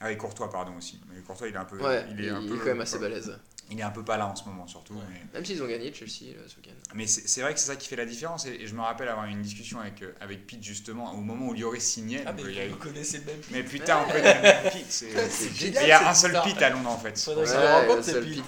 avec 0.00 0.18
Courtois, 0.18 0.50
pardon 0.50 0.76
aussi. 0.76 1.00
Mais 1.12 1.20
Courtois, 1.22 1.48
il 1.48 1.54
est 1.54 1.58
un 1.58 1.64
peu. 1.64 1.78
Ouais, 1.78 2.04
il 2.10 2.24
est 2.24 2.30
un 2.30 2.46
peu, 2.46 2.56
quand 2.58 2.66
même 2.66 2.80
assez 2.80 2.98
balèze. 2.98 3.38
Il 3.70 3.78
est 3.78 3.82
un 3.84 3.90
peu 3.90 4.04
pas 4.04 4.16
là 4.18 4.26
en 4.26 4.36
ce 4.36 4.44
moment, 4.44 4.66
surtout. 4.66 4.94
Ouais. 4.94 5.00
mais- 5.08 5.20
Même 5.34 5.44
s'ils 5.46 5.62
ont 5.62 5.66
gagné 5.66 5.94
Chelsea 5.94 6.34
euh, 6.36 6.44
ce 6.46 6.56
week-end. 6.56 6.72
Mais 6.94 7.06
c'est 7.06 7.40
vrai 7.40 7.54
que 7.54 7.60
c'est 7.60 7.68
ça 7.68 7.76
qui 7.76 7.88
fait 7.88 7.96
la 7.96 8.04
différence. 8.04 8.44
Et, 8.46 8.50
et 8.60 8.66
je 8.66 8.74
me 8.74 8.80
rappelle 8.82 9.08
avoir 9.08 9.26
eu 9.26 9.30
une 9.30 9.40
discussion 9.40 9.80
avec, 9.80 10.02
euh, 10.02 10.12
avec 10.20 10.46
Pete 10.46 10.62
justement 10.62 11.12
au 11.14 11.18
moment 11.22 11.46
où 11.48 11.54
Lloris 11.54 11.80
signait. 11.82 12.22
Ah, 12.26 12.32
donc, 12.32 12.44
mais 12.46 12.52
il 12.52 12.58
y 12.58 12.60
a 12.60 12.66
eu- 12.66 12.70
vous 12.70 12.76
connaissez 12.76 13.18
le 13.18 13.24
même. 13.24 13.36
mais 13.50 13.62
putain, 13.62 14.00
on 14.06 14.10
connaît 14.12 14.34
le 14.34 14.42
même 14.42 14.72
Pete. 14.72 14.86
c'est- 14.90 15.54
génial. 15.54 15.84
Il 15.84 15.88
y 15.88 15.92
a 15.92 16.10
un 16.10 16.14
seul. 16.14 16.32
Pete 16.44 16.60
à 16.62 16.70
Londres 16.70 16.90
en 16.90 16.98
fait. 16.98 17.18
Faudrait 17.18 17.44
Ouais, 17.44 18.02
c'est 18.02 18.12
seul 18.12 18.24
Pete. 18.24 18.44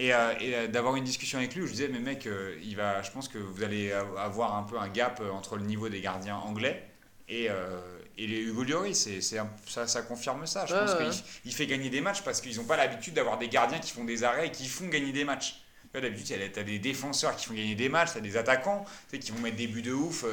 Et, 0.00 0.14
euh, 0.14 0.32
et, 0.40 0.54
euh, 0.54 0.66
d'avoir 0.68 0.94
une 0.94 1.02
discussion 1.04 1.38
avec 1.38 1.54
lui 1.56 1.62
où 1.62 1.66
je 1.66 1.72
disais, 1.72 1.88
mais 1.88 1.98
mec, 1.98 2.26
euh, 2.26 2.56
il 2.62 2.76
va, 2.76 3.02
je 3.02 3.10
pense 3.10 3.26
que 3.28 3.38
vous 3.38 3.62
allez 3.64 3.90
avoir 3.92 4.56
un 4.56 4.62
peu 4.62 4.78
un 4.78 4.88
gap 4.88 5.20
entre 5.32 5.56
le 5.56 5.64
niveau 5.64 5.88
des 5.88 6.00
gardiens 6.00 6.36
anglais 6.36 6.84
et, 7.28 7.48
et 8.16 8.26
les 8.26 8.40
Hugo 8.40 8.62
Lloris. 8.64 8.96
C'est, 8.96 9.20
ça, 9.20 9.86
ça 9.86 10.02
confirme 10.02 10.46
ça. 10.46 10.64
Je 10.66 10.74
Ouais, 10.74 10.80
pense 10.80 10.94
ouais. 10.94 11.10
qu'il 11.10 11.22
il 11.46 11.52
fait 11.52 11.66
gagner 11.66 11.90
des 11.90 12.00
matchs 12.00 12.22
parce 12.22 12.40
qu'ils 12.40 12.56
n'ont 12.56 12.64
pas 12.64 12.76
l'habitude 12.76 13.14
d'avoir 13.14 13.38
des 13.38 13.48
gardiens 13.48 13.80
qui 13.80 13.90
font 13.92 14.04
des 14.04 14.22
arrêts 14.24 14.46
et 14.46 14.50
qui 14.52 14.66
font 14.68 14.86
gagner 14.86 15.12
des 15.12 15.24
matchs. 15.24 15.62
D'habitude, 15.92 16.38
tu 16.52 16.60
as 16.60 16.62
des 16.64 16.78
défenseurs 16.78 17.34
qui 17.34 17.46
font 17.46 17.54
gagner 17.54 17.74
des 17.74 17.88
matchs, 17.88 18.12
tu 18.12 18.18
as 18.18 18.20
des 18.20 18.36
attaquants 18.36 18.84
tu 19.10 19.16
sais, 19.16 19.18
qui 19.18 19.32
vont 19.32 19.40
mettre 19.40 19.56
des 19.56 19.66
buts 19.66 19.82
de 19.82 19.92
ouf, 19.92 20.24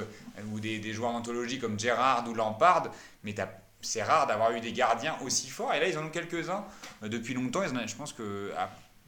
ou 0.52 0.60
des, 0.60 0.78
des 0.80 0.94
joueurs 0.94 1.12
d'anthologie 1.14 1.60
comme 1.60 1.80
Gerrard 1.80 2.28
ou 2.30 2.34
Lampard, 2.36 2.92
mais 3.24 3.34
c'est 3.82 4.04
rare 4.04 4.28
d'avoir 4.28 4.52
eu 4.52 4.60
des 4.60 4.74
gardiens 4.74 5.16
aussi 5.24 5.50
forts. 5.50 5.74
Et 5.74 5.80
là, 5.80 5.88
ils 5.88 5.98
en 5.98 6.06
ont 6.06 6.10
quelques-uns 6.10 6.66
depuis 7.04 7.34
longtemps. 7.34 7.64
Ils 7.64 7.70
en 7.72 7.78
ont- 7.84 7.88
je 7.88 7.96
pense 7.96 8.14
que 8.14 8.52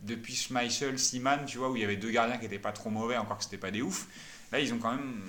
depuis 0.01 0.35
Schmeichel, 0.35 0.97
Siman, 0.99 1.45
tu 1.45 1.57
vois, 1.57 1.69
où 1.69 1.75
il 1.75 1.81
y 1.81 1.85
avait 1.85 1.97
deux 1.97 2.11
gardiens 2.11 2.37
qui 2.37 2.43
n'étaient 2.43 2.59
pas 2.59 2.71
trop 2.71 2.89
mauvais, 2.89 3.17
encore 3.17 3.37
que 3.37 3.43
c'était 3.43 3.57
pas 3.57 3.71
des 3.71 3.81
ouf. 3.81 4.07
Là, 4.51 4.59
ils 4.59 4.73
ont 4.73 4.77
quand 4.79 4.91
même 4.91 5.21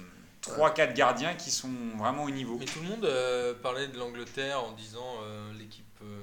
3-4 0.43 0.93
gardiens 0.95 1.35
qui 1.35 1.51
sont 1.51 1.71
vraiment 1.97 2.25
au 2.25 2.31
niveau. 2.31 2.57
Mais 2.59 2.65
tout 2.67 2.81
le 2.81 2.89
monde 2.89 3.05
euh, 3.05 3.55
parlait 3.55 3.89
de 3.89 3.99
l'Angleterre 3.99 4.63
en 4.63 4.73
disant 4.73 5.17
euh, 5.23 5.53
l'équipe 5.59 5.85
euh, 6.03 6.21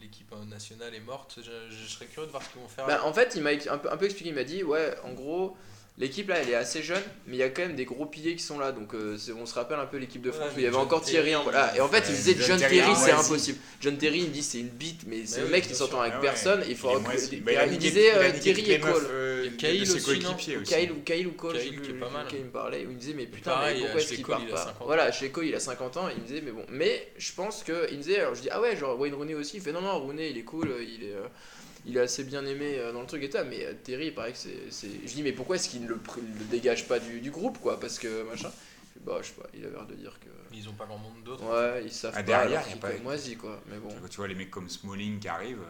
l'équipe 0.00 0.32
nationale 0.46 0.94
est 0.94 1.00
morte. 1.00 1.38
Je, 1.42 1.74
je 1.74 1.86
serais 1.88 2.06
curieux 2.06 2.26
de 2.26 2.30
voir 2.30 2.42
ce 2.42 2.50
qu'ils 2.50 2.60
vont 2.60 2.68
faire. 2.68 2.86
Bah, 2.86 3.00
en 3.04 3.12
fait, 3.12 3.32
il 3.34 3.42
m'a 3.42 3.52
ex- 3.52 3.66
un 3.66 3.78
peu, 3.78 3.90
un 3.90 3.96
peu 3.96 4.04
expliqué, 4.04 4.30
il 4.30 4.34
m'a 4.34 4.44
dit, 4.44 4.62
ouais, 4.62 4.94
en 5.02 5.12
gros, 5.12 5.56
l'équipe 5.98 6.28
là, 6.28 6.36
elle 6.40 6.50
est 6.50 6.54
assez 6.54 6.82
jeune, 6.82 7.02
mais 7.26 7.36
il 7.36 7.38
y 7.38 7.42
a 7.42 7.48
quand 7.48 7.62
même 7.62 7.76
des 7.76 7.84
gros 7.84 8.06
piliers 8.06 8.36
qui 8.36 8.42
sont 8.42 8.58
là. 8.58 8.72
Donc, 8.72 8.94
euh, 8.94 9.16
on 9.40 9.46
se 9.46 9.54
rappelle 9.54 9.78
un 9.78 9.86
peu 9.86 9.96
l'équipe 9.96 10.22
de 10.22 10.30
Ouais, 10.30 10.36
France 10.36 10.50
où 10.54 10.58
il 10.58 10.62
y 10.62 10.66
avait 10.66 10.74
John 10.74 10.84
encore 10.84 11.02
Thierry. 11.02 11.34
hein, 11.34 11.40
Terry, 11.40 11.50
voilà. 11.52 11.76
Et 11.76 11.80
en 11.80 11.88
fait, 11.88 12.04
il 12.06 12.10
ouais, 12.10 12.16
disait 12.16 12.34
John 12.38 12.46
John 12.46 12.58
Terry, 12.58 12.76
Terry, 12.78 12.96
c'est 12.96 13.04
ouais, 13.06 13.12
impossible. 13.12 13.58
John 13.80 13.96
Terry, 13.98 14.18
il 14.20 14.28
me 14.28 14.32
dit, 14.32 14.42
c'est 14.42 14.60
une 14.60 14.68
bite, 14.68 15.02
mais 15.06 15.26
c'est 15.26 15.38
Mais 15.38 15.44
le 15.44 15.50
mec 15.50 15.66
qui 15.66 15.74
s'entend 15.74 16.00
avec 16.00 16.14
Ah 16.16 16.20
personne. 16.20 16.64
Il 16.68 16.76
faut 16.76 16.90
il, 16.98 17.42
bah, 17.42 17.66
disait 17.66 18.02
il 18.02 18.10
a 18.10 18.18
euh, 18.18 18.32
les 18.32 18.48
et 18.48 18.80
Cole. 18.80 19.06
euh, 19.10 19.48
ses 19.58 19.94
aussi. 19.94 20.20
Kyle 20.64 20.92
ou, 20.92 21.00
Kyle 21.04 21.26
ou 21.26 21.32
Cole, 21.32 21.58
Kyle 21.58 21.80
qui 21.80 21.90
est 21.90 21.94
pas 21.94 22.10
mal. 22.10 22.26
il 22.32 22.44
me 22.44 22.50
parlait, 22.50 22.86
où 22.86 22.90
il 22.90 22.96
me 22.96 23.00
disait 23.00 23.14
mais 23.14 23.26
putain 23.26 23.56
pourquoi 23.80 24.00
est-ce 24.00 24.14
qu'il 24.14 24.24
part 24.24 24.46
pas 24.46 24.56
50 24.56 24.68
ans. 24.82 24.84
Voilà, 24.86 25.12
chez 25.12 25.30
Cole 25.30 25.46
il 25.46 25.54
a 25.54 25.60
50 25.60 25.96
ans, 25.96 26.08
il 26.08 26.22
me 26.22 26.26
disait 26.26 26.42
mais 26.44 26.52
bon, 26.52 26.64
mais 26.68 27.08
je 27.16 27.32
pense 27.32 27.62
que 27.62 27.88
il 27.90 27.98
me 27.98 28.02
disait 28.02 28.20
alors 28.20 28.34
je 28.34 28.42
dis 28.42 28.48
ah 28.50 28.60
ouais 28.60 28.76
genre 28.76 28.98
Wayne 28.98 29.14
Rooney 29.14 29.34
aussi, 29.34 29.56
il 29.56 29.62
fait 29.62 29.72
non 29.72 29.80
non 29.80 29.98
Rooney 29.98 30.30
il 30.30 30.38
est 30.38 30.42
cool, 30.42 30.70
il 30.80 31.04
est 31.04 31.14
il 31.88 31.96
est 31.96 32.00
assez 32.00 32.22
bien 32.24 32.44
aimé 32.46 32.76
euh, 32.78 32.92
dans 32.92 33.00
le 33.00 33.06
truc 33.06 33.22
et 33.24 33.30
tout, 33.30 33.38
mais 33.48 33.64
euh, 33.64 33.72
Terry 33.82 34.06
il 34.06 34.14
paraît 34.14 34.32
que 34.32 34.38
c'est 34.38 34.70
c'est- 34.70 34.88
je 35.06 35.12
dis 35.14 35.22
mais 35.22 35.32
pourquoi 35.32 35.56
est-ce 35.56 35.68
qu'il 35.68 35.82
ne 35.82 35.88
le, 35.88 35.98
dégage 36.50 36.86
pas 36.86 36.98
du, 37.00 37.20
du 37.20 37.30
groupe 37.30 37.58
quoi? 37.58 37.80
Parce 37.80 37.98
que 37.98 38.22
machin. 38.24 38.50
Bah 39.06 39.18
je 39.22 39.28
sais 39.28 39.34
pas, 39.34 39.46
il 39.54 39.64
a 39.64 39.70
l'air 39.70 39.86
de 39.86 39.94
dire 39.94 40.18
que 40.18 40.26
Mais 40.50 40.56
ils 40.58 40.68
ont 40.68 40.72
pas 40.72 40.84
grand 40.84 40.98
monde 40.98 41.22
d'autres. 41.24 41.44
ouais, 41.44 41.84
ils 41.84 41.92
savent 41.92 42.12
Ah, 42.14 42.18
pas 42.18 42.22
derrière, 42.24 42.60
a 42.60 42.62
qu'ils 42.64 42.80
pas- 42.80 42.96
sont 42.96 43.02
moisis 43.04 43.36
quoi, 43.36 43.60
mais 43.70 43.78
bon. 43.78 43.90
Tu 44.10 44.16
vois 44.16 44.26
les 44.26 44.34
mecs 44.34 44.50
comme 44.50 44.68
Smalling 44.68 45.20
qui 45.20 45.28
arrivent, 45.28 45.62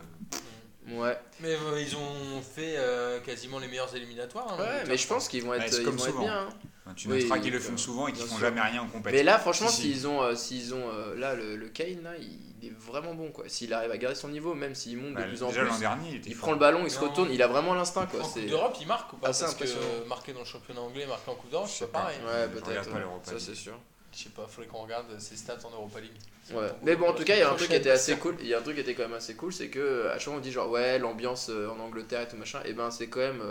Ouais. 0.91 1.19
Mais 1.41 1.51
euh, 1.55 1.79
ils 1.83 1.95
ont 1.97 2.41
fait 2.41 2.77
euh, 2.79 3.21
quasiment 3.21 3.59
les 3.59 3.69
meilleurs 3.69 3.95
éliminatoires. 3.95 4.55
hein, 4.59 4.63
Ouais, 4.63 4.85
mais 4.89 4.97
je 4.97 5.07
pense 5.07 5.29
qu'ils 5.29 5.43
vont 5.45 5.53
être 5.53 5.79
ils 5.79 5.85
comme 5.85 5.97
vont 5.97 6.07
être 6.07 6.19
bien. 6.21 6.39
hein. 6.39 6.49
Enfin, 6.89 6.95
tu 6.97 7.09
Oui, 7.09 7.23
noteras 7.23 7.39
qu'ils 7.39 7.53
le 7.53 7.59
euh, 7.59 7.77
souvent 7.77 8.09
et 8.09 8.13
qu'ils 8.13 8.23
font 8.25 8.37
sûr. 8.37 8.41
jamais 8.47 8.61
rien 8.61 8.81
en 8.81 8.85
Mais 8.87 8.91
compétition. 8.91 9.27
là, 9.27 9.39
franchement, 9.39 9.69
Si, 9.69 9.77
si. 9.83 9.93
s'ils 9.93 10.07
ont, 10.09 10.23
euh, 10.23 10.35
s'ils 10.35 10.75
ont 10.75 10.89
euh, 10.93 11.15
là 11.17 11.35
le, 11.35 11.57
le 11.57 11.69
Kane, 11.69 12.03
là, 12.03 12.13
il 12.19 12.67
est 12.67 12.73
vraiment 12.73 13.15
bon 13.15 13.31
quoi. 13.31 13.45
S'il 13.49 13.73
arrive 13.73 13.91
à 13.91 13.99
garder 13.99 14.17
son 14.17 14.29
niveau, 14.29 14.55
même 14.55 14.75
s'il 14.75 14.97
monte 14.99 15.15
Bah, 15.15 15.23
de 15.23 15.29
plus 15.29 15.43
en 15.43 15.51
plus, 15.51 15.61
l'an 15.61 15.79
dernier, 15.79 16.21
il 16.27 16.37
prend 16.37 16.53
le 16.53 16.59
ballon, 16.59 16.81
il 16.85 16.91
se 16.91 16.99
retourne, 16.99 17.31
il 17.31 17.43
a 17.43 17.47
vraiment 17.47 17.75
l'instinct 17.75 18.07
quoi. 18.07 18.21
En 18.21 18.29
Coupe 18.29 18.47
d'Europe, 18.47 18.77
il 18.81 18.87
marque 18.87 19.13
ou 19.13 19.17
pas? 19.17 19.29
assez 19.29 19.45
Parce 19.45 19.55
que 19.55 19.65
euh, 19.65 20.05
marquer 20.09 20.33
dans 20.33 20.41
le 20.41 20.45
championnat 20.47 20.81
anglais, 20.81 21.07
marquer 21.07 21.31
en 21.31 21.35
Coupe 21.35 21.51
d'Europe, 21.51 21.67
Je 21.69 21.73
c'est 21.73 21.79
sais 21.85 21.91
pas 21.91 22.01
pareil. 22.01 22.17
ouais, 22.27 22.49
peut-être. 22.49 22.89
Ça 23.25 23.39
c'est 23.39 23.55
sûr. 23.55 23.79
Je 24.13 24.25
sais 24.25 24.31
pas, 24.31 24.47
faudrait 24.49 24.69
qu'on 24.69 24.83
regarde 24.83 25.07
ses 25.21 25.37
stats 25.37 25.59
en 25.65 25.71
Europa 25.71 26.01
League. 26.01 26.11
Ouais. 26.53 26.67
Mais 26.83 26.97
bon, 26.97 27.11
en 27.11 27.13
tout 27.13 27.25
cas, 27.25 27.35
il 27.37 27.41
y 27.41 27.43
a 27.43 27.53
un 27.53 27.55
truc 27.55 27.69
qui 27.69 27.77
était 27.77 27.91
assez 27.91 28.17
cool. 28.17 28.37
Il 28.41 28.47
y 28.49 28.55
a 28.55 28.59
un 28.59 28.63
truc 28.63 28.75
qui 28.75 28.81
était 28.81 28.95
quand 28.95 29.03
même 29.03 29.13
assez 29.13 29.35
cool, 29.37 29.53
c'est 29.53 29.69
que 29.69 30.07
à 30.09 30.15
chaque 30.15 30.23
fois 30.25 30.33
on 30.35 30.41
dit 30.41 30.51
genre 30.51 30.71
ouais 30.71 30.99
l'ambiance 30.99 31.51
euh, 31.51 31.69
en 31.69 31.79
Angleterre 31.79 32.23
et 32.23 32.29
tout 32.29 32.37
machin. 32.37 32.61
Et 32.65 32.73
ben 32.73 32.91
c'est 32.91 33.09
quand 33.09 33.21
même. 33.21 33.43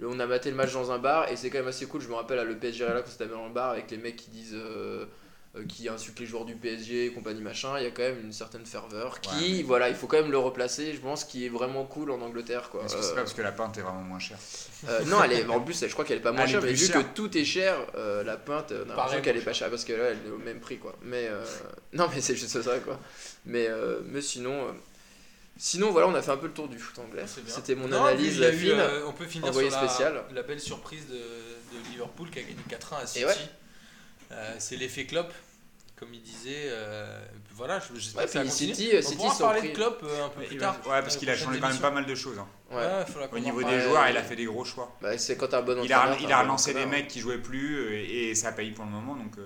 Euh, 0.00 0.04
le- 0.04 0.08
on 0.08 0.18
a 0.20 0.26
maté 0.26 0.50
le 0.50 0.56
match 0.56 0.72
dans 0.72 0.90
un 0.92 0.98
bar 0.98 1.30
et 1.30 1.36
c'est 1.36 1.50
quand 1.50 1.58
même 1.58 1.68
assez 1.68 1.86
cool. 1.86 2.00
Je 2.00 2.08
me 2.08 2.14
rappelle 2.14 2.38
à 2.38 2.44
le 2.44 2.56
PSG 2.56 2.84
là 2.84 3.02
quand 3.02 3.10
c'était 3.10 3.26
dans 3.26 3.46
le 3.46 3.52
bar 3.52 3.70
avec 3.70 3.90
les 3.90 3.98
mecs 3.98 4.16
qui 4.16 4.30
disent. 4.30 4.54
euh, 4.54 5.06
euh, 5.56 5.64
qui 5.66 5.88
insultent 5.88 6.20
les 6.20 6.26
joueurs 6.26 6.44
du 6.44 6.54
PSG 6.54 7.06
et 7.06 7.10
compagnie 7.12 7.40
machin, 7.40 7.78
il 7.78 7.84
y 7.84 7.86
a 7.86 7.90
quand 7.90 8.02
même 8.02 8.20
une 8.22 8.32
certaine 8.34 8.66
ferveur 8.66 9.22
qui, 9.22 9.30
Ouais. 9.58 9.62
voilà, 9.62 9.88
il 9.88 9.94
faut 9.94 10.06
quand 10.06 10.20
même 10.20 10.30
le 10.30 10.36
replacer, 10.36 10.92
je 10.92 11.00
pense, 11.00 11.24
qui 11.24 11.46
est 11.46 11.48
vraiment 11.48 11.84
cool 11.84 12.10
en 12.10 12.20
Angleterre 12.20 12.68
quoi. 12.68 12.84
Est-ce 12.84 12.94
que 12.94 13.00
c'est 13.02 13.08
Euh, 13.12 13.14
pas 13.14 13.20
parce 13.22 13.32
que 13.32 13.40
la 13.40 13.52
pinte 13.52 13.78
est 13.78 13.80
vraiment 13.80 14.02
moins 14.02 14.18
chère 14.18 14.36
euh, 14.90 15.02
non, 15.06 15.22
elle 15.24 15.32
est, 15.32 15.46
en 15.46 15.60
plus, 15.62 15.80
je 15.86 15.90
crois 15.94 16.04
qu'elle 16.04 16.18
est 16.18 16.20
pas 16.20 16.32
moins 16.32 16.42
Elle 16.42 16.50
chère, 16.50 16.60
mais 16.62 16.74
vu 16.74 16.88
que 16.90 16.98
tout 17.14 17.38
est 17.38 17.44
cher, 17.46 17.74
euh, 17.96 18.22
la 18.22 18.36
pinte, 18.36 18.70
on 18.72 18.82
a 18.90 18.96
l'impression 18.96 19.22
qu'elle 19.22 19.38
est 19.38 19.40
pas 19.40 19.54
chère 19.54 19.70
parce 19.70 19.86
que 19.86 19.94
là, 19.94 20.04
elle 20.10 20.18
est 20.26 20.30
au 20.30 20.36
même 20.36 20.60
prix, 20.60 20.76
quoi. 20.76 20.94
Mais 21.00 21.26
euh, 21.30 21.42
non, 21.94 22.06
mais 22.14 22.20
c'est 22.20 22.36
juste 22.36 22.60
ça, 22.60 22.78
quoi. 22.80 23.00
Mais, 23.46 23.66
euh, 23.66 24.00
mais 24.04 24.20
sinon, 24.20 24.52
euh, 24.52 24.72
sinon, 25.56 25.90
voilà, 25.90 26.08
on 26.08 26.14
a 26.14 26.22
fait 26.22 26.30
un 26.32 26.36
peu 26.36 26.46
le 26.46 26.52
tour 26.52 26.68
du 26.68 26.78
foot 26.78 26.98
anglais. 26.98 27.24
C'était 27.46 27.74
mon 27.74 27.88
Non, 27.88 28.04
analyse 28.04 28.28
puis 28.28 28.36
il 28.36 28.42
y 28.42 28.44
a 28.46 28.52
eu, 28.52 28.58
fine. 28.58 28.70
euh, 28.80 29.06
on 29.06 29.12
peut 29.12 29.26
finir 29.26 29.52
sur 29.52 29.62
la, 29.62 29.70
spécial. 29.70 30.24
la 30.32 30.42
belle 30.42 30.60
surprise 30.60 31.06
de, 31.08 31.14
de 31.14 31.90
Liverpool 31.90 32.30
qui 32.30 32.38
a 32.38 32.42
gagné 32.42 32.56
4-1 32.68 33.02
à 33.02 33.06
City. 33.06 33.24
Ouais. 33.24 33.32
Euh, 34.32 34.54
c'est 34.58 34.76
l'effet 34.76 35.06
Klopp, 35.06 35.32
comme 35.96 36.12
il 36.12 36.20
disait. 36.22 36.64
euh, 36.66 37.24
voilà, 37.54 37.78
je- 37.80 37.98
j'espère 37.98 38.22
Ouais, 38.22 38.26
que 38.26 38.32
ça. 38.32 38.44
City, 38.50 38.90
euh, 38.92 38.98
on 38.98 39.02
City 39.08 39.16
pourra 39.16 39.38
parler 39.38 39.60
pris- 39.60 39.68
de 39.70 39.74
Klopp 39.74 40.00
euh, 40.02 40.26
un 40.26 40.28
peu 40.28 40.40
Mais 40.40 40.46
plus 40.46 40.58
tard. 40.58 40.76
Ouais, 40.84 41.00
parce 41.00 41.16
qu'il 41.16 41.30
a 41.30 41.36
changé 41.36 41.58
quand 41.60 41.68
même 41.68 41.78
pas 41.78 41.90
mal 41.90 42.04
de 42.06 42.14
choses. 42.14 42.38
hein. 42.38 42.48
Ouais. 42.70 42.76
Ouais, 42.78 43.06
faudra 43.06 43.28
Au 43.32 43.38
niveau 43.38 43.62
des 43.62 43.80
joueurs, 43.80 44.08
il 44.10 44.16
a 44.16 44.22
fait 44.22 44.36
des 44.36 44.44
gros 44.46 44.64
choix. 44.64 44.94
Bah, 45.00 45.16
c'est 45.16 45.36
quand 45.36 45.54
un 45.54 45.62
bon 45.62 45.80
Il 45.84 45.92
a, 45.92 46.00
entraîneur, 46.00 46.18
il 46.20 46.32
a 46.32 46.42
relancé 46.42 46.74
des 46.74 46.84
mecs 46.86 47.08
qui 47.08 47.20
jouaient 47.20 47.38
plus 47.38 47.94
et, 47.94 48.34
ça 48.34 48.50
paye 48.52 48.72
pour 48.72 48.84
le 48.84 48.90
moment. 48.90 49.14
Donc 49.14 49.36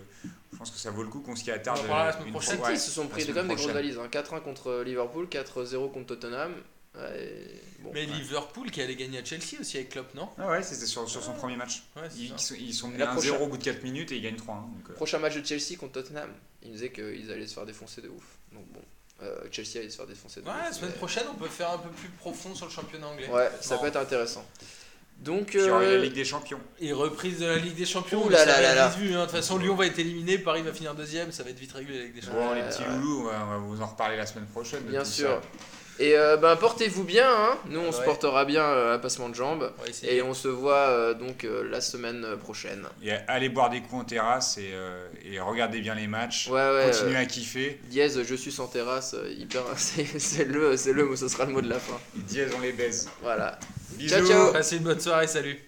pense 0.60 0.70
que 0.70 0.78
ça 0.78 0.90
vaut 0.90 1.02
le 1.02 1.08
coup 1.08 1.20
qu'on 1.20 1.34
s'y 1.36 1.50
attarde. 1.50 1.80
On 1.88 1.94
la 1.94 2.08
euh, 2.08 2.12
semaine 2.12 2.30
prochaine. 2.32 2.60
Ouais. 2.60 2.74
ils 2.74 2.78
se 2.78 2.90
sont 2.90 3.08
pris 3.08 3.24
de 3.24 3.32
quand 3.32 3.40
même 3.40 3.48
des 3.48 3.54
grosses 3.54 3.72
valises. 3.72 3.98
hein. 3.98 4.08
4-1 4.12 4.42
contre 4.42 4.82
Liverpool, 4.84 5.26
4-0 5.26 5.90
contre 5.90 6.14
Tottenham. 6.16 6.52
Ouais, 6.96 7.60
bon, 7.80 7.90
Mais 7.94 8.00
ouais. 8.00 8.06
Liverpool 8.06 8.70
qui 8.70 8.82
allait 8.82 8.96
gagner 8.96 9.18
à 9.20 9.24
Chelsea 9.24 9.60
aussi 9.60 9.76
avec 9.78 9.90
Klopp, 9.90 10.12
non? 10.14 10.28
Ah 10.38 10.48
ouais, 10.50 10.62
c'était 10.62 10.86
sur, 10.86 11.08
sur 11.08 11.22
son 11.22 11.32
premier 11.34 11.56
match. 11.56 11.82
Ils, 12.16 12.32
ils 12.32 12.38
sont, 12.38 12.54
ils 12.58 12.74
sont 12.74 12.88
menés 12.88 12.98
La 12.98 13.06
1-0 13.06 13.12
prochaine- 13.14 13.42
au 13.42 13.46
bout 13.46 13.56
de 13.58 13.64
4 13.64 13.82
minutes 13.84 14.12
et 14.12 14.16
ils 14.16 14.22
gagnent 14.22 14.36
3 14.36 14.54
donc, 14.56 14.90
euh, 14.90 14.94
Prochain 14.94 15.18
match 15.18 15.36
de 15.36 15.46
Chelsea 15.46 15.78
contre 15.78 15.92
Tottenham. 15.92 16.30
Il 16.62 16.68
me 16.68 16.74
disait 16.74 16.90
qu'ils 16.90 17.30
allaient 17.32 17.46
se 17.46 17.54
faire 17.54 17.64
défoncer 17.64 18.02
de 18.02 18.08
ouf. 18.08 18.24
Donc 18.52 18.66
bon, 18.72 18.80
euh, 19.22 19.38
Chelsea 19.52 19.78
allait 19.78 19.88
se 19.88 19.96
faire 19.96 20.06
défoncer 20.08 20.40
de 20.42 20.46
Ouais, 20.46 20.52
ouf. 20.52 20.64
la 20.64 20.72
semaine 20.72 20.90
mais- 20.90 20.96
prochaine, 20.98 21.24
on 21.30 21.36
peut 21.36 21.48
faire 21.48 21.70
un 21.70 21.78
peu 21.78 21.90
plus 21.90 22.08
profond 22.08 22.54
sur 22.56 22.66
le 22.66 22.72
championnat 22.72 23.06
anglais. 23.06 23.28
Ouais, 23.28 23.48
ça 23.60 23.78
peut 23.78 23.86
être 23.86 23.96
intéressant. 23.96 24.44
Donc, 25.20 25.52
y 25.54 25.68
aura 25.68 25.82
euh, 25.82 25.96
la 25.96 26.02
Ligue 26.02 26.14
des 26.14 26.24
Champions. 26.24 26.60
Et 26.80 26.92
reprise 26.92 27.40
de 27.40 27.46
la 27.46 27.56
Ligue 27.56 27.74
des 27.74 27.84
Champions. 27.84 28.24
Ouh 28.24 28.30
là 28.30 28.46
là 28.46 28.86
hein. 28.86 28.90
De 28.98 29.20
toute 29.22 29.30
façon, 29.30 29.58
Lyon 29.58 29.74
va 29.74 29.86
être 29.86 29.98
éliminé, 29.98 30.38
Paris 30.38 30.62
va 30.62 30.72
finir 30.72 30.94
deuxième, 30.94 31.30
ça 31.30 31.42
va 31.42 31.50
être 31.50 31.58
vite 31.58 31.72
réglé 31.72 31.98
la 31.98 32.04
Ligue 32.04 32.14
des 32.14 32.22
Champions. 32.22 32.48
Bon, 32.48 32.54
les 32.54 32.62
petits 32.62 32.84
loulous, 32.84 33.20
on 33.20 33.24
va, 33.24 33.44
on 33.44 33.50
va 33.50 33.56
vous 33.58 33.82
en 33.82 33.86
reparler 33.86 34.16
la 34.16 34.26
semaine 34.26 34.46
prochaine. 34.46 34.84
de 34.84 34.90
bien 34.90 35.02
tout 35.02 35.10
sûr. 35.10 35.28
ça. 35.28 35.58
Et 36.00 36.16
euh, 36.16 36.38
ben, 36.38 36.56
portez-vous 36.56 37.04
bien, 37.04 37.28
hein. 37.30 37.58
nous 37.68 37.80
on 37.80 37.92
se 37.92 38.00
portera 38.00 38.46
bien 38.46 38.64
euh, 38.64 38.94
à 38.94 38.98
passement 38.98 39.28
de 39.28 39.34
jambes. 39.34 39.70
Et 40.02 40.22
on 40.22 40.32
se 40.32 40.48
voit 40.48 40.88
euh, 40.88 41.12
donc 41.12 41.44
euh, 41.44 41.62
la 41.70 41.82
semaine 41.82 42.26
prochaine. 42.40 42.86
Et 43.04 43.12
allez 43.28 43.50
boire 43.50 43.68
des 43.68 43.82
coups 43.82 44.00
en 44.00 44.04
terrasse 44.04 44.56
et, 44.56 44.70
euh, 44.72 45.06
et 45.30 45.38
regardez 45.40 45.80
bien 45.80 45.94
les 45.94 46.06
matchs. 46.06 46.48
Ouais, 46.48 46.54
ouais. 46.54 46.86
Continuez 46.90 47.16
euh, 47.16 47.20
à 47.20 47.26
kiffer. 47.26 47.78
Dièse, 47.90 48.22
je 48.22 48.34
suis 48.34 48.50
sans 48.50 48.66
terrasse, 48.66 49.14
hyper. 49.36 49.62
C'est 49.76 50.44
le, 50.46 50.76
c'est 50.78 50.94
le, 50.94 51.14
ce 51.16 51.28
sera 51.28 51.44
le 51.44 51.52
mot 51.52 51.60
de 51.60 51.68
la 51.68 51.78
fin. 51.78 51.98
Dièse, 52.14 52.50
on 52.56 52.60
les 52.60 52.72
baise. 52.72 53.08
Voilà. 53.22 53.58
Bisous. 53.92 54.16
Ciao, 54.16 54.26
ciao. 54.26 54.52
Passez 54.52 54.76
une 54.78 54.84
bonne 54.84 55.00
soirée, 55.00 55.26
salut. 55.26 55.60